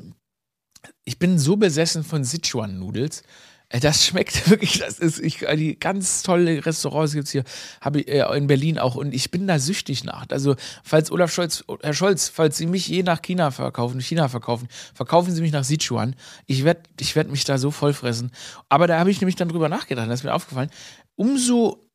ich 1.03 1.19
bin 1.19 1.37
so 1.37 1.57
besessen 1.57 2.03
von 2.03 2.23
Sichuan-Nudels. 2.23 3.23
Äh, 3.69 3.79
Das 3.79 4.05
schmeckt 4.05 4.49
wirklich, 4.49 4.79
das 4.79 4.99
ist, 4.99 5.19
ich, 5.19 5.43
äh, 5.43 5.55
die 5.55 5.79
ganz 5.79 6.23
tolle 6.23 6.65
Restaurants 6.65 7.13
gibt 7.13 7.25
es 7.25 7.31
hier, 7.31 7.43
habe 7.81 8.01
ich 8.01 8.07
äh, 8.07 8.37
in 8.37 8.47
Berlin 8.47 8.79
auch 8.79 8.95
und 8.95 9.13
ich 9.13 9.31
bin 9.31 9.47
da 9.47 9.59
süchtig 9.59 10.03
nach. 10.03 10.25
Also, 10.29 10.55
falls 10.83 11.11
Olaf 11.11 11.31
Scholz, 11.31 11.63
Herr 11.81 11.93
Scholz, 11.93 12.27
falls 12.29 12.57
Sie 12.57 12.65
mich 12.65 12.87
je 12.87 13.03
nach 13.03 13.21
China 13.21 13.51
verkaufen, 13.51 14.01
China 14.01 14.27
verkaufen, 14.27 14.67
verkaufen 14.93 15.33
Sie 15.33 15.41
mich 15.41 15.51
nach 15.51 15.63
Sichuan. 15.63 16.15
Ich 16.47 16.63
werde 16.63 16.81
ich 16.99 17.15
werd 17.15 17.29
mich 17.29 17.45
da 17.45 17.57
so 17.57 17.71
vollfressen. 17.71 18.31
Aber 18.67 18.87
da 18.87 18.99
habe 18.99 19.11
ich 19.11 19.21
nämlich 19.21 19.35
dann 19.35 19.49
drüber 19.49 19.69
nachgedacht, 19.69 20.09
da 20.09 20.13
ist 20.13 20.23
mir 20.23 20.33
aufgefallen, 20.33 20.69
umso, 21.15 21.87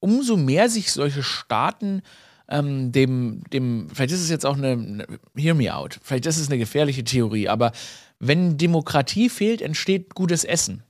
umso 0.00 0.36
mehr 0.36 0.68
sich 0.68 0.92
solche 0.92 1.22
Staaten 1.22 2.02
ähm, 2.50 2.92
dem, 2.92 3.42
dem, 3.52 3.88
vielleicht 3.92 4.12
ist 4.12 4.22
es 4.22 4.30
jetzt 4.30 4.46
auch 4.46 4.56
eine, 4.56 4.72
eine, 4.72 5.06
hear 5.36 5.54
me 5.54 5.74
out, 5.74 6.00
vielleicht 6.02 6.26
ist 6.26 6.38
es 6.38 6.48
eine 6.48 6.58
gefährliche 6.58 7.04
Theorie, 7.04 7.48
aber 7.48 7.72
wenn 8.18 8.56
Demokratie 8.56 9.28
fehlt, 9.28 9.62
entsteht 9.62 10.14
gutes 10.14 10.44
Essen. 10.44 10.82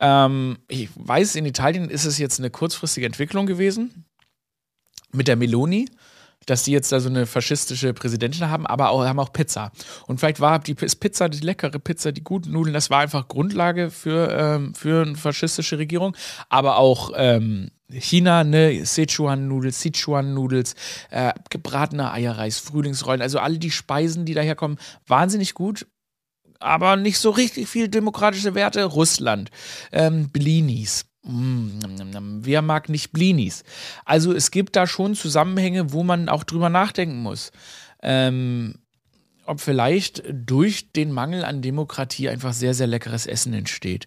Ähm, 0.00 0.58
ich 0.68 0.88
weiß, 0.94 1.36
in 1.36 1.46
Italien 1.46 1.90
ist 1.90 2.06
es 2.06 2.18
jetzt 2.18 2.38
eine 2.38 2.50
kurzfristige 2.50 3.06
Entwicklung 3.06 3.46
gewesen 3.46 4.06
mit 5.12 5.28
der 5.28 5.36
Meloni, 5.36 5.88
dass 6.46 6.62
die 6.62 6.72
jetzt 6.72 6.90
da 6.90 7.00
so 7.00 7.10
eine 7.10 7.26
faschistische 7.26 7.92
Präsidentin 7.92 8.48
haben, 8.48 8.66
aber 8.66 8.90
auch, 8.90 9.04
haben 9.04 9.20
auch 9.20 9.32
Pizza. 9.32 9.72
Und 10.06 10.18
vielleicht 10.18 10.40
war 10.40 10.58
die 10.58 10.74
Pizza, 10.74 11.28
die 11.28 11.40
leckere 11.40 11.78
Pizza, 11.78 12.12
die 12.12 12.24
guten 12.24 12.52
Nudeln, 12.52 12.72
das 12.72 12.88
war 12.88 13.00
einfach 13.00 13.28
Grundlage 13.28 13.90
für, 13.90 14.30
ähm, 14.30 14.74
für 14.74 15.02
eine 15.02 15.16
faschistische 15.16 15.78
Regierung. 15.78 16.16
Aber 16.48 16.76
auch 16.76 17.12
ähm, 17.14 17.70
China, 17.90 18.44
ne, 18.44 18.84
Sichuan-Nudels, 18.84 19.80
Sichuan-Nudels, 19.80 20.74
äh, 21.10 21.32
gebratener 21.50 22.12
Eierreis, 22.12 22.58
Frühlingsrollen, 22.58 23.20
also 23.20 23.38
alle 23.38 23.58
die 23.58 23.70
Speisen, 23.70 24.24
die 24.24 24.34
daherkommen, 24.34 24.78
wahnsinnig 25.06 25.54
gut 25.54 25.86
aber 26.60 26.96
nicht 26.96 27.18
so 27.18 27.30
richtig 27.30 27.68
viel 27.68 27.88
demokratische 27.88 28.54
Werte. 28.54 28.84
Russland, 28.84 29.50
ähm, 29.92 30.28
Blinis, 30.30 31.06
Mm. 31.22 31.80
Wer 32.42 32.62
mag 32.62 32.88
nicht 32.88 33.12
Blinis? 33.12 33.64
Also 34.04 34.32
es 34.32 34.50
gibt 34.50 34.76
da 34.76 34.86
schon 34.86 35.14
Zusammenhänge, 35.14 35.92
wo 35.92 36.02
man 36.02 36.28
auch 36.28 36.44
drüber 36.44 36.68
nachdenken 36.70 37.20
muss. 37.22 37.52
Ähm, 38.02 38.76
ob 39.44 39.60
vielleicht 39.60 40.22
durch 40.32 40.92
den 40.92 41.12
Mangel 41.12 41.44
an 41.44 41.60
Demokratie 41.60 42.28
einfach 42.28 42.52
sehr, 42.52 42.72
sehr 42.72 42.86
leckeres 42.86 43.26
Essen 43.26 43.52
entsteht. 43.52 44.06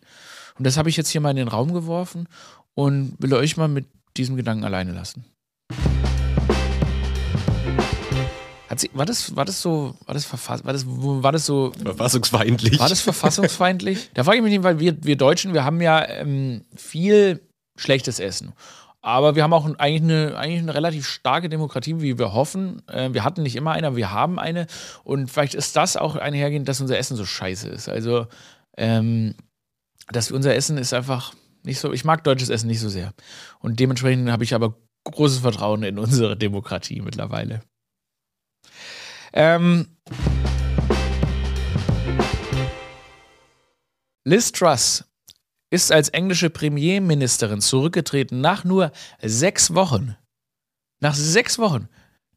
Und 0.58 0.66
das 0.66 0.78
habe 0.78 0.90
ich 0.90 0.98
jetzt 0.98 1.10
hier 1.10 1.22
mal 1.22 1.32
in 1.32 1.38
den 1.38 1.48
Raum 1.48 1.74
geworfen 1.74 2.28
und 2.74 3.16
will 3.20 3.34
euch 3.34 3.58
mal 3.58 3.68
mit 3.68 3.86
diesem 4.18 4.36
Gedanken 4.36 4.64
alleine 4.64 4.94
lassen. 4.94 5.26
Hat 8.74 8.80
sie, 8.80 8.90
war, 8.94 9.06
das, 9.06 9.36
war 9.36 9.46
das 9.46 9.62
so, 9.62 9.94
war 10.08 10.16
das, 10.16 10.26
verfass, 10.26 10.66
war 10.66 10.74
das, 10.74 10.84
war 10.88 11.32
das 11.32 11.46
so 11.46 11.72
Verfassungsfeindlich. 11.84 12.80
war 12.80 12.90
das 12.90 13.02
verfassungsfeindlich? 13.02 14.10
da 14.16 14.24
frage 14.24 14.38
ich 14.38 14.44
mich 14.44 14.52
nicht, 14.52 14.64
weil 14.64 14.80
wir, 14.80 14.98
wir 15.04 15.16
Deutschen, 15.16 15.54
wir 15.54 15.64
haben 15.64 15.80
ja 15.80 16.04
ähm, 16.10 16.66
viel 16.76 17.48
schlechtes 17.78 18.20
Essen. 18.20 18.54
Aber 19.00 19.36
wir 19.36 19.44
haben 19.44 19.54
auch 19.54 19.66
eigentlich 19.78 20.02
eine, 20.02 20.36
eigentlich 20.40 20.62
eine 20.64 20.74
relativ 20.74 21.06
starke 21.06 21.50
Demokratie, 21.50 22.02
wie 22.02 22.18
wir 22.18 22.34
hoffen. 22.34 22.82
Äh, 22.88 23.14
wir 23.14 23.24
hatten 23.24 23.44
nicht 23.44 23.56
immer 23.56 23.74
eine, 23.74 23.86
aber 23.86 23.96
wir 23.96 24.10
haben 24.10 24.40
eine. 24.40 24.66
Und 25.04 25.30
vielleicht 25.30 25.54
ist 25.54 25.76
das 25.76 25.96
auch 25.96 26.16
einhergehend, 26.16 26.68
dass 26.68 26.82
unser 26.82 26.98
Essen 26.98 27.16
so 27.16 27.26
scheiße 27.26 27.70
ist. 27.70 27.90
Also, 27.90 28.26
ähm, 28.76 29.36
dass 30.12 30.32
unser 30.32 30.56
Essen 30.56 30.80
ist 30.80 30.96
einfach 30.96 31.36
nicht 31.62 31.80
so. 31.80 31.94
Ich 31.94 32.06
mag 32.06 32.24
deutsches 32.24 32.50
Essen 32.50 32.66
nicht 32.66 32.80
so 32.80 32.90
sehr. 32.90 33.14
Und 33.60 33.80
dementsprechend 33.80 34.32
habe 34.32 34.44
ich 34.44 34.56
aber 34.56 34.74
großes 35.04 35.40
Vertrauen 35.42 35.84
in 35.84 36.00
unsere 36.00 36.36
Demokratie 36.36 37.02
mittlerweile. 37.02 37.62
Ähm, 39.34 39.88
Liz 44.26 44.52
Truss 44.52 45.06
ist 45.72 45.92
als 45.92 46.10
englische 46.10 46.52
Premierministerin 46.52 47.60
zurückgetreten 47.60 48.42
nach 48.42 48.64
nur 48.64 48.92
sechs 49.22 49.74
Wochen. 49.74 50.16
Nach 51.00 51.16
sechs 51.16 51.58
Wochen. 51.58 51.90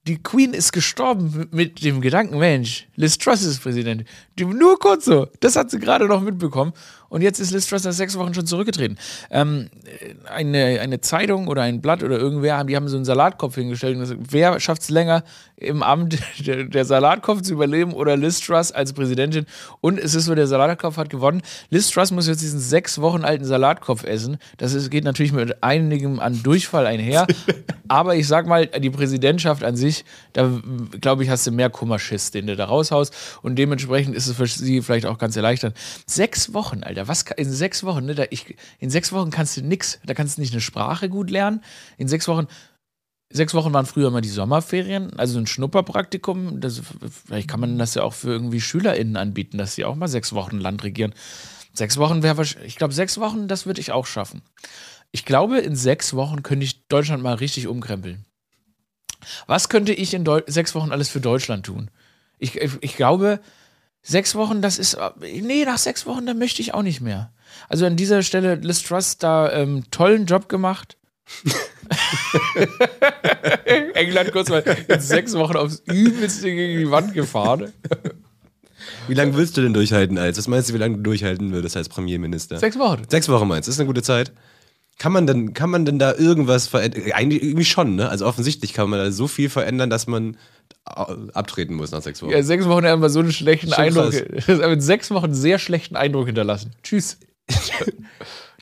Die 0.07 0.23
Queen 0.23 0.55
ist 0.55 0.73
gestorben 0.73 1.49
mit 1.51 1.85
dem 1.85 2.01
Gedanken, 2.01 2.39
Mensch, 2.39 2.89
Liz 2.95 3.19
Truss 3.19 3.43
ist 3.43 3.61
Präsident. 3.61 4.05
Nur 4.39 4.79
kurz 4.79 5.05
so. 5.05 5.27
Das 5.41 5.57
hat 5.57 5.71
sie 5.71 5.79
gerade 5.79 6.07
noch 6.07 6.23
mitbekommen. 6.23 6.73
Und 7.09 7.23
jetzt 7.23 7.39
ist 7.39 7.53
Liz 7.53 7.67
Truss 7.69 7.85
nach 7.85 7.93
sechs 7.93 8.17
Wochen 8.19 8.35
schon 8.35 8.47
zurückgetreten. 8.47 8.99
Ähm, 9.31 9.69
eine, 10.25 10.81
eine 10.81 11.01
Zeitung 11.01 11.49
oder 11.49 11.63
ein 11.63 11.81
Blatt 11.81 12.03
oder 12.03 12.19
irgendwer, 12.19 12.63
die 12.65 12.77
haben 12.77 12.89
so 12.89 12.97
einen 12.97 13.05
Salatkopf 13.05 13.55
hingestellt 13.55 13.95
und 13.95 14.01
gesagt, 14.01 14.21
wer 14.31 14.59
schafft 14.61 14.83
es 14.83 14.91
länger 14.91 15.23
im 15.57 15.83
Amt 15.83 16.19
der, 16.47 16.65
der 16.65 16.85
Salatkopf 16.85 17.43
zu 17.43 17.53
überleben 17.53 17.93
oder 17.93 18.17
Liz 18.17 18.41
Truss 18.41 18.73
als 18.73 18.93
Präsidentin? 18.93 19.47
Und 19.81 19.99
es 19.99 20.15
ist 20.15 20.25
so, 20.25 20.35
der 20.35 20.47
Salatkopf 20.47 20.97
hat 20.97 21.11
gewonnen. 21.11 21.43
Liz 21.71 21.91
Truss 21.91 22.11
muss 22.11 22.27
jetzt 22.27 22.43
diesen 22.43 22.61
sechs 22.61 23.01
Wochen 23.01 23.25
alten 23.25 23.45
Salatkopf 23.45 24.05
essen. 24.05 24.39
Das 24.57 24.75
ist, 24.75 24.91
geht 24.91 25.05
natürlich 25.05 25.33
mit 25.33 25.63
einigem 25.63 26.21
an 26.21 26.43
Durchfall 26.43 26.87
einher. 26.87 27.27
Aber 27.89 28.17
ich 28.17 28.27
sag 28.27 28.47
mal, 28.47 28.67
die 28.67 28.91
Präsidentschaft 28.91 29.63
an 29.63 29.77
sich, 29.77 30.05
da 30.33 30.51
glaube 31.01 31.23
ich, 31.23 31.31
hast 31.31 31.47
du 31.47 31.53
mehr 31.53 31.71
Kummerschiss, 31.71 32.33
den 32.33 32.49
du 32.49 32.57
da 32.57 32.65
raushaust. 32.65 33.15
Und 33.43 33.57
dementsprechend 33.57 34.17
ist 34.17 34.27
es 34.27 34.37
für 34.37 34.47
sie 34.47 34.83
vielleicht 34.83 35.07
auch 35.07 35.19
ganz 35.19 35.37
erleichternd. 35.37 35.77
Sechs 36.07 36.53
Wochen, 36.53 36.83
Alter. 36.83 36.96
Was 37.09 37.25
ka- 37.25 37.35
in 37.35 37.51
sechs 37.51 37.85
Wochen, 37.85 38.05
ne? 38.07 38.15
Da 38.15 38.25
ich, 38.31 38.57
in 38.79 38.91
sechs 38.91 39.13
Wochen 39.13 39.31
kannst 39.31 39.57
du 39.57 39.63
nix. 39.63 39.99
Da 40.05 40.15
kannst 40.15 40.37
du 40.37 40.41
nicht 40.41 40.53
eine 40.53 40.61
Sprache 40.61 41.09
gut 41.09 41.31
lernen. 41.31 41.63
In 41.99 42.09
sechs 42.09 42.29
Wochen. 42.29 42.47
Sechs 43.29 43.55
Wochen 43.55 43.73
waren 43.73 43.87
früher 43.87 44.13
mal 44.13 44.21
die 44.21 44.29
Sommerferien, 44.29 45.19
also 45.19 45.41
ein 45.41 45.49
Schnupperpraktikum. 45.49 46.61
Das, 46.61 46.81
vielleicht 47.27 47.49
kann 47.49 47.59
man 47.59 47.77
das 47.77 47.95
ja 47.97 48.05
auch 48.05 48.15
für 48.15 48.31
irgendwie 48.31 48.61
SchülerInnen 48.61 49.17
anbieten, 49.17 49.59
dass 49.59 49.75
sie 49.75 49.85
auch 49.85 49.97
mal 49.97 50.07
sechs 50.07 50.33
Wochen 50.33 50.59
Land 50.59 50.85
regieren. 50.85 51.13
Sechs 51.73 51.97
Wochen 51.97 52.23
wäre 52.23 52.37
wahrscheinlich, 52.37 52.69
ich 52.69 52.77
glaube, 52.77 52.95
sechs 52.95 53.19
Wochen, 53.19 53.49
das 53.49 53.67
würde 53.67 53.81
ich 53.81 53.91
auch 53.91 54.07
schaffen. 54.07 54.43
Ich 55.11 55.25
glaube, 55.25 55.59
in 55.59 55.75
sechs 55.75 56.15
Wochen 56.15 56.45
könnte 56.45 56.65
ich 56.65 56.87
Deutschland 56.87 57.21
mal 57.23 57.35
richtig 57.35 57.67
umkrempeln. 57.67 58.25
Was 59.49 59.69
könnte 59.69 59.93
ich 59.93 60.15
in 60.15 60.25
Deu 60.25 60.43
sechs 60.47 60.75
Wochen 60.77 60.93
alles 60.93 61.09
für 61.09 61.21
Deutschland 61.21 61.67
tun? 61.67 61.91
Ich, 62.39 62.55
ich, 62.57 62.73
ich 62.81 62.97
glaube, 62.97 63.41
sechs 64.07 64.35
Wochen, 64.35 64.63
das 64.63 64.79
ist. 64.79 64.97
Nee, 65.21 65.65
nach 65.65 65.79
sechs 65.79 66.07
Wochen, 66.07 66.27
da 66.27 66.35
möchte 66.35 66.63
ich 66.63 66.75
auch 66.75 66.83
nicht 66.83 67.01
mehr. 67.01 67.33
Also 67.69 67.87
an 67.87 67.97
dieser 67.97 68.23
Stelle, 68.23 68.55
Liz 68.57 68.83
Truss 68.83 69.19
da 69.19 69.53
ähm, 69.53 69.85
tollen 69.91 70.27
Job 70.27 70.49
gemacht. 70.49 70.97
England 73.95 74.31
kurz 74.33 74.49
mal 74.49 74.63
in 74.87 75.01
sechs 75.01 75.35
Wochen 75.35 75.57
aufs 75.57 75.83
Übelste 75.87 76.55
gegen 76.55 76.79
die 76.79 76.91
Wand 76.91 77.15
gefahren. 77.15 77.73
Wie 79.09 79.15
lange 79.15 79.37
willst 79.37 79.57
du 79.57 79.63
denn 79.63 79.75
durchhalten 79.75 80.19
als? 80.19 80.39
Was 80.39 80.47
meinst 80.47 80.71
du, 80.71 80.75
wie 80.75 80.79
lange 80.79 80.97
du 80.97 81.03
durchhalten 81.03 81.53
würdest 81.53 81.77
als 81.77 81.89
Premierminister? 81.89 82.59
Sechs 82.59 82.79
Wochen. 82.79 83.03
Sechs 83.09 83.29
Wochen 83.29 83.49
meinst 83.49 83.67
du? 83.67 83.71
Das 83.71 83.77
ist 83.77 83.81
eine 83.81 83.89
gute 83.89 84.03
Zeit. 84.03 84.33
Kann 84.99 85.13
man 85.13 85.27
denn, 85.27 85.53
kann 85.53 85.69
man 85.69 85.85
denn 85.85 85.99
da 85.99 86.15
irgendwas 86.15 86.69
verändern? 86.69 87.03
Eigentlich 87.13 87.43
irgendwie 87.43 87.65
schon, 87.65 87.97
ne? 87.97 88.09
Also 88.09 88.25
offensichtlich 88.25 88.73
kann 88.73 88.89
man 88.89 89.01
da 89.01 89.11
so 89.11 89.27
viel 89.29 89.51
verändern, 89.51 89.91
dass 89.91 90.07
man 90.07 90.37
abtreten 90.85 91.75
muss 91.75 91.91
nach 91.91 92.03
sechs 92.03 92.23
Wochen. 92.23 92.31
Ja, 92.31 92.43
sechs 92.43 92.67
Wochen 92.67 92.87
haben 92.87 93.03
wir 93.03 93.11
so 93.11 93.21
einen 93.21 93.33
schlechten 93.33 93.73
Schon 93.73 93.85
Eindruck. 93.85 94.15
in 94.49 94.81
sechs 94.81 95.11
Wochen 95.11 95.27
einen 95.27 95.35
sehr 95.35 95.59
schlechten 95.59 95.97
Eindruck 95.97 96.27
hinterlassen. 96.27 96.73
Tschüss. 96.83 97.19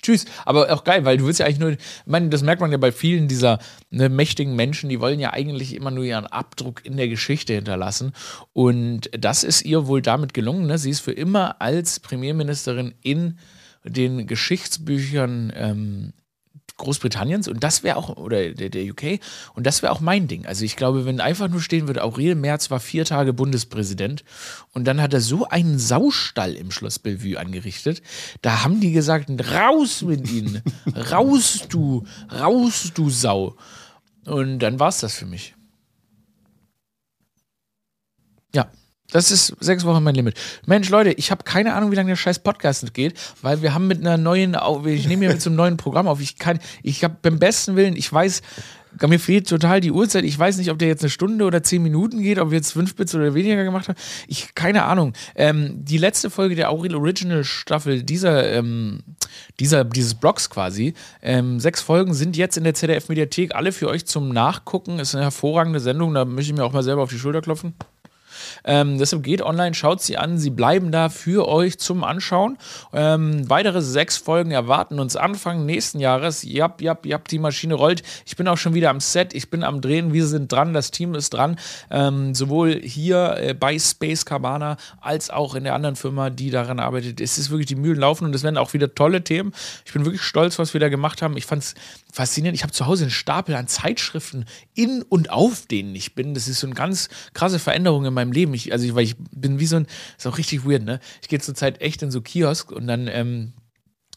Tschüss. 0.02 0.26
Aber 0.44 0.70
auch 0.72 0.84
geil, 0.84 1.04
weil 1.04 1.16
du 1.16 1.26
willst 1.26 1.40
ja 1.40 1.46
eigentlich 1.46 1.58
nur, 1.58 1.70
ich 1.70 1.78
meine, 2.04 2.28
das 2.28 2.42
merkt 2.42 2.60
man 2.60 2.70
ja 2.70 2.76
bei 2.76 2.92
vielen 2.92 3.26
dieser 3.26 3.58
ne, 3.90 4.08
mächtigen 4.10 4.54
Menschen, 4.54 4.90
die 4.90 5.00
wollen 5.00 5.18
ja 5.18 5.32
eigentlich 5.32 5.74
immer 5.74 5.90
nur 5.90 6.04
ihren 6.04 6.26
Abdruck 6.26 6.84
in 6.84 6.96
der 6.96 7.08
Geschichte 7.08 7.54
hinterlassen. 7.54 8.12
Und 8.52 9.08
das 9.18 9.44
ist 9.44 9.62
ihr 9.62 9.86
wohl 9.86 10.02
damit 10.02 10.34
gelungen. 10.34 10.66
Ne? 10.66 10.76
Sie 10.76 10.90
ist 10.90 11.00
für 11.00 11.12
immer 11.12 11.60
als 11.60 12.00
Premierministerin 12.00 12.94
in 13.02 13.38
den 13.84 14.26
Geschichtsbüchern 14.26 15.52
ähm, 15.54 16.12
Großbritanniens 16.76 17.46
und 17.46 17.62
das 17.62 17.84
wäre 17.84 17.96
auch, 17.96 18.16
oder 18.16 18.50
der, 18.50 18.68
der 18.68 18.84
UK, 18.84 19.20
und 19.54 19.64
das 19.64 19.82
wäre 19.82 19.92
auch 19.92 20.00
mein 20.00 20.26
Ding. 20.26 20.44
Also 20.44 20.64
ich 20.64 20.74
glaube, 20.74 21.04
wenn 21.06 21.20
einfach 21.20 21.48
nur 21.48 21.60
stehen 21.60 21.86
würde, 21.86 22.02
Aurel 22.02 22.34
Merz 22.34 22.70
war 22.70 22.80
vier 22.80 23.04
Tage 23.04 23.32
Bundespräsident 23.32 24.24
und 24.72 24.84
dann 24.84 25.00
hat 25.00 25.14
er 25.14 25.20
so 25.20 25.46
einen 25.46 25.78
Saustall 25.78 26.54
im 26.54 26.72
Schloss 26.72 26.98
Bellevue 26.98 27.38
angerichtet, 27.38 28.02
da 28.42 28.64
haben 28.64 28.80
die 28.80 28.92
gesagt, 28.92 29.30
raus 29.52 30.02
mit 30.02 30.30
ihnen, 30.30 30.62
raus 31.10 31.66
du, 31.68 32.04
raus 32.32 32.90
du 32.92 33.08
Sau. 33.08 33.56
Und 34.24 34.58
dann 34.58 34.80
war 34.80 34.88
es 34.88 34.98
das 34.98 35.14
für 35.14 35.26
mich. 35.26 35.54
Ja. 38.54 38.70
Das 39.14 39.30
ist 39.30 39.54
sechs 39.60 39.84
Wochen 39.84 40.02
mein 40.02 40.16
Limit. 40.16 40.34
Mensch, 40.66 40.90
Leute, 40.90 41.12
ich 41.12 41.30
habe 41.30 41.44
keine 41.44 41.74
Ahnung, 41.74 41.92
wie 41.92 41.94
lange 41.94 42.08
der 42.08 42.16
scheiß 42.16 42.40
Podcast 42.40 42.92
geht, 42.94 43.14
weil 43.42 43.62
wir 43.62 43.72
haben 43.72 43.86
mit 43.86 44.00
einer 44.00 44.16
neuen, 44.16 44.56
ich 44.86 45.06
nehme 45.06 45.26
hier 45.26 45.32
mit 45.32 45.40
so 45.40 45.50
einem 45.50 45.56
neuen 45.56 45.76
Programm 45.76 46.08
auf. 46.08 46.20
Ich 46.20 46.36
kann, 46.36 46.58
ich 46.82 47.04
habe 47.04 47.14
beim 47.22 47.38
besten 47.38 47.76
Willen, 47.76 47.94
ich 47.94 48.12
weiß, 48.12 48.42
mir 49.06 49.20
fehlt 49.20 49.48
total 49.48 49.80
die 49.80 49.92
Uhrzeit. 49.92 50.24
Ich 50.24 50.36
weiß 50.36 50.56
nicht, 50.56 50.68
ob 50.72 50.80
der 50.80 50.88
jetzt 50.88 51.02
eine 51.02 51.10
Stunde 51.10 51.44
oder 51.44 51.62
zehn 51.62 51.80
Minuten 51.80 52.22
geht, 52.22 52.40
ob 52.40 52.50
wir 52.50 52.56
jetzt 52.56 52.72
fünf 52.72 52.96
Bits 52.96 53.14
oder 53.14 53.34
weniger 53.34 53.62
gemacht 53.62 53.88
haben. 53.88 53.96
Ich, 54.26 54.56
keine 54.56 54.82
Ahnung. 54.82 55.12
Ähm, 55.36 55.84
die 55.84 55.98
letzte 55.98 56.28
Folge 56.28 56.56
der 56.56 56.70
Aurel 56.70 56.96
Original 56.96 57.44
Staffel 57.44 58.02
dieser, 58.02 58.52
ähm, 58.52 58.98
dieser, 59.60 59.84
dieses 59.84 60.14
Blogs 60.14 60.50
quasi, 60.50 60.92
ähm, 61.22 61.60
sechs 61.60 61.80
Folgen 61.82 62.14
sind 62.14 62.36
jetzt 62.36 62.56
in 62.56 62.64
der 62.64 62.74
ZDF-Mediathek, 62.74 63.54
alle 63.54 63.70
für 63.70 63.88
euch 63.88 64.06
zum 64.06 64.30
Nachgucken. 64.30 64.98
Ist 64.98 65.14
eine 65.14 65.22
hervorragende 65.22 65.78
Sendung, 65.78 66.14
da 66.14 66.24
möchte 66.24 66.50
ich 66.50 66.58
mir 66.58 66.64
auch 66.64 66.72
mal 66.72 66.82
selber 66.82 67.04
auf 67.04 67.10
die 67.10 67.18
Schulter 67.18 67.42
klopfen. 67.42 67.74
Ähm, 68.64 68.98
deshalb 68.98 69.22
geht 69.22 69.42
online, 69.42 69.74
schaut 69.74 70.02
sie 70.02 70.16
an. 70.16 70.38
Sie 70.38 70.50
bleiben 70.50 70.92
da 70.92 71.08
für 71.08 71.48
euch 71.48 71.78
zum 71.78 72.04
Anschauen. 72.04 72.58
Ähm, 72.92 73.48
weitere 73.48 73.82
sechs 73.82 74.16
Folgen 74.16 74.50
erwarten 74.50 74.98
uns 74.98 75.16
Anfang 75.16 75.66
nächsten 75.66 76.00
Jahres. 76.00 76.42
Jap, 76.42 76.80
jap, 76.80 77.06
jap, 77.06 77.28
die 77.28 77.38
Maschine 77.38 77.74
rollt. 77.74 78.02
Ich 78.26 78.36
bin 78.36 78.48
auch 78.48 78.58
schon 78.58 78.74
wieder 78.74 78.90
am 78.90 79.00
Set. 79.00 79.34
Ich 79.34 79.50
bin 79.50 79.64
am 79.64 79.80
Drehen. 79.80 80.12
Wir 80.12 80.26
sind 80.26 80.50
dran. 80.52 80.74
Das 80.74 80.90
Team 80.90 81.14
ist 81.14 81.30
dran. 81.30 81.56
Ähm, 81.90 82.34
sowohl 82.34 82.80
hier 82.80 83.36
äh, 83.38 83.54
bei 83.54 83.78
Space 83.78 84.24
Cabana 84.24 84.76
als 85.00 85.30
auch 85.30 85.54
in 85.54 85.64
der 85.64 85.74
anderen 85.74 85.96
Firma, 85.96 86.30
die 86.30 86.50
daran 86.50 86.80
arbeitet. 86.80 87.20
Es 87.20 87.38
ist 87.38 87.50
wirklich 87.50 87.66
die 87.66 87.76
Mühlen 87.76 87.98
laufen 87.98 88.24
und 88.24 88.34
es 88.34 88.42
werden 88.42 88.58
auch 88.58 88.72
wieder 88.72 88.94
tolle 88.94 89.24
Themen. 89.24 89.52
Ich 89.84 89.92
bin 89.92 90.04
wirklich 90.04 90.22
stolz, 90.22 90.58
was 90.58 90.74
wir 90.74 90.80
da 90.80 90.88
gemacht 90.88 91.22
haben. 91.22 91.36
Ich 91.36 91.46
fand 91.46 91.62
es 91.62 91.74
faszinierend. 92.14 92.56
Ich 92.56 92.62
habe 92.62 92.72
zu 92.72 92.86
Hause 92.86 93.04
einen 93.04 93.10
Stapel 93.10 93.56
an 93.56 93.66
Zeitschriften 93.66 94.44
in 94.74 95.02
und 95.02 95.30
auf 95.30 95.66
denen 95.66 95.96
ich 95.96 96.14
bin. 96.14 96.32
Das 96.32 96.46
ist 96.46 96.60
so 96.60 96.66
eine 96.68 96.76
ganz 96.76 97.08
krasse 97.32 97.58
Veränderung 97.58 98.04
in 98.04 98.14
meinem 98.14 98.30
Leben. 98.30 98.54
Ich, 98.54 98.72
also 98.72 98.86
ich, 98.86 98.94
weil 98.94 99.02
ich 99.02 99.16
bin 99.32 99.58
wie 99.58 99.66
so 99.66 99.76
ein, 99.76 99.86
ist 100.16 100.26
auch 100.26 100.38
richtig 100.38 100.64
weird, 100.64 100.84
ne? 100.84 101.00
Ich 101.22 101.28
gehe 101.28 101.40
zur 101.40 101.56
Zeit 101.56 101.80
echt 101.80 102.02
in 102.02 102.12
so 102.12 102.20
Kiosk 102.20 102.70
und 102.70 102.86
dann 102.86 103.08
ähm, 103.08 103.52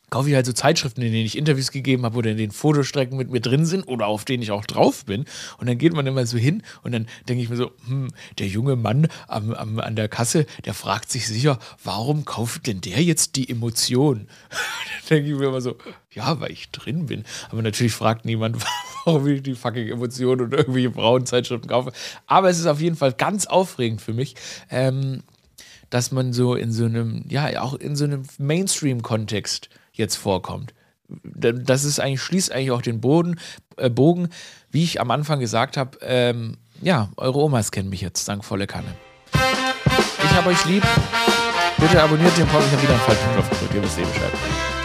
kaufe 0.10 0.30
ich 0.30 0.36
halt 0.36 0.45
so 0.45 0.53
Zeitschriften, 0.53 1.01
in 1.01 1.12
denen 1.12 1.26
ich 1.26 1.38
Interviews 1.38 1.72
gegeben 1.72 2.03
habe 2.03 2.18
oder 2.18 2.32
in 2.32 2.38
denen 2.38 2.51
Fotostrecken 2.51 3.18
mit 3.18 3.30
mir 3.30 3.41
drin 3.41 3.66
sind 3.66 3.88
oder 3.88 4.08
auf 4.08 4.24
denen 4.24 4.41
ich 4.41 4.51
auch 4.51 4.66
drauf 4.66 5.05
bin. 5.05 5.26
Und 5.58 5.68
dann 5.68 5.78
geht 5.78 5.93
man 5.93 6.08
immer 6.08 6.26
so 6.26 6.38
hin 6.38 6.64
und 6.84 6.93
dann 6.93 7.08
denke 7.28 7.43
ich 7.43 7.49
mir 7.49 7.58
so, 7.58 7.72
hm, 7.88 8.10
der 8.39 8.47
junge 8.47 8.78
Mann 8.78 9.08
am, 9.28 9.53
am, 9.53 9.80
an 9.80 9.95
der 9.95 10.08
Kasse, 10.08 10.45
der 10.66 10.74
fragt 10.74 11.12
sich 11.12 11.28
sicher, 11.28 11.60
warum 11.84 12.24
kauft 12.24 12.68
denn 12.68 12.80
der 12.80 13.03
jetzt 13.03 13.36
die 13.36 13.49
Emotion? 13.49 14.28
dann 14.49 15.10
denke 15.10 15.32
ich 15.32 15.38
mir 15.38 15.47
immer 15.47 15.62
so, 15.62 15.76
ja, 16.12 16.39
weil 16.39 16.51
ich 16.51 16.72
drin 16.72 17.08
bin. 17.08 17.26
Aber 17.49 17.62
natürlich 17.62 17.93
fragt 17.93 18.24
niemand, 18.24 18.64
warum 19.05 19.28
ich 19.28 19.43
die 19.43 19.55
fucking 19.55 19.89
Emotionen 19.89 20.41
und 20.41 20.53
irgendwelche 20.53 20.91
Frauenzeitschriften 20.91 21.70
kaufe. 21.70 21.91
Aber 22.28 22.49
es 22.49 22.60
ist 22.60 22.66
auf 22.66 22.80
jeden 22.80 22.95
Fall 22.95 23.12
ganz 23.12 23.45
aufregend 23.45 24.01
für 24.01 24.14
mich. 24.14 24.36
Ähm, 24.70 25.24
dass 25.89 26.12
man 26.12 26.34
so 26.34 26.55
in 26.55 26.74
so 26.74 26.84
einem, 26.84 27.24
ja, 27.30 27.62
auch 27.62 27.74
in 27.74 27.95
so 27.95 28.03
einem 28.03 28.24
Mainstream-Kontext 28.38 29.70
jetzt 29.98 30.16
vorkommt. 30.16 30.74
das 31.10 31.84
ist 31.86 32.00
eigentlich, 32.00 32.22
schließt 32.22 32.52
eigentlich 32.52 32.72
auch 32.72 32.82
den 32.82 33.00
Boden, 33.00 33.39
äh, 33.78 33.89
Bogen, 33.89 34.30
wie 34.72 34.84
ich 34.84 35.00
am 35.00 35.12
Anfang 35.12 35.39
gesagt 35.39 35.78
habe, 35.78 35.98
ähm, 36.02 36.58
ja, 36.82 37.10
eure 37.18 37.39
Omas 37.39 37.72
kennen 37.72 37.89
mich 37.89 38.02
jetzt, 38.02 38.28
dank 38.28 38.43
volle 38.43 38.68
Kanne. 38.68 38.93
Ich 39.34 40.32
habe 40.32 40.50
euch 40.50 40.66
lieb. 40.66 40.84
Bitte 41.80 42.02
abonniert 42.02 42.36
den 42.38 42.48
Podcast. 42.48 42.68
Ich 42.68 42.74
habe 42.74 42.84
wieder 42.84 42.93
einen 42.93 43.02
falschen 43.02 43.34
Knopf 43.34 43.50
gedrückt, 43.52 43.74
ihr 43.76 43.84
wisst 43.84 44.00
eh 44.00 44.04
Bescheid. 44.04 44.32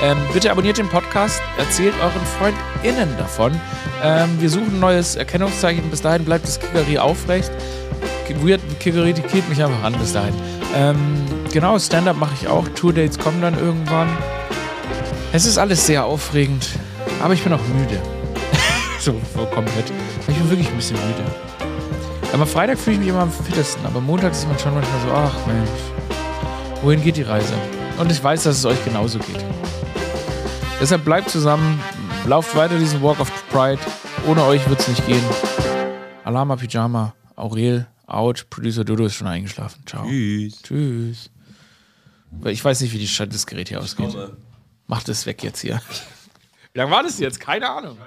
Ähm, 0.02 0.18
bitte 0.32 0.50
abonniert 0.50 0.78
den 0.78 0.88
Podcast, 0.88 1.40
erzählt 1.56 1.94
euren 2.02 2.26
FreundInnen 2.38 3.16
davon. 3.16 3.58
Ähm, 4.02 4.40
wir 4.40 4.50
suchen 4.50 4.74
ein 4.74 4.80
neues 4.80 5.16
Erkennungszeichen. 5.16 5.88
Bis 5.90 6.02
dahin 6.02 6.24
bleibt 6.24 6.46
das 6.46 6.58
Kickerie 6.60 6.98
aufrecht. 6.98 7.50
Weird 8.42 8.60
Kickerie 8.80 9.12
killt 9.12 9.48
mich 9.48 9.62
einfach 9.62 9.82
an 9.84 9.92
bis 9.98 10.12
dahin. 10.12 10.34
Ähm, 10.74 10.96
genau, 11.52 11.78
Stand-up 11.78 12.16
mache 12.16 12.34
ich 12.40 12.48
auch. 12.48 12.66
Tour-Dates 12.68 13.18
kommen 13.18 13.42
dann 13.42 13.58
irgendwann. 13.58 14.08
Es 15.34 15.46
ist 15.46 15.56
alles 15.56 15.86
sehr 15.86 16.04
aufregend, 16.04 16.68
aber 17.22 17.32
ich 17.32 17.42
bin 17.42 17.54
auch 17.54 17.66
müde. 17.68 17.98
so, 19.00 19.18
so 19.34 19.46
komplett. 19.46 19.90
Ich 20.28 20.36
bin 20.36 20.50
wirklich 20.50 20.68
ein 20.68 20.76
bisschen 20.76 20.96
müde. 20.96 21.24
Aber 22.34 22.44
Freitag 22.44 22.78
fühle 22.78 22.96
ich 22.96 23.00
mich 23.00 23.08
immer 23.08 23.20
am 23.20 23.32
fittesten, 23.32 23.84
aber 23.86 24.02
montags 24.02 24.40
ist 24.40 24.48
man 24.48 24.58
schon 24.58 24.74
manchmal 24.74 25.00
so, 25.00 25.10
ach 25.10 25.46
Mensch, 25.46 25.70
wohin 26.82 27.02
geht 27.02 27.16
die 27.16 27.22
Reise? 27.22 27.54
Und 27.98 28.12
ich 28.12 28.22
weiß, 28.22 28.42
dass 28.42 28.58
es 28.58 28.64
euch 28.66 28.84
genauso 28.84 29.18
geht. 29.20 29.42
Deshalb 30.82 31.02
bleibt 31.02 31.30
zusammen, 31.30 31.80
lauft 32.26 32.54
weiter 32.54 32.78
diesen 32.78 33.02
Walk 33.02 33.18
of 33.18 33.32
Pride. 33.48 33.80
Ohne 34.26 34.44
euch 34.44 34.68
wird 34.68 34.80
es 34.80 34.88
nicht 34.88 35.06
gehen. 35.06 35.24
Alama 36.24 36.56
Pyjama, 36.56 37.14
Aurel, 37.36 37.86
out. 38.06 38.50
Producer 38.50 38.84
Dodo 38.84 39.06
ist 39.06 39.14
schon 39.14 39.28
eingeschlafen. 39.28 39.82
Ciao. 39.86 40.04
Tschüss. 40.04 40.62
Tschüss. 40.62 41.30
Ich 42.44 42.62
weiß 42.62 42.82
nicht, 42.82 42.92
wie 42.92 42.98
die, 42.98 43.28
das 43.28 43.46
Gerät 43.46 43.70
hier 43.70 43.80
ausgeht. 43.80 44.14
Macht 44.86 45.08
es 45.08 45.26
weg 45.26 45.42
jetzt 45.42 45.60
hier. 45.60 45.80
Wie 46.72 46.78
lange 46.78 46.90
war 46.90 47.02
das 47.02 47.18
jetzt? 47.18 47.40
Keine 47.40 47.68
Ahnung. 47.70 47.98